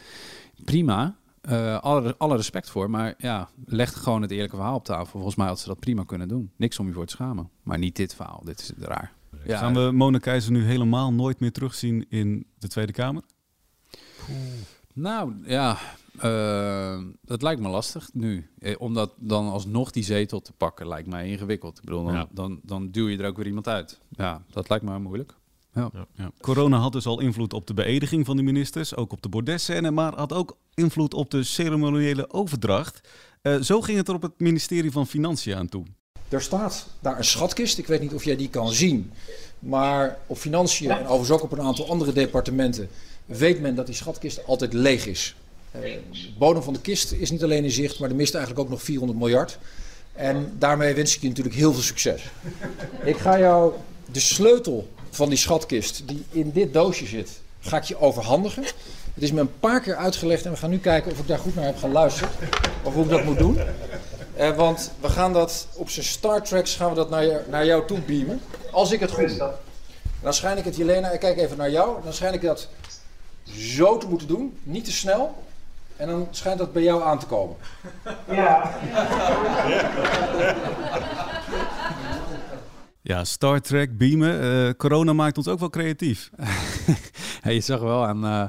Prima. 0.64 1.16
Eh, 1.48 1.80
alle, 1.80 2.16
alle 2.18 2.36
respect 2.36 2.70
voor, 2.70 2.90
maar 2.90 3.14
ja, 3.18 3.50
leg 3.66 3.94
gewoon 4.04 4.22
het 4.22 4.32
eerlijke 4.32 4.56
verhaal 4.56 4.76
op 4.76 4.84
tafel. 4.86 5.06
Volgens 5.06 5.36
mij 5.36 5.48
had 5.48 5.60
ze 5.60 5.68
dat 5.68 5.80
prima 5.80 6.04
kunnen 6.04 6.28
doen. 6.28 6.52
Niks 6.56 6.80
om 6.80 6.88
je 6.88 6.94
voor 6.94 7.06
te 7.06 7.14
schamen. 7.14 7.50
Maar 7.64 7.78
niet 7.78 7.96
dit 7.96 8.16
verhaal, 8.16 8.42
dit 8.46 8.60
is 8.60 8.72
raar. 8.80 9.14
Ja, 9.46 9.58
Gaan 9.58 9.74
we 9.74 9.92
Mona 9.92 10.18
Keizer 10.18 10.52
nu 10.52 10.64
helemaal 10.64 11.14
nooit 11.14 11.40
meer 11.40 11.52
terugzien 11.52 12.06
in 12.10 12.46
de 12.60 12.68
Tweede 12.68 12.92
Kamer? 12.92 13.24
Nou 14.94 15.34
ja, 15.46 15.78
eh, 16.20 17.02
dat 17.22 17.42
lijkt 17.42 17.62
me 17.62 17.68
lastig 17.70 18.10
nu. 18.14 18.50
Eh, 18.60 18.76
om 18.78 18.94
dat 18.94 19.14
dan 19.18 19.50
alsnog 19.50 19.92
die 19.92 20.04
zetel 20.04 20.40
te 20.42 20.54
pakken, 20.54 20.88
lijkt 20.88 21.08
mij 21.08 21.30
ingewikkeld. 21.30 21.78
Ik 21.78 21.84
bedoel, 21.86 22.04
dan, 22.04 22.14
Ja. 22.14 22.28
dan, 22.32 22.60
dan 22.64 22.92
duw 22.92 23.08
je 23.08 23.18
er 23.18 23.26
ook 23.28 23.38
weer 23.38 23.48
iemand 23.48 23.68
uit. 23.68 24.00
Ja, 24.10 24.42
dat 24.52 24.70
lijkt 24.70 24.86
me 24.86 25.00
moeilijk. 25.00 25.34
Ja. 25.78 26.08
Ja. 26.16 26.32
Corona 26.42 26.78
had 26.78 26.92
dus 26.92 27.06
al 27.06 27.20
invloed 27.20 27.54
op 27.54 27.68
de 27.68 27.74
beëdiging 27.74 28.26
van 28.26 28.38
de 28.38 28.44
ministers, 28.44 28.96
ook 28.96 29.12
op 29.12 29.22
de 29.22 29.30
bordesscène, 29.30 29.92
maar 29.92 30.16
had 30.16 30.34
ook 30.34 30.58
invloed 30.74 31.14
op 31.14 31.32
de 31.32 31.44
ceremoniële 31.44 32.34
overdracht. 32.34 33.08
Eh, 33.42 33.62
zo 33.62 33.82
ging 33.82 33.98
het 33.98 34.08
er 34.08 34.14
op 34.14 34.22
het 34.22 34.40
ministerie 34.40 34.92
van 34.92 35.08
Financiën 35.08 35.56
aan 35.56 35.70
toe. 35.70 35.84
Er 36.30 36.42
staat 36.42 36.88
daar 37.00 37.18
een 37.18 37.24
schatkist. 37.24 37.78
Ik 37.78 37.88
weet 37.88 38.02
niet 38.02 38.14
of 38.14 38.24
jij 38.24 38.36
die 38.36 38.50
kan 38.50 38.72
zien. 38.72 39.12
Maar 39.60 40.18
op 40.28 40.38
financiën 40.38 40.92
en 40.92 41.04
overigens 41.04 41.32
ook 41.32 41.44
op 41.44 41.52
een 41.52 41.66
aantal 41.66 41.90
andere 41.90 42.14
departementen 42.14 42.90
weet 43.26 43.62
men 43.62 43.76
dat 43.76 43.86
die 43.86 43.96
schatkist 43.96 44.46
altijd 44.46 44.74
leeg 44.74 45.06
is. 45.06 45.36
Eh, 45.72 45.82
de 45.82 46.30
bodem 46.38 46.64
van 46.64 46.74
de 46.74 46.82
kist 46.82 47.12
is 47.12 47.32
niet 47.32 47.44
alleen 47.44 47.64
in 47.64 47.72
zicht, 47.72 48.00
maar 48.00 48.10
er 48.10 48.16
mist 48.16 48.36
eigenlijk 48.36 48.66
ook 48.66 48.72
nog 48.72 48.82
400 48.82 49.20
miljard. 49.20 49.58
En 50.14 50.56
daarmee 50.60 50.94
wens 50.94 51.16
ik 51.16 51.22
je 51.22 51.28
natuurlijk 51.28 51.56
heel 51.56 51.74
veel 51.74 51.82
succes. 51.82 52.32
Ik 53.04 53.18
ga 53.18 53.40
jou 53.40 53.74
de 54.12 54.20
sleutel 54.20 54.90
van 55.18 55.30
die 55.30 55.38
schatkist 55.38 56.02
die 56.08 56.26
in 56.30 56.52
dit 56.52 56.74
doosje 56.74 57.06
zit, 57.06 57.30
ga 57.60 57.78
ik 57.78 57.84
je 57.84 58.00
overhandigen. 58.00 58.64
Het 59.14 59.24
is 59.24 59.32
me 59.32 59.40
een 59.42 59.60
paar 59.60 59.82
keer 59.82 59.96
uitgelegd 59.96 60.46
en 60.46 60.52
we 60.52 60.58
gaan 60.58 60.70
nu 60.70 60.80
kijken 60.80 61.12
of 61.12 61.20
ik 61.20 61.28
daar 61.28 61.40
goed 61.40 61.56
naar 61.56 61.66
heb 61.66 61.78
geluisterd. 61.78 62.32
Of 62.84 62.94
hoe 62.94 63.04
ik 63.04 63.10
dat 63.10 63.24
moet 63.24 63.38
doen. 63.38 63.60
Eh, 64.36 64.56
want 64.56 64.92
we 65.02 65.10
gaan 65.10 65.34
dat 65.34 65.68
op 65.74 65.90
zijn 65.90 66.06
Star 66.06 66.44
Treks 66.44 66.76
gaan 66.76 66.90
we 66.90 66.96
dat 66.96 67.10
naar, 67.10 67.24
je- 67.26 67.42
naar 67.50 67.66
jou 67.66 67.88
toe 67.88 68.00
beamen. 68.00 68.42
Als 68.72 68.92
ik 68.92 69.00
het 69.00 69.12
goed 69.12 69.38
doe. 69.38 69.52
Dan 70.22 70.34
schijn 70.34 70.58
ik 70.58 70.66
het, 70.66 70.76
Jelena, 70.76 71.10
ik 71.12 71.20
kijk 71.20 71.38
even 71.38 71.58
naar 71.58 71.72
jou. 71.72 72.04
Dan 72.04 72.14
schijn 72.14 72.34
ik 72.34 72.42
dat 72.42 72.68
zo 73.58 73.98
te 73.98 74.08
moeten 74.08 74.28
doen. 74.28 74.58
Niet 74.64 74.86
te 74.86 74.92
snel. 74.92 75.44
En 75.96 76.08
dan 76.08 76.28
schijnt 76.32 76.58
dat 76.60 76.74
bij 76.74 76.84
jou 76.84 77.04
aan 77.04 77.20
te 77.20 77.26
komen. 77.26 77.56
Ja. 78.30 78.72
Ja, 83.08 83.24
Star 83.24 83.62
Trek, 83.62 83.98
beamen. 83.98 84.42
eh, 84.42 84.74
corona 84.78 85.14
maakt 85.14 85.38
ons 85.38 85.48
ook 85.48 85.60
wel 85.60 85.70
creatief. 85.70 86.30
Ja, 87.44 87.50
je 87.54 87.60
zag 87.60 87.80
wel 87.80 88.06
aan, 88.06 88.26
eh, 88.26 88.46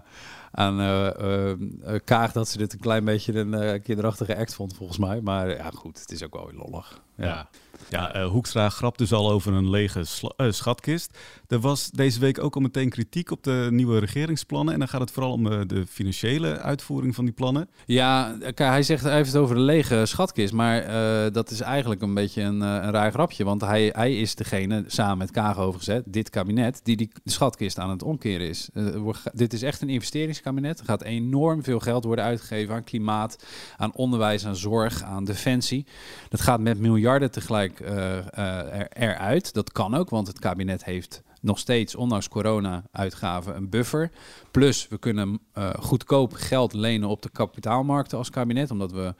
aan 0.50 0.80
eh, 0.80 1.98
Kaag 2.04 2.32
dat 2.32 2.48
ze 2.48 2.58
dit 2.58 2.72
een 2.72 2.78
klein 2.78 3.04
beetje 3.04 3.34
een 3.34 3.82
kinderachtige 3.82 4.36
act 4.36 4.54
vond, 4.54 4.74
volgens 4.74 4.98
mij. 4.98 5.20
Maar 5.20 5.48
ja, 5.48 5.70
goed, 5.70 6.00
het 6.00 6.12
is 6.12 6.24
ook 6.24 6.34
wel 6.34 6.46
weer 6.46 6.54
lollig. 6.54 7.00
Ja, 7.16 7.24
ja 7.24 7.48
eh, 7.90 8.26
Hoekstra 8.26 8.68
grapt 8.68 8.98
dus 8.98 9.12
al 9.12 9.30
over 9.30 9.52
een 9.52 9.70
lege 9.70 10.04
eh, 10.36 10.50
schatkist. 10.50 11.18
Er 11.46 11.60
was 11.60 11.90
deze 11.90 12.20
week 12.20 12.42
ook 12.42 12.54
al 12.54 12.60
meteen 12.60 12.90
kritiek 12.90 13.30
op 13.30 13.42
de 13.42 13.68
nieuwe 13.70 13.98
regeringsplannen. 13.98 14.72
En 14.72 14.78
dan 14.78 14.88
gaat 14.88 15.00
het 15.00 15.10
vooral 15.10 15.32
om 15.32 15.52
eh, 15.52 15.60
de 15.66 15.86
financiële 15.86 16.58
uitvoering 16.58 17.14
van 17.14 17.24
die 17.24 17.34
plannen. 17.34 17.68
Ja, 17.86 18.36
hij 18.54 18.82
zegt 18.82 19.02
hij 19.02 19.14
heeft 19.14 19.32
het 19.32 19.42
over 19.42 19.54
de 19.54 19.60
lege 19.60 20.06
schatkist, 20.06 20.52
maar 20.52 20.86
dat 21.32 21.50
is 21.50 21.60
eigenlijk 21.60 22.02
een 22.02 22.14
beetje 22.14 22.42
een, 22.42 22.60
een 22.60 22.90
raar 22.90 23.10
grapje, 23.10 23.44
want 23.44 23.60
hij, 23.60 23.92
hij 23.92 24.16
is 24.20 24.34
degene, 24.34 24.84
samen 24.86 25.18
met 25.18 25.30
Kaag 25.30 25.58
overgezet, 25.58 26.02
dit 26.06 26.30
kabinet, 26.30 26.80
die 26.82 26.96
die 26.96 27.10
schatkist 27.24 27.78
aan 27.78 27.90
het 27.90 28.02
omkeren 28.02 28.48
is. 28.48 28.68
Dit 29.32 29.52
is 29.52 29.62
echt 29.62 29.82
een 29.82 29.88
investeringskabinet. 29.88 30.78
Er 30.78 30.84
gaat 30.84 31.02
enorm 31.02 31.64
veel 31.64 31.80
geld 31.80 32.04
worden 32.04 32.24
uitgegeven 32.24 32.74
aan 32.74 32.84
klimaat, 32.84 33.44
aan 33.76 33.94
onderwijs, 33.94 34.46
aan 34.46 34.56
zorg, 34.56 35.02
aan 35.02 35.24
defensie. 35.24 35.86
Dat 36.28 36.40
gaat 36.40 36.60
met 36.60 36.78
miljarden 36.78 37.30
tegelijk 37.30 37.77
eh, 37.80 38.18
eh, 38.18 38.80
er, 38.80 38.88
eruit. 38.92 39.54
Dat 39.54 39.72
kan 39.72 39.94
ook, 39.94 40.10
want 40.10 40.26
het 40.26 40.38
kabinet 40.38 40.84
heeft 40.84 41.22
nog 41.40 41.58
steeds, 41.58 41.94
ondanks 41.94 42.28
corona-uitgaven, 42.28 43.56
een 43.56 43.68
buffer. 43.68 44.10
Plus, 44.50 44.88
we 44.88 44.98
kunnen 44.98 45.40
eh, 45.52 45.70
goedkoop 45.74 46.32
geld 46.32 46.72
lenen 46.72 47.08
op 47.08 47.22
de 47.22 47.30
kapitaalmarkten 47.30 48.18
als 48.18 48.30
kabinet, 48.30 48.70
omdat 48.70 48.92
we 48.92 49.14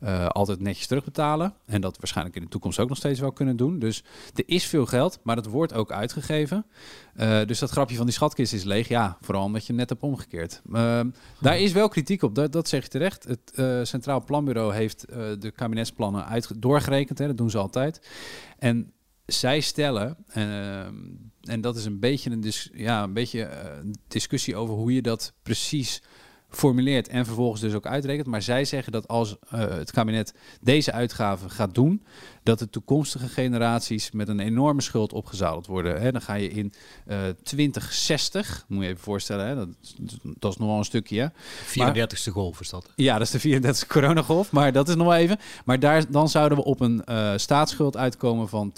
eh, 0.00 0.26
altijd 0.26 0.60
netjes 0.60 0.86
terugbetalen. 0.86 1.54
En 1.66 1.80
dat 1.80 1.96
waarschijnlijk 1.96 2.36
in 2.36 2.42
de 2.42 2.48
toekomst 2.48 2.78
ook 2.78 2.88
nog 2.88 2.96
steeds 2.96 3.20
wel 3.20 3.32
kunnen 3.32 3.56
doen. 3.56 3.78
Dus 3.78 4.04
er 4.34 4.42
is 4.46 4.64
veel 4.64 4.86
geld, 4.86 5.18
maar 5.22 5.36
dat 5.36 5.46
wordt 5.46 5.72
ook 5.72 5.92
uitgegeven. 5.92 6.66
Eh, 7.14 7.44
dus 7.44 7.58
dat 7.58 7.70
grapje 7.70 7.96
van 7.96 8.04
die 8.04 8.14
schatkist 8.14 8.52
is 8.52 8.64
leeg. 8.64 8.88
Ja, 8.88 9.16
vooral 9.20 9.44
omdat 9.44 9.60
je 9.60 9.66
hem 9.66 9.76
net 9.76 9.88
hebt 9.88 10.02
omgekeerd. 10.02 10.62
Ehm, 10.72 11.10
daar 11.40 11.58
is 11.58 11.72
wel 11.72 11.88
kritiek 11.88 12.22
op, 12.22 12.34
dat, 12.34 12.52
dat 12.52 12.68
zeg 12.68 12.82
je 12.82 12.88
terecht. 12.88 13.24
Het 13.24 13.52
eh, 13.54 13.78
Centraal 13.82 14.24
Planbureau 14.24 14.74
heeft 14.74 15.06
de 15.38 15.52
kabinetsplannen 15.54 16.26
uitge- 16.26 16.58
doorgerekend. 16.58 17.18
Hè, 17.18 17.26
dat 17.26 17.36
doen 17.36 17.50
ze 17.50 17.58
altijd. 17.58 18.08
En 18.58 18.92
zij 19.26 19.60
stellen, 19.60 20.16
ehm, 20.28 20.94
en 21.42 21.60
dat 21.60 21.76
is 21.76 21.84
een 21.84 22.00
beetje 22.00 22.30
een, 22.30 22.52
ja, 22.72 23.02
een 23.02 23.12
beetje, 23.12 23.50
discussie 24.08 24.56
over 24.56 24.74
hoe 24.74 24.94
je 24.94 25.02
dat 25.02 25.32
precies 25.42 26.02
formuleert 26.50 27.08
en 27.08 27.24
vervolgens 27.26 27.60
dus 27.60 27.74
ook 27.74 27.86
uitrekent. 27.86 28.26
Maar 28.26 28.42
zij 28.42 28.64
zeggen 28.64 28.92
dat 28.92 29.08
als 29.08 29.36
uh, 29.54 29.60
het 29.60 29.90
kabinet 29.90 30.34
deze 30.60 30.92
uitgaven 30.92 31.50
gaat 31.50 31.74
doen, 31.74 32.04
dat 32.42 32.58
de 32.58 32.70
toekomstige 32.70 33.28
generaties 33.28 34.10
met 34.10 34.28
een 34.28 34.40
enorme 34.40 34.80
schuld 34.80 35.12
opgezadeld 35.12 35.66
worden. 35.66 36.00
Hè, 36.00 36.12
dan 36.12 36.20
ga 36.20 36.34
je 36.34 36.48
in 36.50 36.72
uh, 37.06 37.18
2060, 37.42 38.64
moet 38.68 38.82
je 38.82 38.88
even 38.88 39.02
voorstellen, 39.02 39.46
hè, 39.46 39.54
dat, 39.54 39.68
dat 40.22 40.52
is 40.52 40.58
nog 40.58 40.68
wel 40.68 40.78
een 40.78 40.84
stukje. 40.84 41.32
34ste 41.66 42.32
golf 42.32 42.60
is 42.60 42.70
dat. 42.70 42.90
Ja, 42.96 43.18
dat 43.18 43.34
is 43.34 43.42
de 43.42 43.60
34ste 43.60 43.86
coronagolf, 43.86 44.52
maar 44.52 44.72
dat 44.72 44.88
is 44.88 44.94
nog 44.94 45.06
wel 45.06 45.16
even. 45.16 45.38
Maar 45.64 45.78
daar, 45.78 46.10
dan 46.10 46.28
zouden 46.28 46.58
we 46.58 46.64
op 46.64 46.80
een 46.80 47.02
uh, 47.08 47.32
staatsschuld 47.36 47.96
uitkomen 47.96 48.48
van 48.48 48.72
92% 48.72 48.74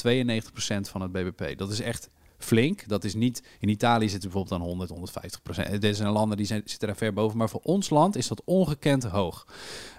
van 0.81 1.01
het 1.01 1.13
BBP. 1.13 1.59
Dat 1.59 1.71
is 1.71 1.81
echt 1.81 2.11
flink. 2.45 2.89
Dat 2.89 3.05
is 3.05 3.15
niet, 3.15 3.43
in 3.59 3.69
Italië 3.69 4.09
zit 4.09 4.23
het 4.23 4.33
bijvoorbeeld 4.33 4.61
aan 4.61 4.67
100, 4.67 4.91
150 4.91 5.43
procent. 5.43 5.85
Er 5.85 5.95
zijn 5.95 6.13
landen 6.13 6.37
die 6.37 6.47
zijn, 6.47 6.63
zitten 6.65 6.89
daar 6.89 6.97
ver 6.97 7.13
boven. 7.13 7.39
Maar 7.39 7.49
voor 7.49 7.61
ons 7.63 7.91
land 7.91 8.17
is 8.17 8.29
dat 8.29 8.43
ongekend 8.45 9.05
hoog. 9.05 9.47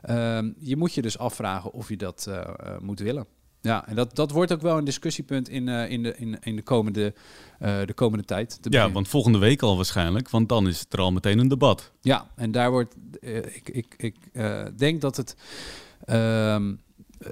Um, 0.09 0.55
je 0.59 0.77
moet 0.77 0.93
je 0.93 1.01
dus 1.01 1.17
afvragen 1.17 1.73
of 1.73 1.89
je 1.89 1.97
dat 1.97 2.25
uh, 2.29 2.35
uh, 2.35 2.79
moet 2.79 2.99
willen. 2.99 3.25
Ja, 3.61 3.87
en 3.87 3.95
dat, 3.95 4.15
dat 4.15 4.31
wordt 4.31 4.51
ook 4.51 4.61
wel 4.61 4.77
een 4.77 4.83
discussiepunt 4.83 5.49
in, 5.49 5.67
uh, 5.67 5.89
in, 5.89 6.03
de, 6.03 6.17
in, 6.17 6.37
in 6.41 6.55
de, 6.55 6.61
komende, 6.61 7.13
de 7.59 7.93
komende 7.95 8.25
tijd. 8.25 8.57
Ja, 8.61 8.91
want 8.91 9.07
volgende 9.07 9.37
week 9.37 9.61
al 9.61 9.75
waarschijnlijk, 9.75 10.29
want 10.29 10.49
dan 10.49 10.67
is 10.67 10.85
er 10.89 10.99
al 10.99 11.11
meteen 11.11 11.39
een 11.39 11.47
debat. 11.47 11.91
Ja, 12.01 12.27
en 12.35 12.51
daar 12.51 12.71
wordt, 12.71 12.95
ik, 13.19 13.69
ik, 13.69 13.95
ik 13.97 14.15
denk 14.77 15.01
dat 15.01 15.17
het... 15.17 15.35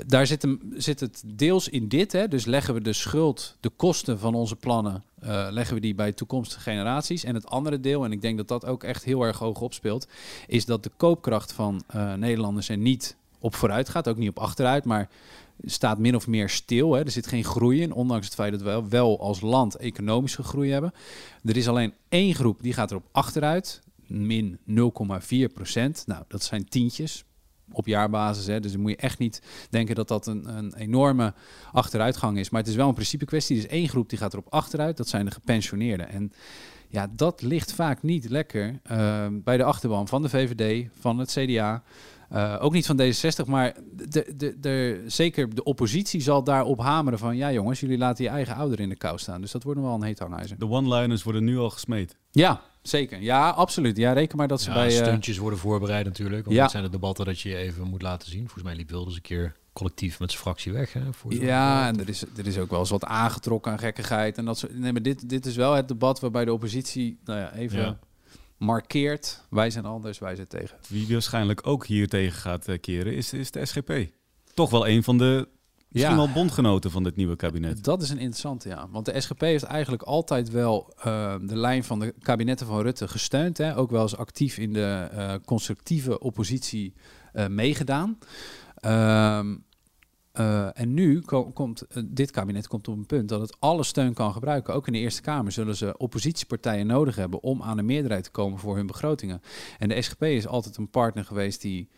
Daar 0.06 0.28
zit, 0.28 0.48
zit 0.74 1.00
het 1.00 1.24
deels 1.26 1.70
in 1.70 1.88
dit. 1.88 2.12
Hè? 2.12 2.28
Dus 2.28 2.46
leggen 2.46 2.74
we 2.74 2.82
de 2.82 2.94
schuld, 2.94 3.58
de 3.60 3.70
kosten 3.70 4.20
van 4.20 4.36
onze 4.36 4.56
plannen, 4.56 5.04
uh, 5.24 5.48
leggen 5.50 5.76
we 5.76 5.82
die 5.82 5.96
bij 5.96 6.12
toekomstige 6.12 6.62
generaties. 6.62 7.24
En 7.24 7.36
het 7.36 7.48
andere 7.48 7.80
deel, 7.80 8.06
en 8.06 8.12
ik 8.12 8.22
denk 8.22 8.38
dat 8.38 8.48
dat 8.48 8.66
ook 8.66 8.84
echt 8.84 9.04
heel 9.04 9.22
erg 9.22 9.38
hoog 9.38 9.62
opspeelt, 9.62 10.08
is 10.48 10.66
dat 10.66 10.84
de 10.84 10.92
koopkracht 10.98 11.52
van 11.52 11.84
uh, 11.96 12.14
Nederlanders 12.14 12.70
er 12.70 12.78
niet 12.78 13.16
op 13.40 13.56
vooruit 13.56 13.90
gaat, 13.90 14.08
ook 14.08 14.18
niet 14.18 14.30
op 14.30 14.40
achteruit, 14.40 14.86
maar 14.86 15.10
staat 15.64 15.98
min 15.98 16.16
of 16.16 16.28
meer 16.28 16.50
stil. 16.50 16.94
Hè? 16.94 17.04
Er 17.04 17.12
zit 17.12 17.28
geen 17.28 17.44
groei 17.44 17.82
in, 17.82 17.94
ondanks 17.94 18.26
het 18.26 18.36
feit 18.36 18.52
dat 18.52 18.62
we 18.62 18.90
wel 18.90 19.20
als 19.20 19.42
land 19.42 19.76
economische 19.76 20.44
groei 20.44 20.72
hebben. 20.72 20.94
Er 21.44 21.58
is 21.58 21.68
alleen 21.68 21.94
één 22.10 22.36
groep 22.36 22.62
die 22.62 22.74
gaat 22.74 22.92
erop 22.92 23.08
achteruit, 23.12 23.82
min 24.08 24.60
0,4 24.70 25.54
procent. 25.54 26.04
Nou, 26.08 26.24
dat 26.28 26.44
zijn 26.44 26.70
tientjes, 26.70 27.24
op 27.72 27.86
jaarbasis. 27.86 28.46
Hè. 28.46 28.60
Dus 28.60 28.72
dan 28.72 28.82
moet 28.82 28.92
je 28.92 28.98
echt 28.98 29.20
niet 29.20 29.42
denken 29.70 29.96
dat 29.96 30.08
dat 30.08 30.28
een, 30.28 30.58
een 30.58 30.76
enorme 30.76 31.34
achteruitgang 31.72 32.38
is. 32.38 32.50
Maar 32.50 32.62
het 32.62 32.70
is 32.70 32.76
wel 32.76 32.88
een 32.88 32.94
principe 32.94 33.26
kwestie. 33.26 33.58
Er 33.58 33.64
is 33.64 33.70
één 33.70 33.90
groep 33.90 34.10
die 34.10 34.18
gaat 34.18 34.34
erop 34.34 34.54
achteruit. 34.54 34.98
Dat 34.98 35.08
zijn 35.08 35.26
de 35.26 35.32
gepensioneerden. 35.32 36.10
En 36.10 36.32
ja, 36.88 37.08
dat 37.16 37.42
ligt 37.42 37.74
vaak 37.74 38.04
niet 38.04 38.30
lekker 38.30 38.80
uh, 38.92 39.26
bij 39.32 39.58
de 39.58 39.64
achterban 39.64 40.08
van 40.08 40.22
de 40.22 40.30
VVD, 40.30 40.88
van 41.00 41.18
het 41.18 41.32
CDA. 41.32 41.84
Uh, 42.34 42.56
ook 42.60 42.74
niet 42.74 42.86
van 42.86 43.02
D66, 43.02 43.46
maar 43.46 43.76
de, 43.92 44.34
de, 44.36 44.60
de, 44.60 45.04
zeker 45.08 45.56
de 45.56 45.64
oppositie 45.64 46.22
zal 46.22 46.44
daarop 46.44 46.80
hameren 46.80 47.20
van... 47.20 47.38
ja 47.38 47.52
jongens, 47.52 47.80
jullie 47.80 47.98
laten 47.98 48.24
je 48.24 48.30
eigen 48.30 48.56
ouder 48.56 48.80
in 48.80 48.90
de 48.90 48.96
kou 48.96 49.18
staan. 49.18 49.42
Dus 49.42 49.52
dat 49.52 49.64
wordt 49.64 49.80
nog 49.80 49.88
wel 49.88 49.98
een 49.98 50.04
heet 50.04 50.20
hangijzer. 50.20 50.60
De 50.60 50.70
one-liners 50.70 51.24
worden 51.24 51.44
nu 51.44 51.58
al 51.58 51.70
gesmeed. 51.70 52.18
Ja, 52.32 52.62
zeker. 52.82 53.22
Ja, 53.22 53.50
absoluut. 53.50 53.98
Ja, 53.98 54.14
reken 54.14 54.38
maar 54.38 54.48
dat 54.48 54.62
ze 54.62 54.70
ja, 54.70 54.76
bij... 54.76 54.92
stuntjes 54.92 55.36
uh, 55.36 55.42
worden 55.42 55.60
voorbereid 55.60 56.06
natuurlijk. 56.06 56.44
Want 56.44 56.56
ja. 56.56 56.62
dat 56.62 56.72
zijn 56.72 56.84
de 56.84 56.90
debatten 56.90 57.26
dat 57.26 57.40
je 57.40 57.56
even 57.56 57.88
moet 57.88 58.02
laten 58.02 58.30
zien. 58.30 58.42
Volgens 58.42 58.64
mij 58.64 58.76
liep 58.76 58.90
Wilders 58.90 59.16
een 59.16 59.22
keer 59.22 59.56
collectief 59.74 60.20
met 60.20 60.32
zijn 60.32 60.44
fractie 60.44 60.72
weg. 60.72 60.94
Hè, 60.94 61.14
voor 61.14 61.34
ja, 61.34 61.88
en 61.88 62.00
er 62.00 62.10
is, 62.10 62.22
er 62.38 62.48
is 62.48 62.58
ook 62.58 62.70
wel 62.70 62.80
eens 62.80 62.90
wat 62.90 63.06
aangetrokken 63.06 63.72
aan 63.72 63.80
gekkigheid. 63.80 64.38
En 64.38 64.46
dat 64.46 64.58
soort, 64.58 64.80
nee, 64.80 64.92
maar 64.92 65.02
dit, 65.02 65.30
dit 65.30 65.46
is 65.46 65.56
wel 65.56 65.74
het 65.74 65.88
debat 65.88 66.20
waarbij 66.20 66.46
de 66.46 66.54
oppositie 66.54 67.20
nou 67.24 67.40
ja, 67.40 67.54
even... 67.54 67.80
Ja 67.80 68.00
markeert. 68.60 69.44
Wij 69.50 69.70
zijn 69.70 69.86
anders, 69.86 70.20
wij 70.20 70.36
zijn 70.36 70.48
tegen. 70.48 70.78
Wie 70.88 71.08
waarschijnlijk 71.08 71.68
ook 71.68 71.86
hier 71.86 72.08
tegen 72.08 72.40
gaat 72.40 72.68
uh, 72.68 72.78
keren, 72.82 73.16
is, 73.16 73.34
is 73.34 73.52
de 73.52 73.66
SGP. 73.66 73.92
Toch 74.54 74.70
wel 74.70 74.88
een 74.88 75.04
van 75.04 75.18
de 75.18 75.48
misschien 75.90 76.16
ja. 76.16 76.24
wel 76.24 76.34
bondgenoten 76.34 76.92
van 76.92 77.04
dit 77.04 77.16
nieuwe 77.16 77.36
kabinet. 77.36 77.84
Dat 77.84 78.02
is 78.02 78.10
een 78.10 78.18
interessante, 78.18 78.70
ja. 78.70 78.88
Want 78.92 79.06
de 79.06 79.22
SGP 79.22 79.42
heeft 79.42 79.64
eigenlijk 79.64 80.04
altijd 80.04 80.50
wel 80.50 80.94
uh, 80.98 81.36
de 81.42 81.56
lijn 81.56 81.84
van 81.84 82.00
de 82.00 82.14
kabinetten 82.22 82.68
van 82.68 82.82
Rutte 82.82 83.08
gesteund. 83.08 83.58
Hè? 83.58 83.78
Ook 83.78 83.92
wel 83.92 84.02
eens 84.02 84.18
actief 84.18 84.58
in 84.58 84.74
de 84.74 85.10
uh, 85.14 85.34
constructieve 85.46 86.20
oppositie 86.20 86.94
meegedaan. 87.48 88.18
Ehm, 88.76 89.56
Uh, 90.40 90.80
en 90.80 90.94
nu 90.94 91.22
ko 91.22 91.52
komt 91.52 91.86
dit 92.06 92.32
kabinet 92.32 92.68
komt 92.68 92.88
op 92.88 92.98
een 92.98 93.06
punt 93.06 93.30
dat 93.30 93.42
het 93.42 93.56
alle 93.60 93.84
steun 93.84 94.14
kan 94.14 94.34
gebruiken. 94.34 94.74
Ook 94.74 94.88
in 94.88 94.94
de 94.94 95.00
Eerste 95.00 95.22
Kamer 95.22 95.52
zullen 95.52 95.76
ze 95.76 95.98
oppositiepartijen 95.98 96.88
nodig 96.88 97.16
hebben 97.16 97.44
om 97.44 97.62
aan 97.62 97.78
een 97.78 97.86
meerderheid 97.86 98.24
te 98.24 98.32
komen 98.32 98.60
voor 98.60 98.76
hun 98.76 98.88
begrotingen. 98.88 99.42
En 99.78 99.90
de 99.90 100.02
SGP 100.02 100.24
is 100.24 100.48
altijd 100.48 100.78
een 100.78 100.90
partner 100.90 101.26
geweest 101.26 101.62
die 101.62 101.90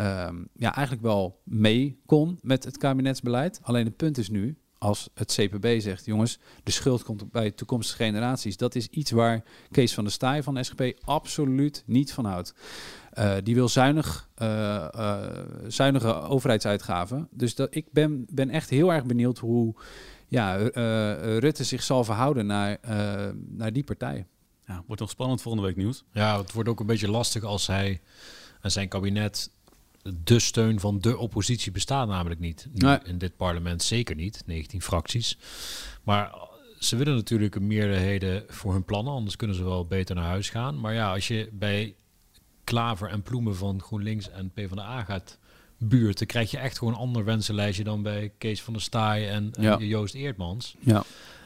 uh, 0.00 0.28
ja, 0.54 0.74
eigenlijk 0.74 1.06
wel 1.06 1.40
mee 1.44 2.00
kon 2.06 2.38
met 2.42 2.64
het 2.64 2.76
kabinetsbeleid. 2.76 3.60
Alleen 3.62 3.84
het 3.84 3.96
punt 3.96 4.18
is 4.18 4.28
nu, 4.28 4.58
als 4.80 5.10
het 5.14 5.32
CPB 5.32 5.80
zegt, 5.80 6.04
jongens, 6.04 6.38
de 6.62 6.70
schuld 6.70 7.02
komt 7.02 7.30
bij 7.30 7.50
toekomstige 7.50 8.02
generaties. 8.02 8.56
Dat 8.56 8.74
is 8.74 8.86
iets 8.86 9.10
waar 9.10 9.44
Kees 9.70 9.94
van 9.94 10.04
der 10.04 10.12
Staaij 10.12 10.42
van 10.42 10.54
de 10.54 10.62
SGP 10.62 10.92
absoluut 11.00 11.82
niet 11.86 12.12
van 12.12 12.24
houdt. 12.24 12.54
Uh, 13.18 13.34
die 13.42 13.54
wil 13.54 13.68
zuinig, 13.68 14.28
uh, 14.42 14.88
uh, 14.96 15.26
zuinige 15.66 16.14
overheidsuitgaven. 16.14 17.28
Dus 17.30 17.54
dat, 17.54 17.74
ik 17.74 17.92
ben, 17.92 18.26
ben 18.28 18.50
echt 18.50 18.70
heel 18.70 18.92
erg 18.92 19.04
benieuwd 19.04 19.38
hoe 19.38 19.74
ja, 20.28 20.56
Rutte 21.38 21.64
zich 21.64 21.82
zal 21.82 22.04
verhouden 22.04 22.46
naar, 22.46 22.78
naar 23.48 23.72
die 23.72 23.84
partijen. 23.84 24.26
Ja, 24.66 24.82
wordt 24.86 25.00
nog 25.00 25.10
spannend 25.10 25.42
volgende 25.42 25.66
week 25.66 25.76
nieuws. 25.76 26.04
Ja, 26.12 26.38
het 26.38 26.52
wordt 26.52 26.68
ook 26.68 26.80
een 26.80 26.86
beetje 26.86 27.10
lastig 27.10 27.42
als 27.42 27.66
hij 27.66 28.00
en 28.60 28.70
zijn 28.70 28.88
kabinet 28.88 29.50
de 30.02 30.38
steun 30.38 30.80
van 30.80 31.00
de 31.00 31.18
oppositie 31.18 31.72
bestaat 31.72 32.08
namelijk 32.08 32.40
niet. 32.40 32.68
Nee. 32.72 32.98
In 33.04 33.18
dit 33.18 33.36
parlement 33.36 33.82
zeker 33.82 34.14
niet, 34.14 34.42
19 34.46 34.82
fracties. 34.82 35.38
Maar 36.02 36.32
ze 36.78 36.96
willen 36.96 37.14
natuurlijk 37.14 37.54
een 37.54 37.66
meerderheden 37.66 38.44
voor 38.48 38.72
hun 38.72 38.84
plannen, 38.84 39.12
anders 39.12 39.36
kunnen 39.36 39.56
ze 39.56 39.64
wel 39.64 39.86
beter 39.86 40.14
naar 40.14 40.24
huis 40.24 40.50
gaan. 40.50 40.80
Maar 40.80 40.94
ja, 40.94 41.12
als 41.12 41.28
je 41.28 41.48
bij 41.52 41.94
Klaver 42.64 43.08
en 43.08 43.22
Ploemen 43.22 43.56
van 43.56 43.82
GroenLinks 43.82 44.30
en 44.30 44.50
PvdA 44.50 45.04
gaat 45.04 45.38
buurten, 45.78 46.26
krijg 46.26 46.50
je 46.50 46.58
echt 46.58 46.78
gewoon 46.78 46.94
een 46.94 47.00
ander 47.00 47.24
wensenlijstje 47.24 47.84
dan 47.84 48.02
bij 48.02 48.32
Kees 48.38 48.62
van 48.62 48.72
der 48.72 48.82
Staaij 48.82 49.30
en, 49.30 49.52
en 49.52 49.62
ja. 49.62 49.78
Joost 49.78 50.14
Eertmans. 50.14 50.76
Ja. 50.80 51.02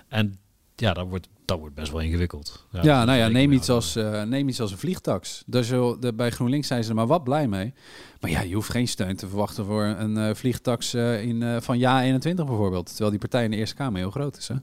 En 0.08 0.38
ja, 0.76 0.92
dat 0.92 1.08
wordt, 1.08 1.28
dat 1.44 1.58
wordt 1.58 1.74
best 1.74 1.92
wel 1.92 2.00
ingewikkeld. 2.00 2.66
Ja, 2.70 2.82
ja 2.82 3.04
nou 3.04 3.18
ja, 3.18 3.28
neem 3.28 3.52
iets, 3.52 3.70
als, 3.70 3.96
uh, 3.96 4.22
neem 4.22 4.48
iets 4.48 4.60
als 4.60 4.72
een 4.72 4.78
vliegtax. 4.78 5.42
De, 5.46 6.12
bij 6.14 6.30
GroenLinks 6.30 6.66
zijn 6.66 6.82
ze 6.82 6.88
er 6.88 6.94
maar 6.94 7.06
wat 7.06 7.24
blij 7.24 7.48
mee. 7.48 7.74
Maar 8.20 8.30
ja, 8.30 8.40
je 8.40 8.54
hoeft 8.54 8.70
geen 8.70 8.88
steun 8.88 9.16
te 9.16 9.28
verwachten 9.28 9.64
voor 9.64 9.84
een 9.84 10.16
uh, 10.16 10.34
vliegtax 10.34 10.94
uh, 10.94 11.22
in, 11.22 11.62
van 11.62 11.78
Ja 11.78 12.02
21 12.02 12.46
bijvoorbeeld. 12.46 12.86
Terwijl 12.86 13.10
die 13.10 13.18
partij 13.18 13.44
in 13.44 13.50
de 13.50 13.56
Eerste 13.56 13.74
Kamer 13.74 14.00
heel 14.00 14.10
groot 14.10 14.36
is. 14.36 14.48
Hè? 14.48 14.54
Ja. 14.54 14.60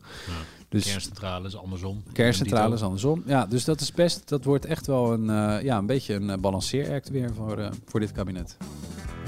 Dus 0.70 0.84
kerncentrale 0.84 1.48
is 1.48 1.58
andersom. 1.58 2.04
Kerncentrale 2.14 2.76
is 2.76 2.82
andersom. 2.82 3.24
Ja, 3.26 3.46
dus 3.46 3.66
dat 3.66 3.82
is 3.82 3.92
best. 3.92 4.30
Dat 4.30 4.44
wordt 4.44 4.66
echt 4.66 4.88
wel 4.88 5.14
een, 5.14 5.26
ja, 5.64 5.78
een 5.78 5.86
beetje 5.86 6.14
een 6.14 6.42
balanceeract 6.42 7.10
weer 7.10 7.34
voor, 7.34 7.70
voor 7.86 8.00
dit 8.00 8.12
kabinet. 8.12 8.58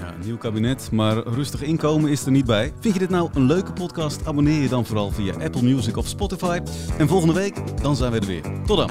Ja, 0.03 0.13
een 0.13 0.25
nieuw 0.25 0.37
kabinet, 0.37 0.91
maar 0.91 1.17
rustig 1.17 1.61
inkomen 1.61 2.11
is 2.11 2.25
er 2.25 2.31
niet 2.31 2.45
bij. 2.45 2.73
Vind 2.79 2.93
je 2.93 2.99
dit 2.99 3.09
nou 3.09 3.29
een 3.33 3.45
leuke 3.45 3.73
podcast? 3.73 4.27
Abonneer 4.27 4.61
je 4.61 4.69
dan 4.69 4.85
vooral 4.85 5.11
via 5.11 5.33
Apple 5.33 5.61
Music 5.61 5.97
of 5.97 6.07
Spotify. 6.07 6.59
En 6.97 7.07
volgende 7.07 7.33
week, 7.33 7.81
dan 7.81 7.95
zijn 7.95 8.11
we 8.11 8.19
er 8.19 8.25
weer. 8.25 8.43
Tot 8.65 8.77
dan. 8.77 8.89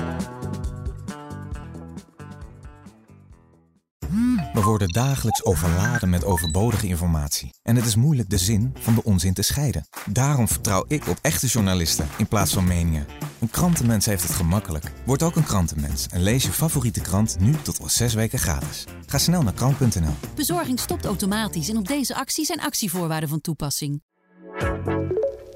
We 4.63 4.69
worden 4.69 4.89
dagelijks 4.89 5.45
overladen 5.45 6.11
met 6.11 6.25
overbodige 6.25 6.87
informatie. 6.87 7.55
En 7.63 7.77
het 7.77 7.85
is 7.85 7.97
moeilijk 7.97 8.31
de 8.31 8.39
zin 8.39 8.75
van 8.81 8.95
de 8.95 9.05
onzin 9.05 9.35
te 9.35 9.43
scheiden. 9.43 9.87
Daarom 10.07 10.49
vertrouw 10.49 10.85
ik 10.89 11.09
op 11.09 11.19
echte 11.23 11.47
journalisten 11.47 12.09
in 12.19 12.27
plaats 12.27 12.53
van 12.53 12.65
meningen. 12.65 13.07
Een 13.41 13.51
krantenmens 13.51 14.07
heeft 14.07 14.23
het 14.23 14.33
gemakkelijk. 14.33 14.93
Word 15.05 15.23
ook 15.23 15.37
een 15.37 15.45
krantenmens 15.45 16.07
en 16.11 16.23
lees 16.23 16.43
je 16.43 16.51
favoriete 16.51 17.01
krant 17.01 17.37
nu 17.41 17.55
tot 17.63 17.81
al 17.81 17.89
zes 17.89 18.15
weken 18.15 18.39
gratis. 18.39 18.85
Ga 19.07 19.19
snel 19.19 19.43
naar 19.43 19.53
krant.nl. 19.53 20.15
Bezorging 20.35 20.81
stopt 20.81 21.05
automatisch 21.05 21.69
en 21.69 21.77
op 21.77 21.89
deze 21.89 22.15
actie 22.15 22.45
zijn 22.45 22.61
actievoorwaarden 22.61 23.29
van 23.29 23.41
toepassing. 23.41 24.03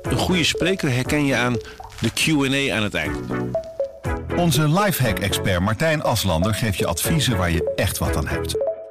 Een 0.03 0.19
goede 0.19 0.45
spreker 0.45 0.92
herken 0.92 1.25
je 1.25 1.37
aan 1.37 1.57
de 2.01 2.11
Q&A 2.11 2.77
aan 2.77 2.83
het 2.83 2.95
eind. 2.95 3.19
Onze 4.37 4.69
lifehack-expert 4.69 5.61
Martijn 5.61 6.03
Aslander 6.03 6.55
geeft 6.55 6.79
je 6.79 6.87
adviezen 6.87 7.37
waar 7.37 7.51
je 7.51 7.73
echt 7.75 7.99
wat 7.99 8.16
aan 8.16 8.27
hebt. 8.27 8.76